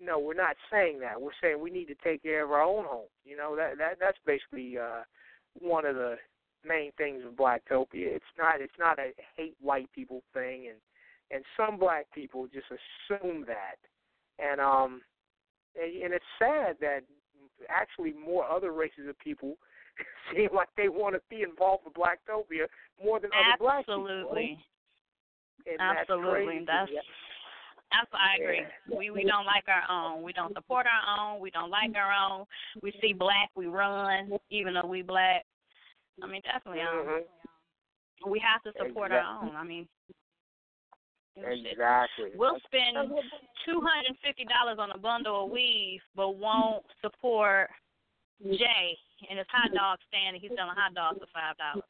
[0.00, 1.20] no, we're not saying that.
[1.20, 3.10] We're saying we need to take care of our own homes.
[3.24, 5.02] You know that that that's basically uh,
[5.60, 6.16] one of the
[6.66, 8.14] main things of Blacktopia.
[8.14, 10.78] It's not it's not a hate white people thing, and
[11.30, 13.76] and some black people just assume that,
[14.38, 15.02] and um,
[15.80, 17.00] and, and it's sad that
[17.70, 19.56] actually more other races of people
[20.34, 22.66] seem like they want to be involved with Blacktopia
[23.02, 24.08] more than other black people.
[24.08, 24.58] Absolutely.
[25.80, 26.64] Absolutely.
[26.66, 26.96] That's, crazy.
[26.96, 27.06] That's
[27.94, 28.64] that's I agree.
[28.90, 30.22] We we don't like our own.
[30.22, 31.40] We don't support our own.
[31.40, 32.44] We don't like our own.
[32.82, 35.44] We see black, we run, even though we black.
[36.22, 36.82] I mean, definitely.
[36.82, 37.24] Um, Mhm.
[38.26, 39.18] we have to support Exactly.
[39.18, 39.56] our own.
[39.56, 39.88] I mean,
[41.36, 41.66] you know, shit.
[41.72, 42.30] Exactly.
[42.34, 42.96] We'll spend
[43.64, 47.70] two hundred and fifty dollars on a bundle of weave, but won't support
[48.42, 48.98] Jay
[49.28, 50.36] and his hot dog stand.
[50.36, 51.84] And he's selling hot dogs for five dollars.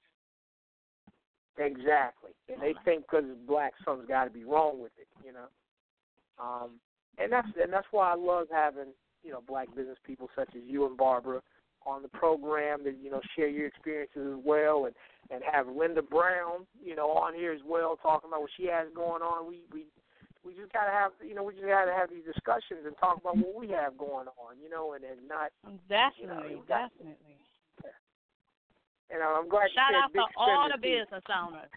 [1.57, 2.33] Exactly.
[2.49, 5.47] And they think because it's black, something's got to be wrong with it, you know.
[6.39, 6.81] Um,
[7.19, 8.93] and that's and that's why I love having
[9.23, 11.41] you know black business people such as you and Barbara
[11.87, 14.95] on the program that you know share your experiences as well, and
[15.31, 18.89] and have Linda Brown you know on here as well talking about what she has
[18.95, 19.49] going on.
[19.49, 19.87] We we
[20.45, 23.37] we just gotta have you know we just gotta have these discussions and talk about
[23.37, 25.51] what we have going on, you know, and and not
[25.89, 27.39] Definitely, you know, got- definitely.
[29.11, 31.71] and I'm glad you Shout said out to all the business owners.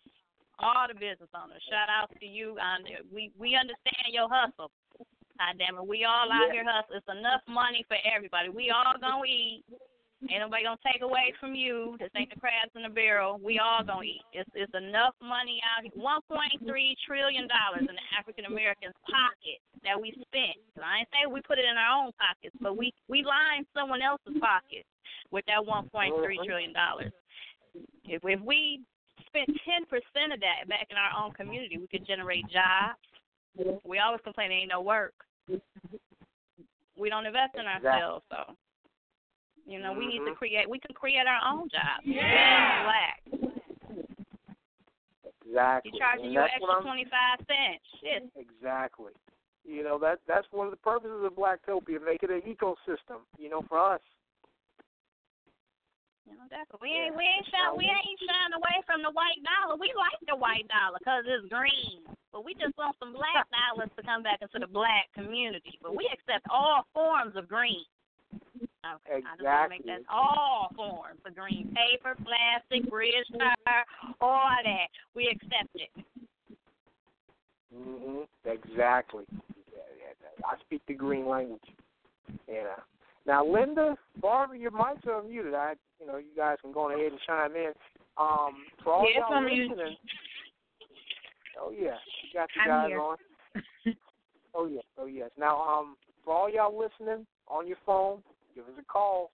[0.60, 1.62] All the business owners.
[1.70, 2.58] Shout out to you.
[2.58, 4.72] And we we understand your hustle.
[5.38, 6.64] God damn it, we all out Yeah.
[6.64, 6.98] here hustle.
[6.98, 8.50] It's enough money for everybody.
[8.50, 9.64] We all gonna eat.
[10.32, 11.96] Ain't nobody gonna take away from you.
[12.00, 13.38] This ain't the crabs in the barrel.
[13.38, 14.26] We all gonna eat.
[14.34, 15.94] It's it's enough money out here.
[15.94, 20.58] One point three trillion dollars in the African Americans' pocket that we spent.
[20.82, 24.02] I ain't saying we put it in our own pockets, but we we line someone
[24.02, 24.88] else's pocket
[25.30, 27.14] with that one point three trillion dollars.
[28.06, 28.82] If if we
[29.28, 32.98] spent ten percent of that back in our own community, we could generate jobs.
[33.84, 35.14] We always complain there ain't no work.
[36.98, 37.90] We don't invest in Exactly.
[37.90, 38.56] ourselves, so
[39.66, 40.38] you know we need to Mhm.
[40.38, 40.70] create.
[40.70, 42.06] We can create our own jobs.
[42.06, 42.84] Yeah.
[42.84, 43.22] Black.
[45.46, 45.92] Exactly.
[45.94, 47.86] You charging you an extra twenty five cents.
[48.02, 48.30] Shit.
[48.36, 49.14] Exactly.
[49.64, 53.22] You know that that's one of the purposes of Blacktopia, make it an ecosystem.
[53.38, 54.02] You know, for us.
[56.28, 59.40] You know, that's we ain't we ain't shy, we ain't shying away from the white
[59.48, 59.80] dollar.
[59.80, 62.04] We like the white dollar 'cause it's green,
[62.36, 65.80] but we just want some black dollars to come back into the black community.
[65.82, 67.86] But we accept all forms of green.
[68.84, 70.12] Okay, I just want to make that Exactly.
[70.12, 73.86] all forms of green: paper, plastic, bridge tire,
[74.20, 74.88] all that.
[75.16, 75.92] We accept it.
[77.72, 79.24] hmm Exactly.
[79.72, 81.64] Yeah, yeah, I speak the green language.
[82.48, 82.76] Yeah.
[83.28, 85.54] Now, Linda, Barbara, your mics are muted.
[85.54, 87.74] I, you know, you guys can go ahead and chime in.
[88.18, 89.72] Um, for all Yes, y'all I'm muted.
[89.72, 89.98] listening.
[91.60, 93.18] Oh yeah, you got you guys on.
[94.56, 95.30] Oh yes, oh yes.
[95.38, 98.24] Now, um, for all y'all listening on your phone,
[98.56, 99.30] give us a call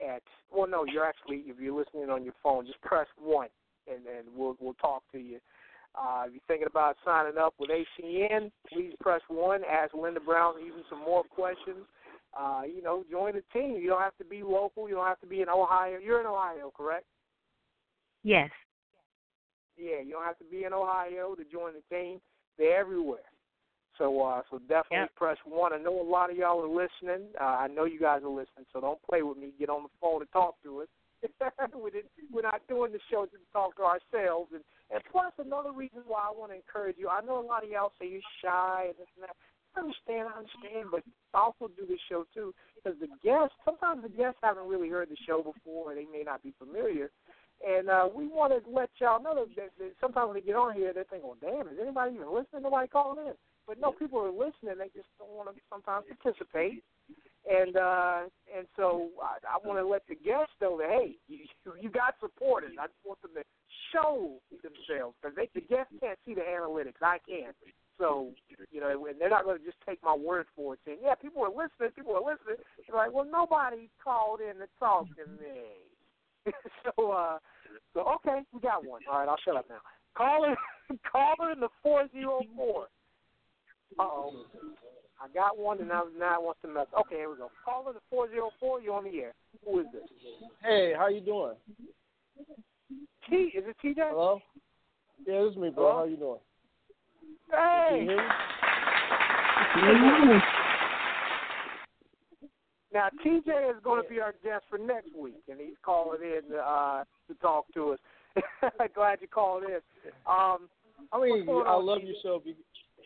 [0.00, 0.22] at.
[0.50, 3.48] Well, no, you're actually if you're listening on your phone, just press one,
[3.86, 5.40] and and we'll we'll talk to you.
[5.94, 9.60] Uh, if you're thinking about signing up with ACN, please press one.
[9.70, 11.84] Ask Linda Brown even some more questions.
[12.38, 13.76] Uh, you know, join the team.
[13.80, 14.88] You don't have to be local.
[14.88, 15.98] You don't have to be in Ohio.
[15.98, 17.06] You're in Ohio, correct?
[18.22, 18.50] Yes.
[19.76, 22.20] Yeah, you don't have to be in Ohio to join the team.
[22.58, 23.20] They're everywhere.
[23.98, 25.16] So uh so definitely Yep.
[25.16, 25.72] press one.
[25.72, 27.28] I know a lot of y'all are listening.
[27.40, 29.52] Uh, I know you guys are listening, so don't play with me.
[29.58, 30.88] Get on the phone and talk to us.
[32.32, 34.52] We're not doing the show to talk to ourselves.
[34.54, 37.62] And, and plus another reason why I want to encourage you, I know a lot
[37.62, 39.36] of y'all say you're shy and this and that.
[39.76, 41.02] I understand, I understand, but
[41.34, 45.16] also do this show too because the guests, sometimes the guests haven't really heard the
[45.26, 47.10] show before, they may not be familiar.
[47.60, 50.56] And uh, we want to let y'all know that, that, that sometimes when they get
[50.56, 52.64] on here, they think, well, damn, is anybody even listening?
[52.64, 53.34] Nobody calling in.
[53.66, 54.80] But no, people are listening.
[54.80, 56.82] They just don't want to sometimes participate.
[57.48, 61.44] And uh, and so I, I want to let the guests know that hey, you,
[61.80, 62.72] you got supporters.
[62.80, 63.44] I just want them to
[63.92, 67.00] show themselves because the guests can't see the analytics.
[67.00, 67.52] I can.
[68.00, 68.30] So
[68.72, 71.14] you know, and they're not going to just take my word for it, saying yeah,
[71.14, 71.92] people are listening.
[71.94, 72.56] People are listening.
[72.88, 75.84] They're like, well, nobody called in to talk to me.
[76.96, 77.38] so uh,
[77.92, 79.02] so okay, we got one.
[79.10, 79.84] All right, I'll shut up now.
[80.16, 80.56] Caller,
[81.12, 82.88] caller in the four zero four.
[83.98, 84.46] Uh oh.
[85.22, 86.86] I got one, and now now it wants to mess.
[87.00, 87.50] Okay, here we go.
[87.62, 88.80] Caller the four zero four.
[88.80, 89.34] You on the air?
[89.66, 90.08] Who is this?
[90.62, 91.56] Hey, how you doing?
[93.28, 93.52] T.
[93.54, 94.08] Is it TJ?
[94.08, 94.40] Hello?
[95.26, 95.84] Yeah, this is me, bro.
[95.84, 95.98] Hello?
[95.98, 96.38] How you doing?
[97.50, 98.06] Hey.
[99.74, 99.86] Can
[100.32, 100.40] you?
[102.92, 106.56] Now TJ is going to be our guest for next week, and he's calling in
[106.56, 107.98] uh, to talk to us.
[108.94, 109.78] Glad you called in.
[110.26, 110.68] Um,
[111.12, 112.06] I mean, I on, love TJ?
[112.06, 112.42] your show.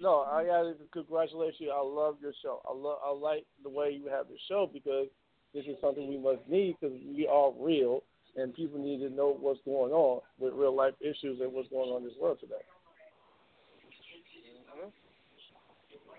[0.00, 1.70] No, I got to congratulate you.
[1.70, 2.60] I love your show.
[2.68, 5.06] I love, I like the way you have your show because
[5.54, 8.02] this is something we must need because we are real,
[8.36, 11.90] and people need to know what's going on with real life issues and what's going
[11.90, 12.62] on in this world today.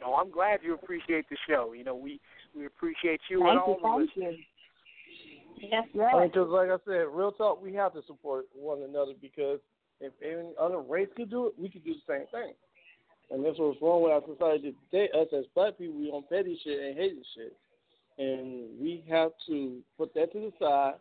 [0.05, 1.73] No, I'm glad you appreciate the show.
[1.73, 2.19] You know, we
[2.55, 4.39] we appreciate you Thank and you, all the thank listeners.
[5.57, 9.13] Yes, I mean, because like I said, real talk, we have to support one another
[9.19, 9.59] because
[9.99, 12.53] if any other race could do it, we could do the same thing.
[13.31, 15.09] And that's what's wrong with our society today.
[15.17, 17.55] Us as black people, we on petty shit and hating shit,
[18.19, 20.95] and we have to put that to the side,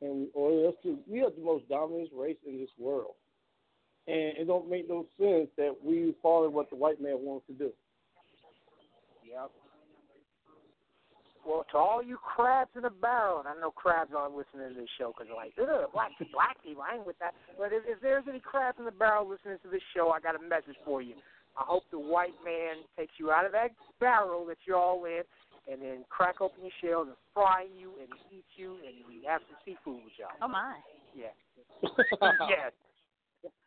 [0.00, 3.14] and we, or else to, we are the most dominant race in this world,
[4.06, 7.52] and it don't make no sense that we follow what the white man wants to
[7.52, 7.72] do.
[9.36, 9.52] Yep.
[11.44, 14.80] Well, to all you crabs in a barrel, and I know crabs aren't listening to
[14.80, 17.36] this show because they're like, ugh, black, black people, I ain't with that.
[17.54, 20.34] But if, if there's any crabs in the barrel listening to this show, I got
[20.34, 21.14] a message for you.
[21.54, 25.22] I hope the white man takes you out of that barrel that you're all in
[25.70, 28.96] and then crack open your shells and fry you and eat you and
[29.28, 30.34] have some seafood with y'all.
[30.42, 30.74] Oh my.
[31.14, 31.36] Yeah.
[32.48, 32.72] yeah.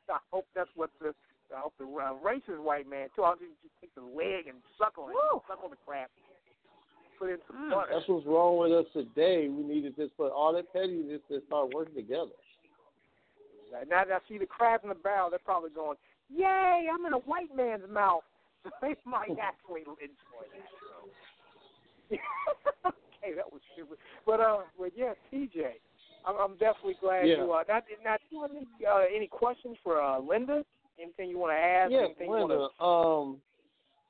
[0.10, 1.14] I hope that's what the
[1.56, 3.24] I hope the uh, racist white man too.
[3.24, 5.16] I'll just, just take the leg and suck on it,
[5.48, 6.10] suck on the crab,
[7.18, 7.92] put in some butter.
[7.94, 9.50] That's what's wrong with us today.
[9.50, 12.38] We need to just put all that pettiness to start working together.
[13.72, 15.30] Now, that I see the crabs in the barrel.
[15.30, 15.98] They're probably going,
[16.30, 16.88] "Yay!
[16.92, 18.24] I'm in a white man's mouth."
[18.62, 20.68] So they might actually enjoy that.
[22.86, 23.98] okay, that was stupid.
[24.26, 25.80] But uh, but yeah, TJ,
[26.26, 27.46] I'm, I'm definitely glad Yeah.
[27.46, 27.54] you.
[27.54, 30.66] Uh, not not do you have any, uh, any questions for uh, Linda?
[31.02, 31.92] Anything you want to ask?
[31.92, 33.42] Yeah, Anything you wanna- Um,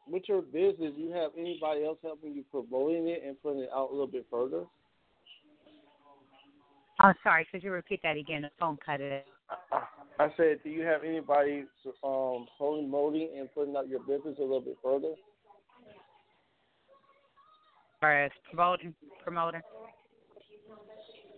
[0.07, 3.89] with your business, you have anybody else helping you promoting it and putting it out
[3.89, 4.65] a little bit further?
[7.01, 7.45] Oh, sorry.
[7.45, 8.41] Could you repeat that again?
[8.41, 9.27] The phone cut it.
[10.19, 11.65] I said, do you have anybody
[12.03, 15.15] um promoting and putting out your business a little bit further?
[17.99, 19.61] far as promoting, promoter.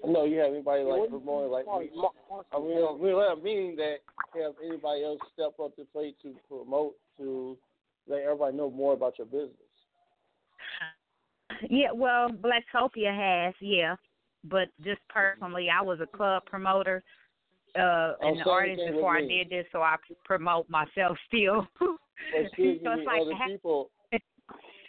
[0.06, 1.90] No, you have anybody like promoting like me.
[2.52, 3.98] I mean, we don't mean that
[4.36, 7.58] have anybody else step up to plate to promote to
[8.08, 9.56] let everybody know more about your business.
[11.70, 13.96] Yeah, well, Blacktopia has, yeah.
[14.44, 17.04] But just personally, I was a club promoter
[17.76, 19.96] uh Oh, and the same artist before I did this, so I
[20.26, 21.68] promote myself still.
[21.80, 21.90] But
[22.56, 23.90] So it's like other people.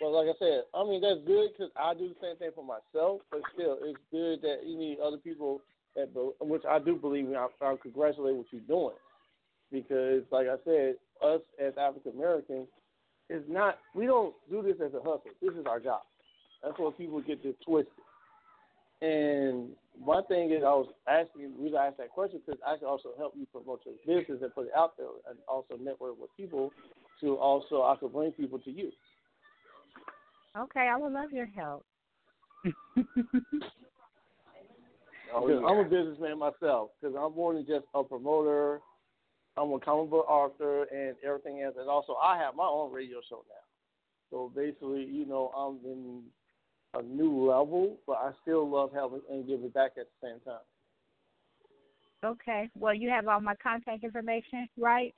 [0.03, 2.67] But like I said, I mean that's good because I do the same thing for
[2.67, 3.21] myself.
[3.31, 5.63] But still, it's good that you need other people
[5.95, 6.09] that,
[6.41, 7.37] which I do believe in.
[7.37, 8.99] I, I congratulate what you're doing
[9.71, 12.67] because, like I said, us as African Americans
[13.31, 13.79] is not.
[13.95, 15.31] We don't do this as a hustle.
[15.41, 16.03] This is our job.
[16.65, 17.93] That's what people get this twisted.
[19.03, 19.71] And
[20.05, 22.87] my thing is, I was asking, the reason I asked that question because I can
[22.87, 26.31] also help you promote your business and put it out there, and also network with
[26.37, 26.73] people.
[27.21, 28.91] To also, I could bring people to you.
[30.59, 31.85] Okay, I would love your help.
[35.35, 38.81] Oh, I'm a businessman myself because I'm more than just a promoter.
[39.57, 43.21] I'm a comic book author and everything else, and also I have my own radio
[43.29, 43.65] show now.
[44.31, 46.23] So basically, you know, I'm in
[46.95, 50.65] a new level, but I still love helping and giving back at the same time.
[52.25, 52.71] Okay.
[52.79, 55.15] Well, you have all my contact information, right?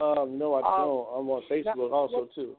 [0.00, 1.08] Um, no, I Uh, don't.
[1.14, 2.56] I'm on Facebook also too.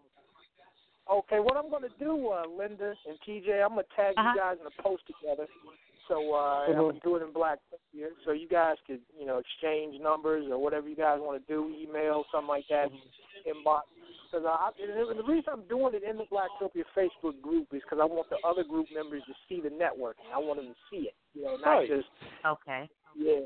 [1.11, 4.31] Okay, what I'm going to do, uh, Linda and TJ, I'm going to tag Uh-huh.
[4.33, 5.47] you guys in a post together.
[6.07, 6.77] So uh, I'm Mhm.
[6.79, 7.59] going to do it in black
[7.91, 11.53] here, so you guys could, you know, exchange numbers or whatever you guys want to
[11.53, 12.91] do, email, something like that,
[13.45, 13.83] inbox.
[14.31, 18.05] Because I, the reason I'm doing it in the Blacktopia Facebook group is because I
[18.05, 20.31] want the other group members to see the networking.
[20.33, 21.89] I want them to see it, you know, not Right.
[21.89, 22.07] just
[22.45, 22.89] Okay.
[23.15, 23.43] yes.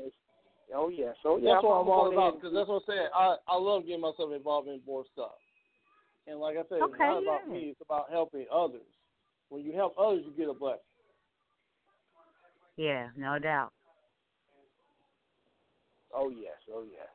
[0.74, 3.08] Oh yeah, so yeah, that's what I'm gonna all about because that's what I'm saying.
[3.14, 5.38] I I love getting myself involved in more stuff.
[6.26, 7.68] And like I said, it's Okay, not about me.
[7.70, 8.82] It's about helping others.
[9.48, 10.80] When you help others, you get a blessing.
[12.76, 13.72] Yeah, no doubt.
[16.14, 17.08] Oh yes, oh yes.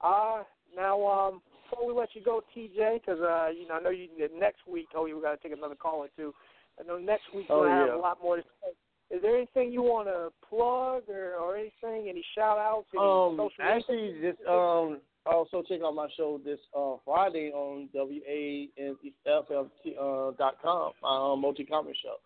[0.00, 0.44] Uh
[0.76, 4.08] now um before we let you go, TJ, because uh you know I know you
[4.38, 4.88] next week.
[4.94, 6.34] Oh, you got to take another call or two.
[6.80, 7.96] I know next week Oh, we'll have yeah.
[7.96, 9.16] a lot more to say.
[9.16, 12.08] Is there anything you want to plug or or anything?
[12.08, 12.88] Any shout outs?
[12.94, 15.00] Any Um, social actually, just um,
[15.32, 19.68] also check out my show this uh Friday on WANFFT
[20.00, 22.16] uh, dot com, my um, multi comedy show.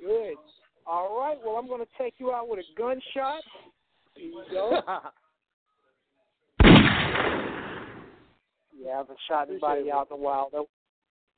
[0.00, 0.36] Good.
[0.86, 1.36] All right.
[1.44, 3.42] Well, I'm going to take you out with a gunshot.
[4.14, 4.80] Here you go.
[8.86, 10.48] Yeah, I haven't shot anybody out in a while.
[10.52, 10.62] There,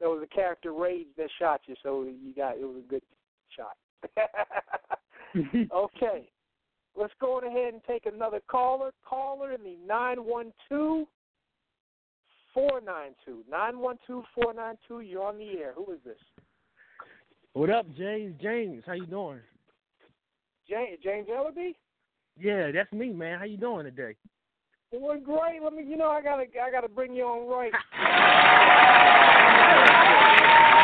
[0.00, 3.02] there was a character Rage that shot you, so you got it was a good
[3.56, 3.76] shot.
[5.74, 6.28] okay,
[6.98, 8.90] let's go ahead and take another caller.
[9.08, 11.06] Caller in the nine one two
[12.52, 15.00] four nine two nine one two four nine two.
[15.00, 15.72] You're on the air.
[15.76, 16.18] Who is this?
[17.52, 18.34] What up, James?
[18.42, 19.40] James, how you doing?
[20.68, 21.74] James James Ellaby.
[22.38, 23.38] Yeah, that's me, man.
[23.38, 24.16] How you doing today?
[24.92, 25.62] Doing great.
[25.62, 25.84] Let me.
[25.84, 27.72] You know, I gotta I gotta bring you on right.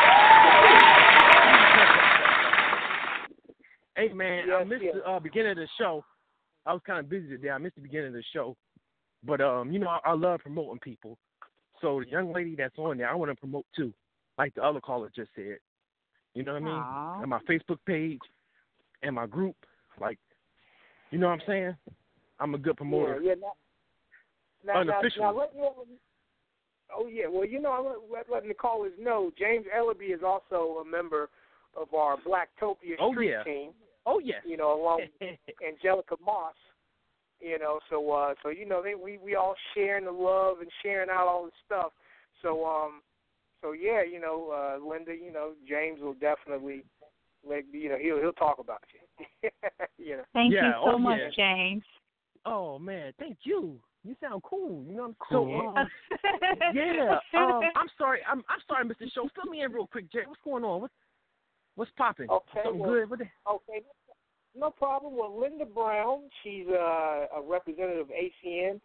[3.95, 4.95] Hey, man, I missed yes.
[4.95, 6.03] the uh, beginning of the show.
[6.65, 7.49] I was kind of busy today.
[7.49, 8.55] I missed the beginning of the show,
[9.23, 11.17] but um, you know, I, I love promoting people.
[11.81, 13.93] So the young lady that's on there, I want to promote too,
[14.37, 15.57] like the other caller just said.
[16.33, 16.73] You know what I mean?
[16.73, 17.21] Aw.
[17.21, 18.19] And my Facebook page
[19.03, 19.55] and my group,
[20.01, 20.19] like,
[21.11, 21.75] you know what I'm saying?
[22.39, 23.21] I'm a good promoter.
[23.21, 23.49] Yeah, yeah.
[24.65, 25.51] Now, now, now, now let
[26.95, 30.81] Oh yeah, well you know I'm let, letting the callers know James Ellaby is also
[30.81, 31.29] a member
[31.79, 33.43] of our Blacktopia Oh, street yeah.
[33.43, 33.71] team.
[34.05, 34.41] Oh yes.
[34.45, 35.37] You know, along with
[35.67, 36.53] Angelica Moss.
[37.41, 40.69] You know, so uh so you know they we we all sharing the love and
[40.81, 41.91] sharing out all the stuff.
[42.41, 43.01] So um
[43.61, 46.83] so yeah, you know, uh Linda, you know, James will definitely
[47.47, 49.49] like you know, he'll he'll talk about you.
[49.97, 50.23] you know.
[50.33, 51.29] Thank Yeah, you so oh, much, yeah.
[51.35, 51.83] James.
[52.45, 53.79] Oh man, thank you.
[54.03, 54.83] You sound cool.
[54.87, 55.73] You know, I'm Cool.
[55.73, 55.87] so um,
[56.75, 57.17] yeah.
[57.33, 58.19] Um, I'm sorry.
[58.29, 59.11] I'm I'm sorry, Mr.
[59.13, 59.27] Show.
[59.33, 60.19] Fill me in real quick, Jay.
[60.27, 60.81] What's going on?
[60.81, 60.93] What's
[61.75, 62.29] what's popping?
[62.29, 63.09] Okay, Something well, good?
[63.09, 63.85] What the, Okay,
[64.57, 65.17] no problem.
[65.17, 68.79] Well, Linda Brown, she's uh, a representative of ACN.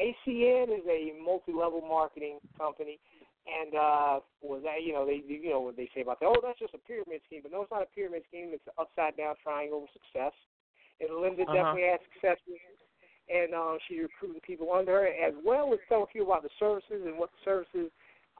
[0.00, 2.98] ACN is a multi-level marketing company,
[3.46, 6.26] and uh, was that you know they you know what they say about that?
[6.26, 8.50] Oh, that's just a pyramid scheme, but no, it's not a pyramid scheme.
[8.52, 10.32] It's an upside down triangle of success.
[11.00, 11.54] And Linda Uh-huh.
[11.54, 12.78] definitely has success with it.
[13.28, 17.06] And um, she's recruiting people under her, as well as telling people about the services
[17.06, 17.90] and what the services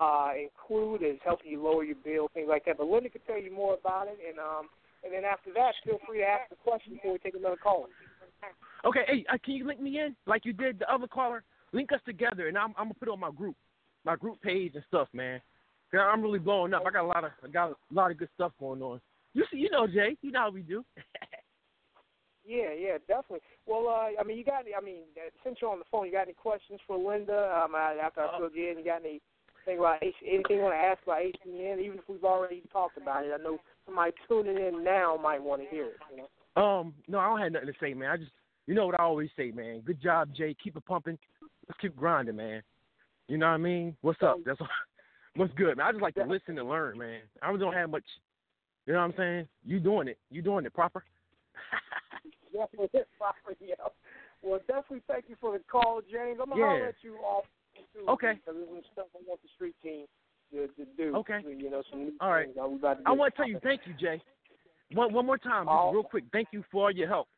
[0.03, 2.79] uh, include is helping you lower your bill, things like that.
[2.79, 4.69] But Linda can tell you more about it, and um,
[5.05, 7.87] and then after that, feel free to ask the question before we take another call.
[8.85, 11.45] okay, hey, uh, can you link me in like you did the other caller?
[11.73, 13.57] Link us together, and I'm I'm gonna put it on my group,
[14.05, 15.41] my group page and stuff, man.
[15.93, 16.83] Yeah, I'm really blowing up.
[16.87, 19.01] I got a lot of I got a lot of good stuff going on.
[19.35, 20.85] You see, you know, Jay, you know how we do.
[22.45, 23.39] Yeah, yeah, definitely.
[23.67, 24.65] Well, uh, I mean, you got.
[24.67, 27.55] I mean, uh, since you're on the phone, you got any questions for Linda?
[27.55, 29.23] Um, I- after I filled you in, you got any
[29.65, 31.79] thing about H- anything you want to ask about ACN?
[31.81, 35.63] Even if we've already talked about it, I know somebody tuning in now might want
[35.63, 35.97] to hear it.
[36.11, 36.25] You
[36.57, 36.63] know.
[36.63, 38.11] Um, no, I don't have nothing to say, man.
[38.11, 38.33] I just,
[38.67, 39.81] you know what I always say, man.
[39.81, 40.55] Good job, Jay.
[40.63, 41.19] Keep it pumping.
[41.69, 42.63] Let's keep grinding, man.
[43.29, 43.97] You know what I mean?
[44.03, 44.39] What's up?
[44.45, 44.69] That's all.
[45.37, 45.87] What's good, man.
[45.87, 47.21] I just like to listen and learn, man.
[47.41, 48.05] I don't have much.
[48.87, 49.49] You know what I'm saying?
[49.65, 50.19] You doing it.
[50.31, 51.03] You doing it proper.
[52.53, 53.75] Definitely, proper, yeah.
[54.43, 56.39] Well, definitely thank you for the call, James.
[56.43, 56.87] I'm gonna Yeah.
[56.87, 57.45] let you off.
[57.95, 58.35] Too, Okay.
[58.35, 60.07] Because there's some stuff I want the street team
[60.53, 61.17] to, to do.
[61.17, 61.41] Okay.
[61.45, 62.53] You know, some All right.
[62.55, 62.61] To
[63.07, 64.21] I want to tell you, thank you, Jay.
[64.93, 65.91] One one more time, Oh.
[65.93, 66.25] real quick.
[66.33, 67.29] Thank you for all your help.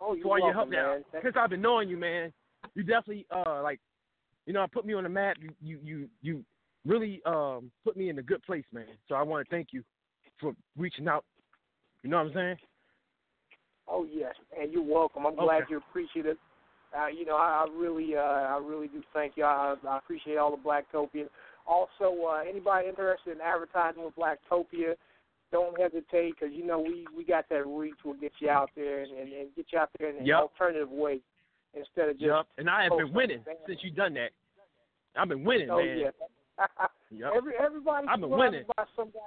[0.00, 1.04] Oh, you're for all your help welcome, man.
[1.12, 1.20] now.
[1.22, 2.32] Since I've been knowing you, man,
[2.74, 3.80] you definitely uh like,
[4.46, 5.36] you know, put me on the map.
[5.40, 6.44] You you you, you
[6.86, 8.86] really um put me in a good place, man.
[9.08, 9.82] So I want to thank you
[10.40, 11.24] for reaching out.
[12.02, 12.56] You know what I'm saying?
[13.86, 15.26] Oh yes, and you're welcome.
[15.26, 16.36] I'm glad you're appreciative.
[16.96, 19.44] Uh, you know, I, I really, uh, I really do thank you.
[19.44, 21.28] I, I appreciate all the Blacktopians.
[21.66, 24.94] Also, uh, anybody interested in advertising with Blacktopia,
[25.52, 27.94] don't hesitate because you know we we got that reach.
[28.04, 30.40] We'll get you out there and, and, and get you out there in an Yup.
[30.52, 31.20] alternative way
[31.74, 32.26] instead of just.
[32.26, 32.48] Yup.
[32.58, 34.30] And I have been winning since you done that.
[35.16, 35.98] I've been winning, Oh man.
[35.98, 36.66] yeah.
[37.10, 37.32] Yup.
[37.36, 38.64] Every everybody I've been winning.
[38.76, 39.20] by some guy.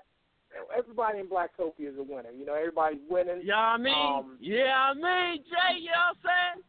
[0.77, 2.29] Everybody in Blacktopia is a winner.
[2.37, 3.41] You know, everybody's winning.
[3.43, 6.63] Yeah, I mean, Um, yeah, I mean, Jay, you know what I'm saying?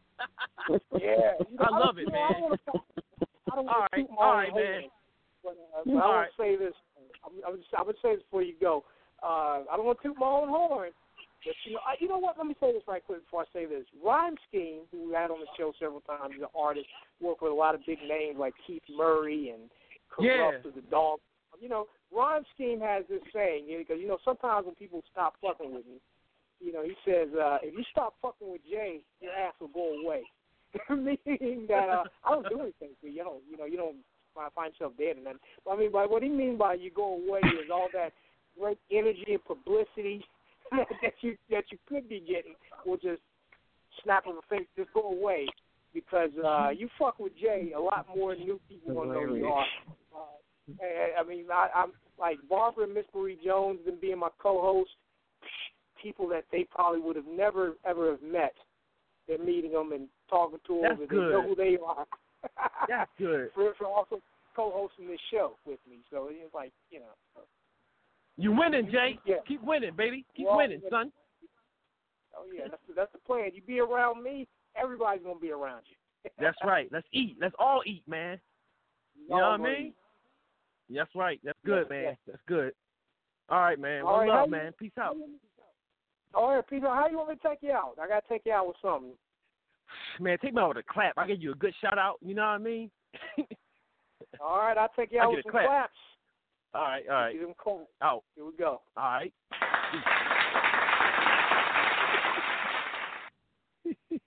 [0.99, 2.41] Yeah, you I love don't- it, you know, I man.
[2.41, 2.57] wanna
[3.51, 4.83] I don't want to right, toot my all own right, horn, man.
[5.43, 6.29] But, uh, but All I want right.
[6.35, 6.73] to say this.
[7.23, 8.83] I'm, I'm, just, I'm gonna say this before you go.
[9.23, 10.89] Uh, I don't want to toot my own horn.
[11.45, 12.37] But you know, I, you know what?
[12.37, 13.85] Let me say this right quick before I say this.
[14.03, 16.87] Rhyme Scheme, who we had on the show several times, he's an artist,
[17.21, 19.69] worked with a lot of big names like Keith Murray and
[20.19, 20.49] Yeah.
[20.49, 21.19] Corrupt as the dog.
[21.61, 25.69] You know, Rhyme Scheme has this saying because you know sometimes when people stop fucking
[25.73, 26.01] with me,
[26.59, 29.93] you know, he says, uh, if you stop fucking with Jay, your ass will go
[30.03, 30.23] away.
[30.89, 33.13] Meaning that uh, I don't do anything for you.
[33.13, 33.97] You don't, you know, you don't
[34.33, 35.35] find find yourself dead and then.
[35.71, 38.11] I mean, by what he means by you go away is all that
[38.59, 40.23] great energy and publicity
[40.71, 42.55] that you that you could be getting
[42.85, 43.21] will just
[44.03, 45.47] snap of a finger, just go away.
[45.93, 49.35] Because uh, you fuck with Jay, a lot more than new people gonna know who
[49.35, 49.65] you are.
[50.13, 54.89] Uh, I mean, I, I'm like Barbara and Miss Marie Jones, and being my co-host,
[56.05, 58.53] people that they probably would have never ever have met.
[59.27, 62.05] They're meeting them and talking to them, That's and they know who they are.
[62.87, 63.49] That's good.
[63.55, 64.21] for, for also
[64.55, 67.41] co-hosting this show with me, so it's like you know.
[68.37, 69.17] You winning, Jay.
[69.25, 69.37] Yeah.
[69.47, 70.25] Keep winning, baby.
[70.35, 71.11] Keep Well, winning, son.
[72.37, 73.49] Oh yeah, that's the, that's the plan.
[73.53, 74.47] You be around me,
[74.79, 75.95] everybody's gonna be around you.
[76.39, 76.89] That's right.
[76.91, 77.37] Let's eat.
[77.39, 78.39] Let's all eat, man.
[79.15, 79.93] You know what I mean?
[80.89, 81.39] That's right.
[81.43, 82.03] That's good, Yeah, man.
[82.03, 82.13] yeah.
[82.27, 82.73] That's good.
[83.47, 84.01] All right, man.
[84.01, 84.73] All One right, love, man.
[84.77, 85.15] Peace out.
[86.35, 87.93] All right, Peter, how you want me to take you out?
[88.01, 89.13] I gotta take you out with something.
[90.19, 91.13] Man, take me out with a clap.
[91.17, 92.17] I give you a good shout out.
[92.21, 92.91] You know what I mean?
[94.41, 95.65] All right, I'll take you out with some clap.
[95.65, 95.93] claps.
[96.73, 97.31] All right, all right.
[97.31, 97.87] Get them cold.
[98.01, 98.23] Out.
[98.35, 98.81] Here we go.
[98.97, 99.33] All right.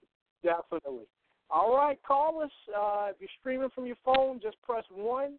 [0.43, 1.05] Definitely.
[1.51, 2.49] All right, call us.
[2.75, 5.33] Uh, if you're streaming from your phone, just press 1.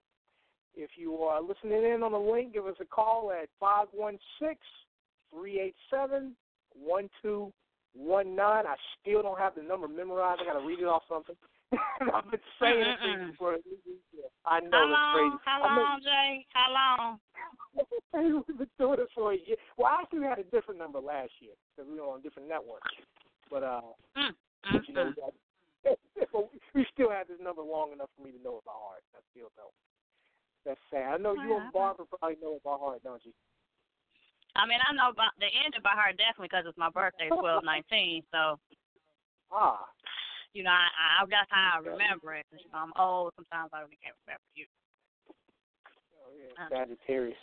[0.76, 4.56] If you are listening in on the link, give us a call at 516
[5.32, 6.36] 387
[6.82, 7.52] 1219.
[8.40, 10.40] I still don't have the number memorized.
[10.42, 11.36] I got to read it off something.
[12.00, 13.36] I've been saying it Mm-mm.
[13.38, 13.54] for
[14.46, 15.14] I know How long?
[15.14, 15.38] crazy.
[15.44, 16.46] How long, Jay?
[16.50, 17.18] How long?
[18.48, 19.56] We've been doing it for a year.
[19.78, 22.90] Well, I actually had a different number last year because we were on different networks.
[23.50, 23.80] But uh,
[24.18, 24.34] Mm,
[24.72, 25.32] but, you know, we, got,
[26.74, 29.02] we still had this number long enough for me to know it by heart.
[29.14, 29.74] I still don't.
[30.66, 31.14] That's sad.
[31.14, 33.32] I know you and Barbara probably know it by heart, don't you?
[34.60, 37.28] I mean, I know about the end of by heart definitely because it's my birthday,
[37.40, 38.22] twelve nineteen.
[38.30, 38.60] So,
[39.52, 39.82] Ah,
[40.52, 42.44] you know, I, I that's how I remember it.
[42.50, 43.32] 'cause, you know, I'm old.
[43.36, 44.66] Sometimes I really can't remember you.
[46.20, 46.68] oh, yeah.
[46.68, 47.38] Sagittarius.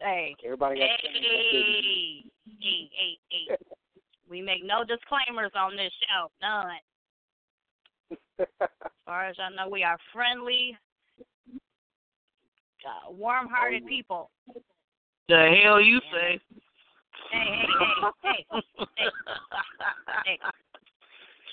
[0.00, 2.24] Hey, Everybody got hey,
[2.58, 3.56] hey, hey, hey.
[4.28, 6.30] We make no disclaimers on this show.
[6.42, 6.80] None.
[8.40, 8.48] As
[9.06, 10.76] far as I know, we are friendly,
[12.84, 14.30] uh, warm-hearted people.
[15.28, 16.38] The hell you say?
[17.32, 17.66] Hey, hey,
[18.22, 18.54] hey, hey,
[18.96, 19.10] hey,
[20.24, 20.38] hey.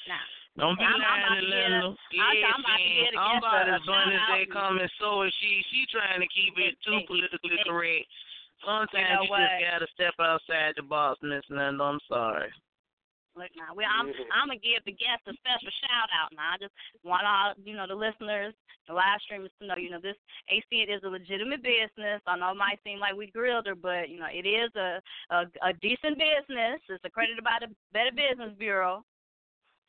[0.08, 0.20] Now,
[0.58, 1.82] Don't be I'm- lying to letting get them.
[1.82, 1.98] a- I'm-
[2.38, 5.34] Yeah, I'm about to get I'm about as funny as they come, and so is
[5.42, 5.64] she.
[5.72, 7.64] She trying to keep it too Hey, politically hey.
[7.64, 8.06] correct.
[8.64, 11.84] Sometimes You know you, just gotta step outside the box, Miss Linda.
[11.84, 12.52] I'm sorry.
[13.34, 16.30] Look now, we, I'm I'm gonna give the guests a special shout out.
[16.38, 18.54] Now, I just want all you know the listeners,
[18.86, 20.18] the live streamers to know, you know, this
[20.54, 22.22] ACN is a legitimate business.
[22.30, 25.02] I know it might seem like we grilled her, but you know, it is a
[25.34, 26.78] a, a decent business.
[26.86, 29.02] It's accredited by the Better Business Bureau.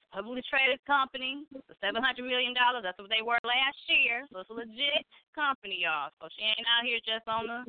[0.09, 1.45] Publicly traded company,
[1.85, 2.81] seven hundred million dollars.
[2.81, 4.25] That's what they were last year.
[4.33, 5.05] So it's a legit
[5.37, 6.15] company, y'all.
[6.17, 7.61] So she ain't out here just on the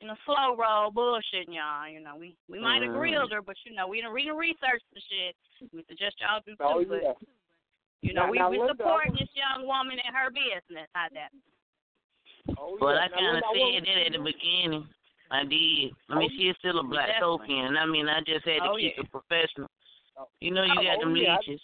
[0.00, 1.88] you know, slow roll bullshitting y'all.
[1.88, 2.98] You know, we we might have Mm.
[2.98, 5.36] grilled her, but you know, we didn't read and research the shit.
[5.72, 6.62] We suggest y'all do too.
[6.62, 7.12] Oh, but yeah.
[8.02, 10.88] you know, Now- we now, we Linda, supporting this young woman in her business.
[10.94, 11.30] How that?
[12.58, 13.04] Oh, Well, yeah.
[13.04, 14.88] I kind of said want- that at the beginning.
[15.30, 15.94] I did.
[16.10, 17.48] I mean, Oh, she is still a black definitely.
[17.48, 17.76] token.
[17.78, 19.02] I mean, I just had to Oh, keep yeah.
[19.02, 19.70] it professional.
[20.40, 21.38] You know, you got Oh, them yeah.
[21.38, 21.62] leeches.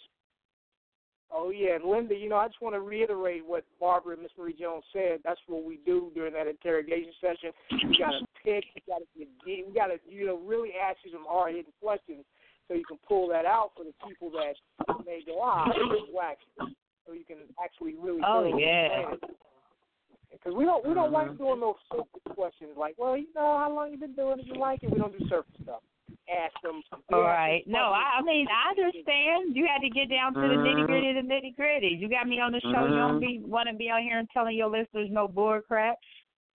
[1.33, 4.31] Oh yeah, and Linda, you know, I just want to reiterate what Barbara and Miss
[4.37, 5.19] Marie Jones said.
[5.23, 7.51] That's what we do during that interrogation session.
[7.71, 10.71] We got to pick, we got to get deep, we got to, you know, really
[10.75, 12.25] ask you some hard hitting questions
[12.67, 14.55] so you can pull that out for the people that
[15.05, 18.21] may go, ah, this is whack, so you can actually really.
[18.25, 19.15] Oh, yeah.
[20.31, 21.13] Because we don't we don't Mhm.
[21.13, 24.45] like doing those surface questions like, well, you know, how long you been doing it?
[24.45, 24.89] You like it?
[24.91, 25.81] We don't do surface stuff.
[26.29, 26.81] Ask them.
[26.91, 27.63] we All ask them right.
[27.67, 27.91] No.
[27.91, 29.55] I, I mean I understand.
[29.55, 31.97] You had to get down to the nitty gritty, the nitty gritty.
[31.99, 32.85] You got me on the show.
[32.85, 33.19] You don't Mhm.
[33.21, 35.97] be want to be out here and telling your listeners no bull crap.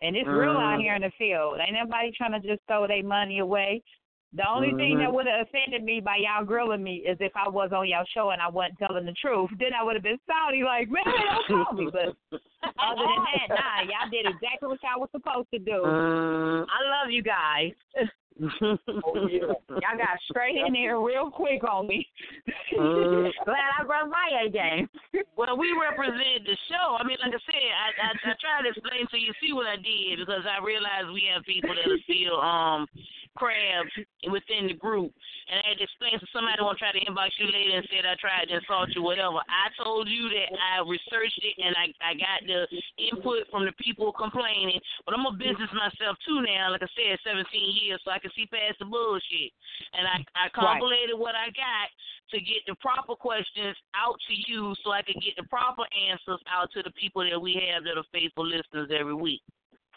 [0.02, 0.82] And it's real out Mhm.
[0.82, 1.60] here in the field.
[1.60, 3.82] Ain't nobody trying to just throw their money away.
[4.34, 7.48] The only thing that would have offended me by y'all grilling me is if I
[7.48, 9.50] was on y'all show and I wasn't telling the truth.
[9.58, 11.88] Then I would have been salty, like, man, don't call me.
[11.90, 12.10] But
[12.78, 15.86] other than that, nah, y'all did exactly what y'all was supposed to do.
[15.86, 17.72] I love you guys.
[18.42, 19.40] Oh, yeah.
[19.70, 22.06] Y'all got straight in there real quick on me.
[22.78, 23.32] Mm.
[23.46, 24.90] Glad I brought my A game.
[25.38, 26.98] Well, we represent the show.
[27.00, 29.32] I mean, like I said, I, I I tried to explain to you.
[29.40, 32.88] See what I did because I realized we have people that are still um
[33.36, 33.92] crabs
[34.32, 35.12] within the group,
[35.52, 38.08] and I had to explain to somebody who try to inbox you later and said
[38.08, 39.40] I tried to insult you, whatever.
[39.46, 42.66] I told you that I researched it and I I got the
[42.98, 46.72] input from the people complaining, but I'm a business myself too now.
[46.72, 47.46] Like I said, 17
[47.82, 49.52] years, so I can see past the bullshit,
[49.94, 51.88] and I I compilated what I got
[52.32, 56.42] to get the proper questions out to you so I could get the proper answers
[56.50, 59.42] out to the people that we have that are faithful listeners every week.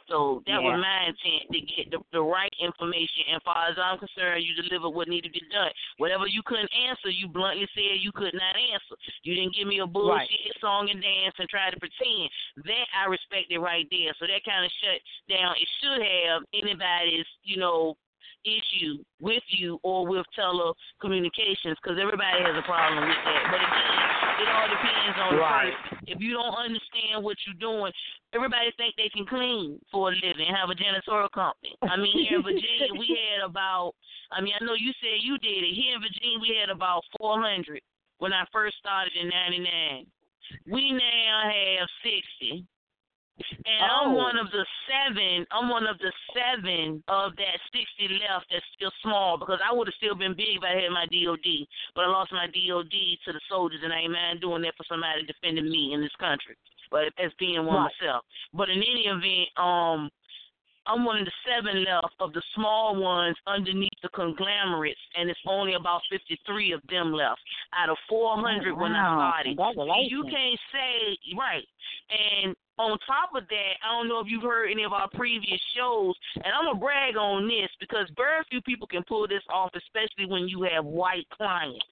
[0.09, 3.29] So that was my intent to get the, the right information.
[3.29, 5.71] And far as I'm concerned, you delivered what needed to be done.
[6.01, 8.97] Whatever you couldn't answer, you bluntly said you could not answer.
[9.23, 12.33] You didn't give me a bullshit song and dance and try to pretend.
[12.65, 14.17] That I respected right there.
[14.17, 14.99] So that kind of shut
[15.29, 15.53] down.
[15.61, 17.97] It should have anybody's, you know,
[18.49, 23.43] issue with you or with telecommunications because everybody has a problem with that.
[23.53, 24.09] But again,
[24.41, 25.99] it all depends on the person.
[26.07, 27.93] If you don't understand what you're doing,
[28.33, 31.77] everybody think they can clean for a living, have a janitorial company.
[31.83, 33.93] I mean, here in Virginia, we had about,
[34.33, 35.75] I mean, I know you said you did it.
[35.75, 37.81] Here in Virginia, we had about 400
[38.19, 40.07] when I first started in 99.
[40.71, 42.65] We now have 60.
[43.67, 44.15] And I'm Oh.
[44.15, 45.47] one of the seven.
[45.51, 49.87] I'm one of the seven of that 60 left that's still small because I would
[49.87, 51.67] have still been big if I had my DOD.
[51.95, 54.85] But I lost my DOD to the soldiers, and I ain't mind doing that for
[54.85, 56.57] somebody defending me in this country.
[56.91, 57.93] But as being one Right.
[58.01, 58.25] myself.
[58.53, 60.11] But in any event, um,
[60.87, 65.39] I'm one of the seven left of the small ones underneath the conglomerates, and it's
[65.47, 67.41] only about 53 of them left
[67.75, 69.05] out of 400 when I
[69.45, 69.59] started.
[70.09, 71.69] You can't say right.
[72.09, 75.61] And on top of that, I don't know if you've heard any of our previous
[75.77, 79.71] shows, and I'm gonna brag on this because very few people can pull this off,
[79.75, 81.85] especially when you have white clients.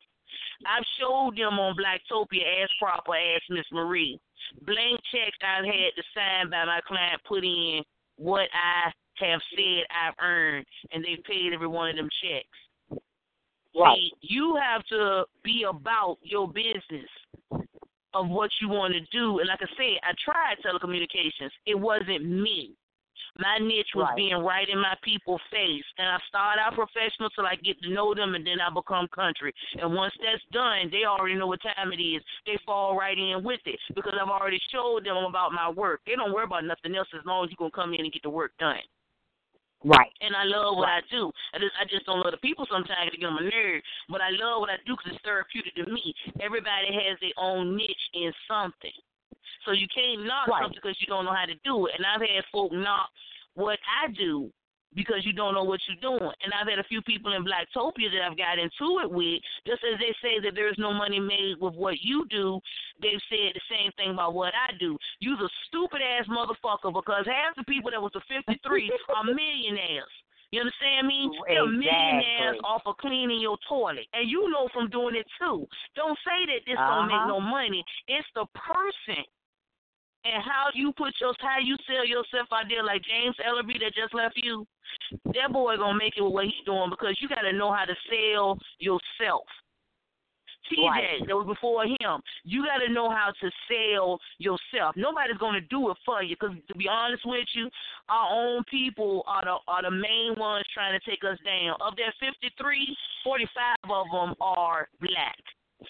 [0.64, 4.18] I've showed them on Blacktopia as proper as Miss Marie.
[4.62, 7.82] Blank checks I've had to sign by my client put in
[8.16, 13.02] what I have said I've earned, and they've paid every one of them checks.
[13.78, 13.98] Right.
[13.98, 17.10] See, you have to be about your business
[18.16, 19.38] of what you want to do.
[19.38, 21.51] And like I said, I tried telecommunications.
[21.66, 22.74] It wasn't me.
[23.38, 24.16] My niche was Right.
[24.16, 25.84] being right in my people's face.
[25.98, 29.09] And I start out professional till I get to know them and then I become
[29.09, 29.52] country.
[29.78, 32.22] And once that's done, they already know what time it is.
[32.47, 36.01] They fall right in with it because I've already showed them about my work.
[36.06, 38.22] They don't worry about nothing else as long as you can come in and get
[38.22, 38.80] the work done.
[39.86, 40.10] Right.
[40.20, 41.30] And I love what I do.
[41.54, 43.82] I just I just don't love the people sometimes to get on my nerve.
[44.10, 46.12] But I love what I do because it's therapeutic to me.
[46.42, 48.98] Everybody has their own niche in something.
[49.64, 50.62] So you can't knock Right.
[50.62, 51.94] something because you don't know how to do it.
[51.94, 53.10] And I've had folk knock
[53.54, 54.50] what I do
[54.97, 56.32] because you don't know what you're doing.
[56.43, 59.85] And I've had a few people in Blacktopia that I've got into it with, just
[59.85, 62.59] as they say that there's no money made with what you do,
[63.01, 64.97] they've said the same thing about what I do.
[65.20, 70.10] You's a stupid ass motherfucker because half the people that was the 53 are millionaires.
[70.52, 71.28] You understand me?
[71.48, 74.06] They're millionaires off of cleaning your toilet.
[74.14, 75.66] And you know from doing it too.
[75.97, 77.27] Don't say that this don't make Uh-huh.
[77.28, 77.85] no money.
[78.09, 79.24] It's the person
[80.32, 83.94] and how you put your how you sell yourself out there like James Ellerby that
[83.94, 84.66] just left you.
[85.24, 87.94] That boy gonna make it with what he's doing because you gotta know how to
[88.11, 89.47] sell yourself.
[90.70, 91.27] TJ, Right.
[91.27, 92.23] that was before him.
[92.44, 94.97] You got to know how to sell yourself.
[94.97, 96.36] Nobody's to do it for you.
[96.36, 97.70] Because to be honest with you,
[98.09, 101.77] our own people are the are the main ones trying to take us down.
[101.81, 105.39] Of that 53, 45 of them are black.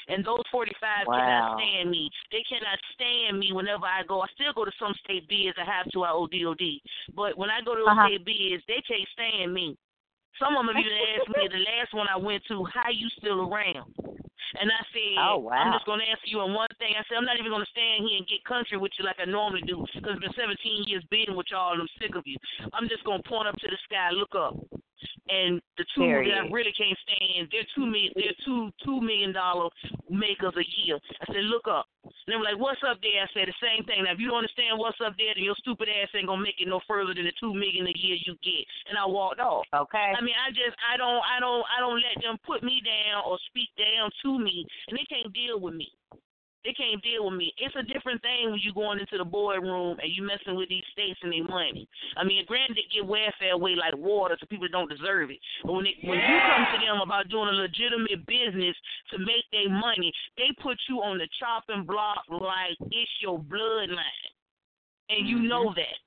[0.09, 1.15] And those 45 Wow.
[1.15, 2.11] cannot stand me.
[2.33, 4.23] They cannot stand me whenever I go.
[4.23, 5.57] I still go to some state bids.
[5.59, 6.05] I have to.
[6.05, 6.81] I owe ODOD.
[7.15, 8.07] But when I go to those Uh-huh.
[8.07, 9.77] state bids, they can't stand me.
[10.39, 13.49] Some of them even asked me the last one I went to, how you still
[13.49, 13.95] around?
[14.61, 15.57] And I said, Oh, wow.
[15.59, 16.95] I'm just going to answer you on one thing.
[16.97, 19.17] I said, I'm not even going to stand here and get country with you like
[19.19, 22.25] I normally do because it's been 17 years bidding with y'all and I'm sick of
[22.27, 22.37] you.
[22.73, 24.57] I'm just going to point up to the sky, look up.
[25.27, 29.35] And the two that I really can't stand, they're two million, they're two two million
[29.35, 29.71] dollar
[30.07, 31.03] makers a year.
[31.19, 31.91] I said, look up.
[32.07, 33.27] And they were like, what's up there?
[33.27, 34.07] I said the same thing.
[34.07, 36.63] Now, if you don't understand what's up there, then your stupid ass ain't gonna make
[36.63, 38.63] it no further than the two million a year you get.
[38.87, 39.67] And I walked off.
[39.75, 40.15] Okay.
[40.15, 43.27] I mean, I just, I don't, I don't, I don't let them put me down
[43.27, 45.91] or speak down to me, and they can't deal with me.
[46.67, 47.55] They can't deal with me.
[47.63, 50.83] It's a different thing when you going into the boardroom and you messing with these
[50.91, 51.87] states and their money.
[52.17, 55.39] I mean, granted, they give welfare away like water to people don't deserve it.
[55.63, 58.75] But when it, when you come to them about doing a legitimate business
[59.15, 64.27] to make their money, they put you on the chopping block like it's your bloodline,
[65.09, 66.03] and you know that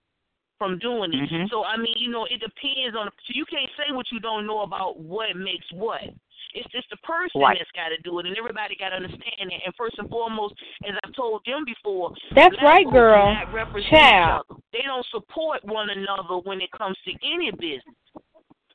[0.57, 1.31] from doing it.
[1.31, 1.49] Mhm.
[1.49, 3.07] So I mean, you know, it depends on.
[3.07, 6.03] So you can't say what you don't know about what makes what.
[6.53, 7.57] It's just the person Right.
[7.59, 9.61] that's got to do it, and everybody got to understand it.
[9.65, 10.55] And first and foremost,
[10.87, 13.27] as I've told them before, That's right, girl.
[13.33, 14.45] do not represent Child.
[14.73, 17.95] They don't support one another when it comes to any business.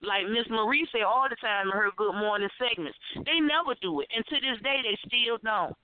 [0.02, 4.00] Like Miss Marie say all the time in her Good Morning segments, they never do
[4.00, 5.74] it, and to this day they still don't.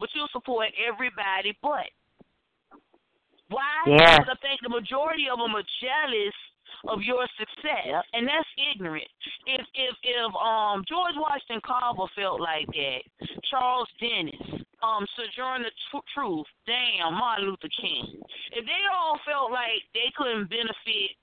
[0.00, 1.86] But you'll support everybody, but
[3.48, 3.68] why?
[3.86, 4.20] Yes.
[4.24, 6.34] Because I think the majority of them are jealous
[6.88, 9.08] of your success, and that's ignorant.
[9.46, 13.02] If if if um George Washington Carver felt like that,
[13.50, 18.20] Charles Dennis, um Sojourner Tr- Truth, damn Martin Luther King,
[18.52, 21.14] if they all felt like they couldn't benefit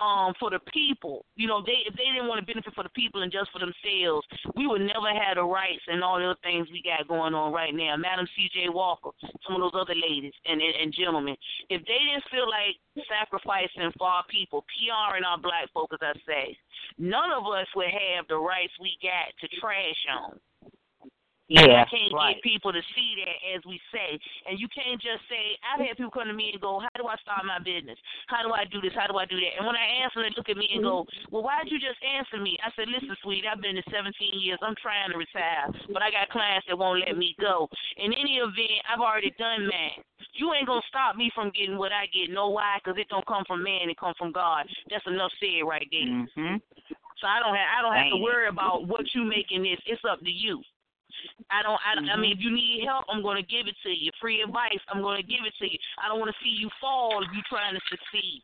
[0.00, 2.94] um for the people, you know, they if they didn't want to benefit for the
[2.96, 4.26] people and just for themselves,
[4.56, 7.52] we would never have the rights and all the other things we got going on
[7.52, 7.96] right now.
[7.96, 8.68] Madam C.J.
[8.70, 9.10] Walker,
[9.46, 11.36] some of those other ladies and, and and gentlemen,
[11.68, 12.76] if they didn't feel like
[13.08, 16.56] sacrificing for our people, PR and our black folk, as I say,
[16.98, 20.38] none of us would have the rights we got to trash on.
[21.52, 22.40] Yeah, I can't right.
[22.40, 24.16] get people to see that as we say.
[24.48, 27.04] And you can't just say, I've had people come to me and go, How do
[27.04, 28.00] I start my business?
[28.32, 28.96] How do I do this?
[28.96, 29.60] How do I do that?
[29.60, 32.40] And when I answer, they look at me and go, Well, why'd you just answer
[32.40, 32.56] me?
[32.64, 34.56] I said, Listen, sweetie, I've been in 17 years.
[34.64, 37.68] I'm trying to retire, but I got clients that won't let me go.
[38.00, 40.00] In any event, I've already done that.
[40.40, 42.32] You ain't gonna stop me from getting what I get.
[42.32, 42.80] Know why?
[42.80, 43.92] Because it don't come from man.
[43.92, 44.64] It come from God.
[44.88, 46.08] That's enough said right there.
[46.08, 46.62] Mhm.
[47.20, 49.78] So I don't have I don't have to worry about what you making this.
[49.86, 50.62] It's up to you.
[51.50, 51.80] I don't.
[51.80, 52.38] I, I mean, mm-hmm.
[52.38, 54.10] if you need help, I'm going to give it to you.
[54.20, 55.78] Free advice, I'm going to give it to you.
[56.02, 58.42] I don't want to see you fall if you're trying to succeed.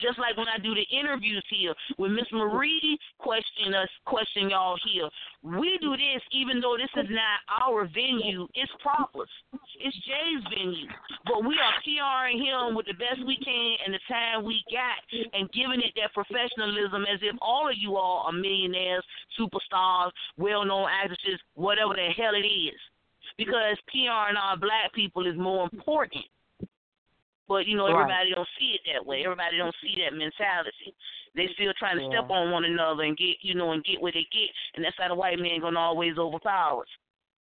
[0.00, 4.78] Just like when I do the interviews here, when Miss Marie question us, question y'all
[4.84, 5.08] here,
[5.42, 8.46] we do this even though this is not our venue.
[8.54, 9.30] It's Proper's.
[9.78, 10.88] It's Jay's venue.
[11.26, 14.98] But we are PRing him with the best we can and the time we got
[15.32, 19.04] and giving it that professionalism as if all of you all are millionaires,
[19.38, 22.78] superstars, well known actresses, whatever the hell it is.
[23.38, 26.24] Because PRing our black people is more important.
[27.48, 27.92] But you know, Right.
[27.92, 29.24] everybody don't see it that way.
[29.24, 30.94] Everybody don't see that mentality.
[31.34, 34.14] They still trying to step on one another and get you know and get what
[34.14, 36.88] they get, and that's how the white man gonna always overpower us.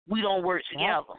[0.09, 1.15] We don't work together.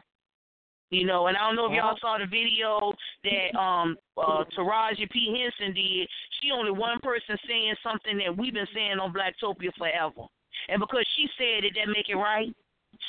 [0.90, 2.94] You know, and I don't know if y'all saw the video
[3.24, 5.34] that um uh Taraji P.
[5.42, 6.08] Henson did.
[6.42, 10.28] She only one person saying something that we've been saying on Blacktopia forever.
[10.70, 12.54] And because she said it, that make it right.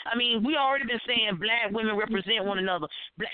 [0.06, 2.86] I mean, we already been saying black women represent one another.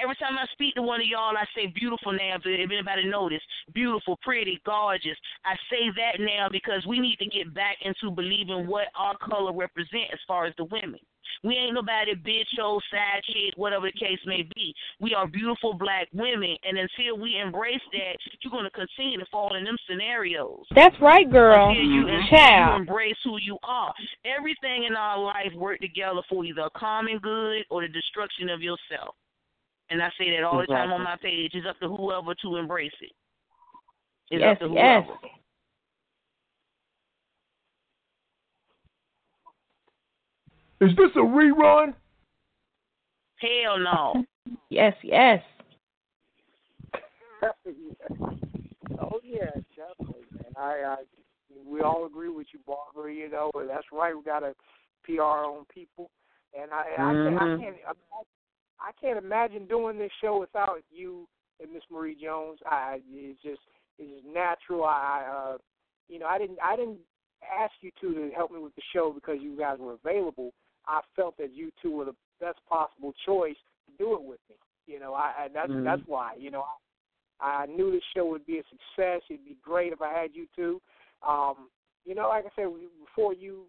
[0.03, 2.37] Every time I speak to one of y'all, I say beautiful now.
[2.37, 3.45] If anybody noticed,
[3.75, 5.17] beautiful, pretty, gorgeous.
[5.45, 9.53] I say that now because we need to get back into believing what our color
[9.53, 11.01] represent as far as the women.
[11.43, 14.75] We ain't nobody bitch, old side chick, whatever the case may be.
[15.01, 19.27] We are beautiful black women, and until we embrace that, you're going to continue to
[19.31, 20.67] fall in them scenarios.
[20.75, 21.71] That's right, girl.
[21.71, 22.35] Until you, mm-hmm.
[22.35, 23.95] until you embrace who you are.
[24.25, 28.61] Everything in our life work together for either a common good or the destruction of
[28.61, 29.15] yourself.
[29.89, 31.53] And I say that all the time on my page.
[31.55, 33.13] It's up to whoever to embrace it.
[34.31, 35.03] It's Yes, up to yes.
[40.81, 41.95] Is this a rerun?
[43.37, 44.25] Hell no.
[44.69, 45.43] Yes, yes.
[49.01, 50.53] oh yeah, definitely, man.
[50.57, 50.97] I, I
[51.67, 53.13] we all agree with you, Barbara.
[53.13, 54.17] You know, that's right.
[54.17, 54.55] We got to
[55.05, 56.11] PR on people,
[56.59, 57.37] and I, Mm-hmm.
[57.37, 61.29] I, can't, I can't, I, I can't imagine doing this show without you
[61.61, 62.59] and Miss Marie Jones.
[62.67, 63.61] I, it's just,
[63.99, 64.85] it's just natural.
[64.85, 65.59] I, uh,
[66.09, 66.99] you know, I didn't, I didn't
[67.63, 70.53] ask you two to help me with the show because you guys were available.
[70.87, 74.57] I felt that you two were the best possible choice to do it with me.
[74.87, 75.85] You know, I, I that's Mhm.
[75.85, 76.35] that's why.
[76.39, 76.65] You know,
[77.41, 79.23] I, I knew the show would be a success.
[79.29, 80.81] It'd be great if I had you two.
[81.27, 81.71] Um,
[82.05, 83.67] you know, like I said, we, before you,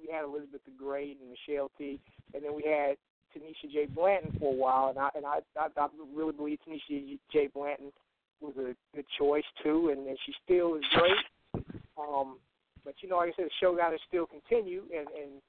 [0.00, 2.00] we had Elizabeth the Great and Michelle T,
[2.32, 2.96] and then we had
[3.34, 3.86] Tanisha J.
[3.86, 7.48] Blanton for a while, and I and I, I, I really believe Tanisha J.
[7.54, 7.92] Blanton
[8.40, 11.64] was a good choice too, and, and she still is great.
[11.98, 12.38] Um,
[12.84, 15.42] but you know, like I said, the show got to still continue, and and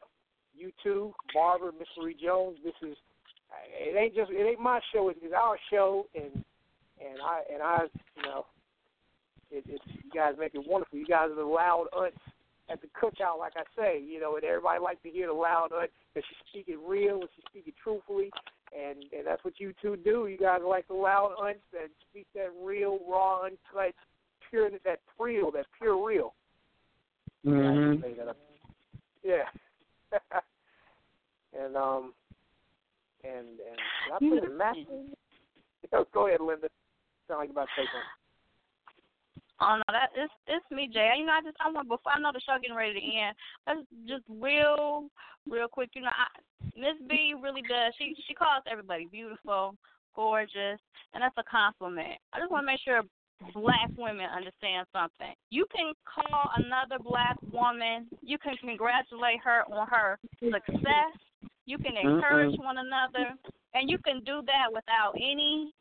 [0.57, 2.98] you two, Barbara, Miss Marie Jones, this is
[3.80, 6.44] it ain't just it ain't my show, it's, it's our show, and
[6.99, 7.80] and I and I,
[8.18, 8.45] you know,
[9.52, 10.98] it, it's you guys make it wonderful.
[10.98, 12.11] You guys are the loud unts
[12.69, 15.69] at the cookout, like I say, you know, and everybody like to hear the loud
[15.72, 18.32] unt because she's speaking real and she's speaking truthfully,
[18.77, 20.27] and and that's what you two do.
[20.27, 23.95] You guys like the loud unts that speak that real, raw, uncut,
[24.49, 26.34] pure, that real, that pure real.
[27.45, 28.02] Mhm.
[28.18, 28.38] That up.
[29.23, 29.44] Yeah.
[31.60, 32.14] and um
[33.24, 33.80] and and
[34.14, 34.52] I put a
[34.88, 35.14] in?
[36.14, 36.68] Go ahead, Linda.
[37.28, 38.16] Sound like about to say something.
[39.62, 41.16] Oh no, that it's it's me, Jay.
[41.18, 43.36] You know, I just I want before I know the show getting ready to end.
[43.66, 45.08] Let's just real,
[45.50, 45.90] real quick.
[45.96, 46.28] You know, I,
[46.76, 47.94] Miss B really does.
[47.98, 49.76] She she calls everybody beautiful,
[50.14, 50.80] gorgeous,
[51.14, 52.20] and that's a compliment.
[52.34, 53.02] I just want to make sure
[53.53, 55.34] black women understand something.
[55.49, 58.07] You can call another black woman.
[58.22, 61.14] You can congratulate her on her success.
[61.66, 62.64] You can encourage Mm-mm.
[62.64, 63.34] one another,
[63.74, 65.74] and you can do that without any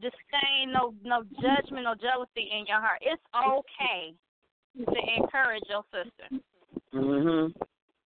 [0.00, 3.00] disdain, no no judgment, no jealousy in your heart.
[3.00, 4.14] It's okay
[4.78, 6.28] to encourage your sister.
[6.92, 7.54] Mhm.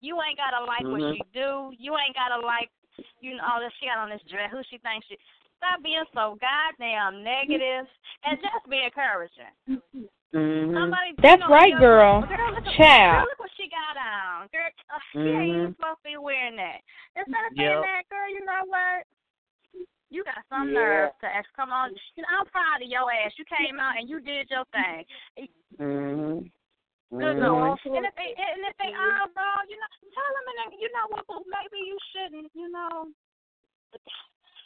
[0.00, 1.14] You ain't gotta like what Mhm.
[1.14, 1.72] she do.
[1.78, 2.70] You ain't gotta like,
[3.20, 4.50] you know, that she got on this dress.
[4.50, 5.18] Who she thinks she?
[5.62, 7.86] Stop being so goddamn negative
[8.26, 9.54] and just be encouraging.
[10.34, 10.74] Mhm.
[10.74, 12.22] Somebody, That's right, girl.
[12.22, 13.14] Girl, look, at- Child.
[13.14, 14.48] girl, look what she got on.
[14.48, 16.80] Girl, uh, she ain't even supposed to be wearing that.
[17.14, 17.82] Instead of saying Yep.
[17.82, 19.06] that, girl, you know what?
[20.10, 20.80] You got some Yeah.
[20.80, 21.52] nerve to ask.
[21.54, 23.38] Come on, you know, I'm proud of your ass.
[23.38, 25.06] You came out and you did your thing.
[25.78, 26.50] Mhm.
[27.10, 27.36] Good.
[27.38, 27.78] Lord.
[27.84, 30.90] And if they and if they are wrong, you know, tell them and then, you
[30.92, 33.12] know what, but maybe you shouldn't, you know.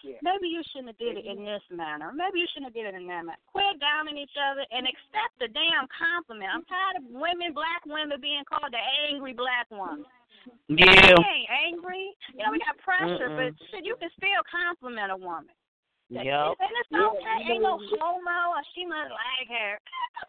[0.06, 0.22] Yeah.
[0.22, 2.14] Maybe you shouldn't have did it in this manner.
[2.14, 3.42] Maybe you shouldn't have did it in that manner.
[3.50, 6.46] Quit downing each other and accept the damn compliment.
[6.46, 10.06] I'm tired of women, black women, being called the angry black woman.
[10.70, 10.86] Yeah.
[11.18, 12.14] We ain't angry.
[12.38, 13.50] You know, we got pressure, Mm-mm.
[13.50, 15.50] but shit, you can still compliment a woman.
[16.06, 16.22] Yep.
[16.22, 17.50] And it's okay.
[17.50, 19.74] Ain't no homo or she must like her.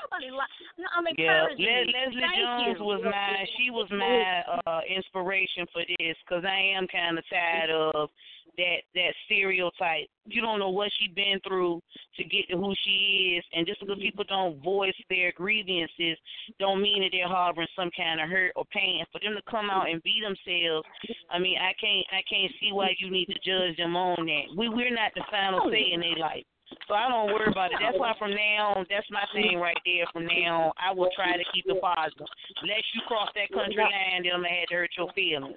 [0.02, 0.50] Nobody like.
[0.82, 1.94] No, I'm encouraging Les- you.
[1.94, 2.86] Leslie Thank Jones you.
[2.86, 7.70] was my she was my uh inspiration for this because I am kind of tired
[7.70, 8.10] of
[8.58, 10.08] that that stereotype.
[10.26, 11.82] You don't know what she's been through
[12.18, 16.18] to get to who she is, and just because people don't voice their grievances,
[16.60, 19.06] don't mean that they're harboring some kind of hurt or pain.
[19.12, 20.88] For them to come out and be themselves,
[21.32, 24.58] I mean, I can't I can't see why you need to judge them on that.
[24.58, 26.44] We we're not the final say in their life.
[26.88, 27.80] So I don't worry about it.
[27.80, 30.04] That's why from now on, that's my thing right there.
[30.12, 32.28] From now on, I will try to keep it positive.
[32.62, 35.56] Unless you cross that country line, then I'm gonna have to hurt your feelings.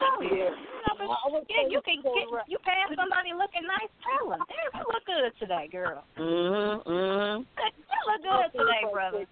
[0.00, 0.50] Oh, yeah.
[0.86, 4.40] You, know, but yeah, you can get you pass somebody looking nice, tell them.
[4.48, 6.04] Hey, you look good today, girl.
[6.16, 6.86] Mhm.
[6.86, 7.44] Mhm.
[7.44, 9.26] You look good today, brother.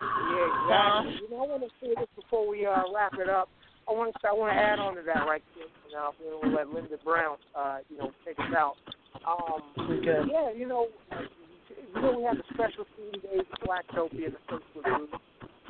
[0.00, 1.20] Yeah, exactly.
[1.22, 3.48] You know, I want to say this before we uh, wrap it up.
[3.88, 5.66] I want to I want to add on to that right there.
[5.88, 8.76] You know, we'll let Linda Brown, uh, you know, take us out.
[9.26, 10.20] Um, Okay.
[10.30, 11.22] Yeah, you know, uh,
[11.94, 15.10] you know, we have a special theme day for Blacktopia, the Facebook group.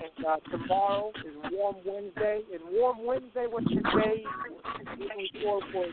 [0.00, 2.40] And uh, tomorrow is Warm Wednesday.
[2.52, 4.24] And Warm Wednesday, what's your day?
[4.96, 5.30] Usually
[5.72, 5.86] for.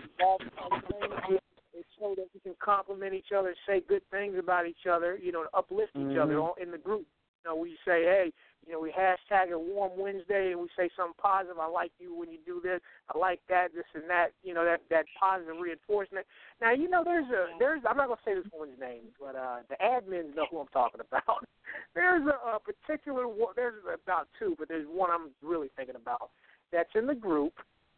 [1.73, 5.31] It's so that we can compliment each other, say good things about each other, you
[5.31, 6.57] know, to uplift each other Mhm.
[6.57, 7.05] in the group.
[7.45, 8.33] Know, we say, hey,
[8.65, 11.59] you know, we hashtag it Warm Wednesday, and we say something positive.
[11.59, 12.81] I like you when you do this.
[13.13, 14.29] I like that, this and that.
[14.43, 16.25] You know, that that positive reinforcement.
[16.59, 19.61] Now, you know, there's a there's I'm not gonna say this woman's name, but uh,
[19.69, 21.45] the admins know who I'm talking about.
[21.95, 23.25] there's a, a particular.
[23.55, 26.31] There's about two, but there's one I'm really thinking about
[26.71, 27.53] that's in the group,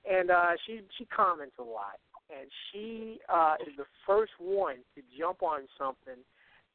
[0.10, 1.96] and uh, she she comments a lot,
[2.30, 6.20] and she uh, is the first one to jump on something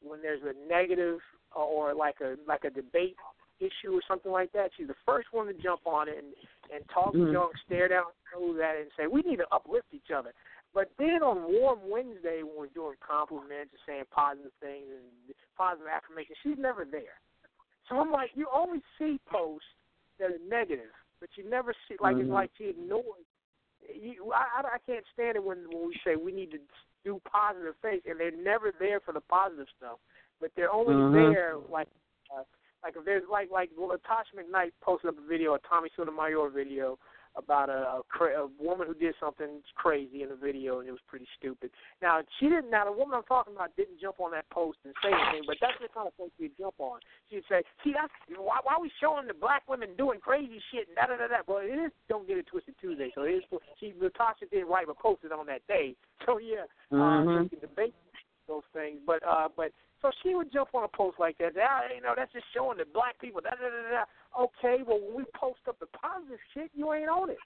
[0.03, 1.19] when there's a negative
[1.55, 3.17] or like a like a debate
[3.61, 4.71] issue or something like that.
[4.77, 6.35] She's the first one to jump on it and
[6.75, 7.33] and talk Mhm.
[7.33, 10.33] junk, stare down nose at it, and say we need to uplift each other.
[10.75, 15.87] But then on Warm Wednesday, when we're doing compliments and saying positive things and positive
[15.87, 17.21] affirmation, she's never there.
[17.89, 19.69] So I'm like, you only see posts
[20.19, 22.33] that are negative, but you never see like it's Mhm.
[22.33, 23.27] like she ignores.
[23.95, 26.61] You, I, I I can't stand it when when we say we need to
[27.05, 29.99] do positive things, and they're never there for the positive stuff,
[30.41, 31.13] but they're only Mhm.
[31.13, 31.89] there like
[32.31, 32.45] uh,
[32.83, 36.51] like if there's like like well, Tasha McKnight posted up a video, a Tommy Sotomayor
[36.51, 36.99] video
[37.37, 40.93] about a, a, cra- a woman who did something crazy in a video, and it
[40.93, 41.71] was pretty stupid.
[42.01, 42.71] Now she didn't.
[42.71, 45.57] Now the woman I'm talking about didn't jump on that post and say anything, but
[45.61, 47.01] that's the kind of thing she'd jump on.
[47.31, 50.89] She'd say, "See, that's why, why are we showing the black women doing crazy shit?"
[50.89, 51.41] And da da da da.
[51.47, 51.93] Well, it is.
[52.09, 53.45] Don't get it twisted Tuesday, so it is.
[53.81, 55.97] She Natasha didn't write but posted on that day.
[56.27, 57.43] So yeah, uh, so Mhm.
[57.45, 57.95] you can debate
[58.49, 58.99] those things.
[59.07, 61.53] But uh, but so she would jump on a post like that.
[61.57, 63.41] Ah, you know, that's just showing the black people.
[63.41, 64.05] Da da da da.
[64.35, 67.39] Okay, well when we post up the positive shit, you ain't on it.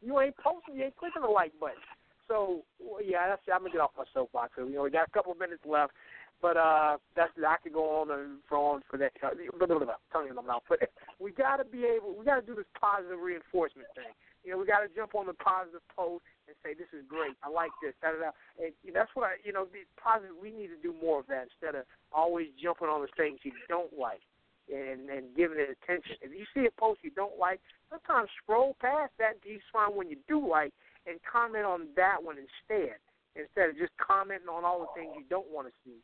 [0.00, 0.76] You ain't posting.
[0.76, 1.82] You ain't clicking the like button.
[2.28, 4.52] So well, yeah, that's, I'm gonna get off my soapbox.
[4.56, 5.92] You know, we got a couple minutes left,
[6.40, 9.12] but uh, that's I could go on and on for that.
[9.20, 10.62] Tongue in my mouth.
[10.68, 10.88] But
[11.20, 12.14] we got to be able.
[12.16, 14.12] We got to do this positive reinforcement thing.
[14.44, 17.32] You know, we got to jump on the positive post and say this is great.
[17.40, 17.96] I like this.
[18.04, 18.32] Da, da, da.
[18.60, 19.40] And that's what I.
[19.40, 20.36] You know, the positive.
[20.36, 23.56] We need to do more of that instead of always jumping on the things you
[23.68, 24.20] don't like
[24.68, 26.16] and and giving it attention.
[26.20, 27.60] If you see a post you don't like,
[27.90, 30.72] sometimes scroll past that until you find one you do like
[31.06, 32.96] and comment on that one instead,
[33.36, 36.00] instead of just commenting on all the things you don't want to see.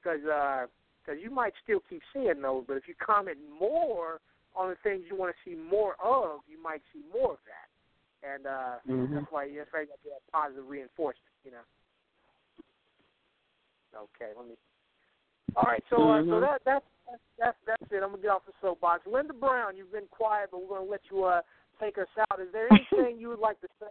[0.00, 0.66] Because uh,
[1.06, 4.20] cause you might still keep seeing those, but if you comment more
[4.54, 7.71] on the things you want to see more of, you might see more of that.
[8.22, 9.14] And uh, Mhm.
[9.14, 11.64] that's why that's why you got to have positive reinforcement, you know.
[13.94, 14.56] Okay, let me.
[15.56, 16.40] All right, so uh, so Mhm.
[16.40, 18.02] that that's that's that's that's it.
[18.02, 19.06] I'm gonna get off the soapbox.
[19.06, 21.42] Linda Brown, you've been quiet, but we're gonna let you uh
[21.80, 22.40] take us out.
[22.40, 23.86] Is there anything you would like to say?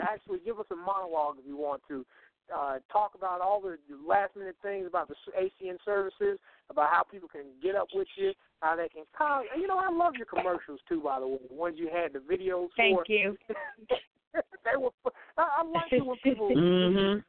[0.00, 2.06] Actually, give us a monologue if you want to.
[2.52, 6.38] Uh, talk about all the last minute things about the ACN services,
[6.68, 9.42] about how people can get up with you, how they can call.
[9.56, 11.00] You know, I love your commercials too.
[11.00, 12.76] By the way, the ones you had the videos for.
[12.76, 13.12] Thank for.
[13.12, 13.36] you.
[14.64, 14.90] they were.
[15.38, 17.20] I, I like it when people mm-hmm.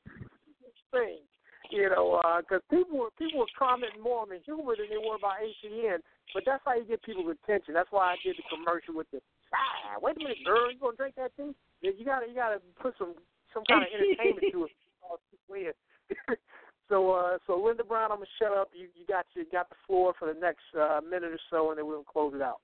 [0.92, 1.20] thing.
[1.72, 5.16] You know, because people were people were commenting more on the humor than they were
[5.16, 5.98] about ACN.
[6.34, 7.74] But that's how you get people's attention.
[7.74, 9.20] That's why I did the commercial with the
[9.54, 11.56] ah, wait a minute, girl, you gonna drink that tea?
[11.82, 13.16] You gotta you gotta put some
[13.54, 14.72] some kind of entertainment to it.
[16.90, 18.70] So uh so Linda Brown, I'm gonna shut up.
[18.74, 21.80] You you got you got the floor for the next uh, minute or so, and
[21.80, 22.62] then we'll close it out.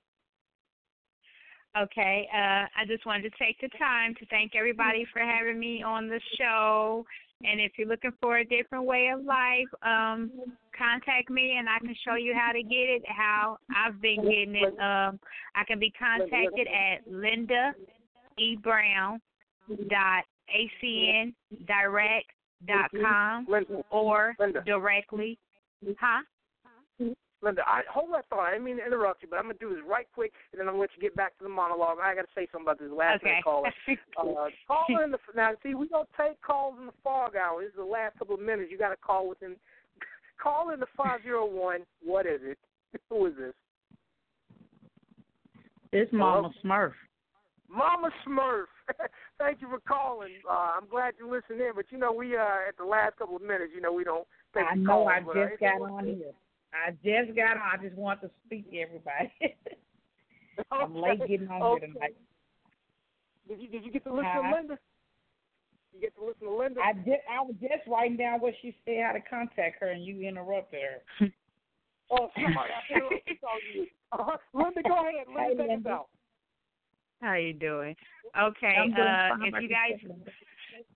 [1.80, 5.82] Okay, uh, I just wanted to take the time to thank everybody for having me
[5.82, 7.04] on the show.
[7.44, 10.30] And if you're looking for a different way of life, um,
[10.76, 14.54] contact me and I can show you how to get it, how I've been getting
[14.54, 14.78] it.
[14.78, 15.18] Um,
[15.56, 17.72] I can be contacted at Linda
[18.38, 19.20] E Brown
[19.88, 21.32] dot acn
[21.66, 22.30] direct
[22.66, 23.04] dot mm-hmm.
[23.04, 23.46] com
[23.90, 25.38] or directly.
[25.84, 25.92] Mm-hmm.
[25.98, 26.22] Huh?
[27.00, 27.12] Mm-hmm.
[27.42, 28.46] Linda, I, hold that thought.
[28.46, 30.68] I didn't mean to interrupt you, but I'm gonna do this right quick, and then
[30.68, 31.98] I'm gonna let you get back to the monologue.
[32.00, 33.30] I gotta say something about this last Okay.
[33.30, 33.72] minute caller.
[34.16, 35.52] Uh, call in the now.
[35.62, 37.60] See, we don't take calls in the fog hour.
[37.60, 38.70] This is the last couple of minutes.
[38.70, 39.56] You got to call within.
[40.42, 41.80] Call in the five zero one.
[42.04, 42.58] What is it?
[43.10, 43.54] Who is this?
[45.92, 46.92] It's Mama Smurf.
[47.72, 48.66] Mama Smurf.
[49.38, 50.32] Thank you for calling.
[50.48, 53.36] Uh, I'm glad you listened in, but you know we uh at the last couple
[53.36, 53.72] of minutes.
[53.74, 54.26] You know we don't.
[54.54, 55.08] Take I know.
[55.08, 56.32] calls, I uh, just got on here.
[56.74, 57.62] I just got on.
[57.72, 59.32] I just want to speak to everybody.
[60.70, 61.86] I'm late getting on Okay.
[61.86, 62.16] here tonight.
[63.48, 64.42] Did you did you get to listen Huh?
[64.42, 64.78] to Linda?
[65.94, 66.80] You get to listen to Linda?
[66.84, 67.20] I did.
[67.30, 70.80] I was just writing down what she said, how to contact her, and you interrupted
[70.80, 71.28] her.
[72.10, 72.70] Oh, sorry.
[72.70, 73.38] I interrupted
[73.74, 73.86] you.
[74.12, 75.24] Uh, Linda, go ahead.
[75.26, 76.08] Linda, Hey, take us out.
[77.22, 77.94] How you doing?
[78.38, 78.74] Okay.
[78.74, 79.98] Doing Uh, if you guys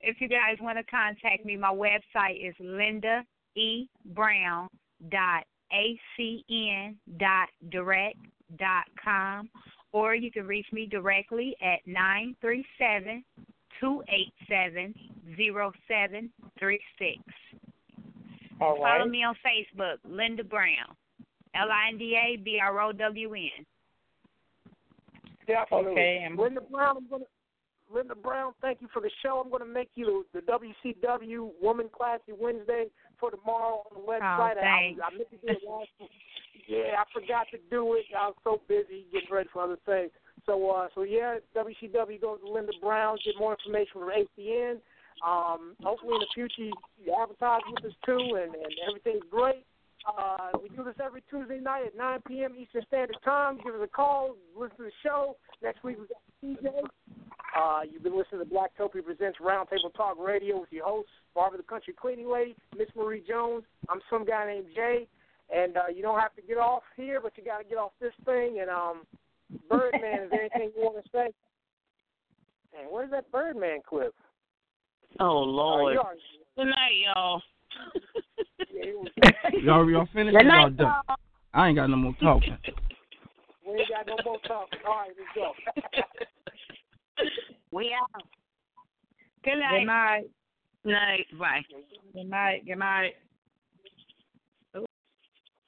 [0.01, 3.25] if you guys want to contact me, my website is linda
[3.55, 4.69] e brown
[5.09, 8.19] dot acn dot direct
[8.59, 9.49] dot com,
[9.93, 13.25] or you can reach me directly at nine three seven
[13.81, 14.95] two eight seven
[15.37, 17.21] zero seven three six.
[18.61, 20.97] All Follow me on Facebook, Linda Brown,
[21.55, 23.67] L I N D A B R O W N.
[25.47, 25.93] Definitely.
[25.93, 27.25] Okay, Linda Brown, I'm gonna.
[27.93, 29.41] Linda Brown, thank you for the show.
[29.45, 32.87] I'm going to make you the WCW Woman Classy Wednesday
[33.21, 34.59] for tomorrow on the website.
[34.59, 35.01] I, thanks.
[35.05, 35.89] I meant to do it last
[36.67, 38.05] Yeah, I forgot to do it.
[38.19, 40.11] I was so busy getting ready for other things.
[40.47, 43.19] So, uh, so yeah, WCW goes to Linda Brown.
[43.25, 44.79] Get more information from ACN.
[45.25, 49.65] Um, hopefully in the future you, you advertise with us too, and, and everything's great.
[50.07, 52.55] Uh, we do this every Tuesday night at 9 p.m.
[52.57, 53.59] Eastern Standard Time.
[53.65, 55.37] Give us a call, listen to the show.
[55.63, 56.83] Next week we got TJ.
[57.57, 61.65] Uh, you've been listening to Blacktopia Presents Roundtable Talk Radio with your host, Barbara the
[61.65, 63.65] Country Cleaning Lady, Miss Marie Jones.
[63.89, 65.09] I'm some guy named Jay,
[65.55, 67.93] and uh, you don't have to get off here, but you got to get off
[68.01, 68.59] this thing.
[68.61, 69.03] And um,
[69.69, 71.29] Birdman, is there anything you want to say?
[72.75, 74.15] Man, where's that Birdman clip?
[75.19, 75.95] Oh Lord.
[75.95, 76.03] you
[76.57, 77.43] Good night, y'all.
[79.63, 80.37] Y'all, y'all finished?
[80.37, 80.93] Good or Y'all night, done?
[81.55, 82.57] I ain't got no more talking.
[83.67, 84.79] We ain't got no more talking.
[84.87, 85.53] All right, let's go.
[87.73, 88.23] we out.
[89.45, 89.81] Good night.
[89.81, 90.25] Good night.
[90.85, 91.27] Night.
[91.39, 91.65] Bye.
[92.13, 92.67] Good night.
[92.67, 93.15] Good night.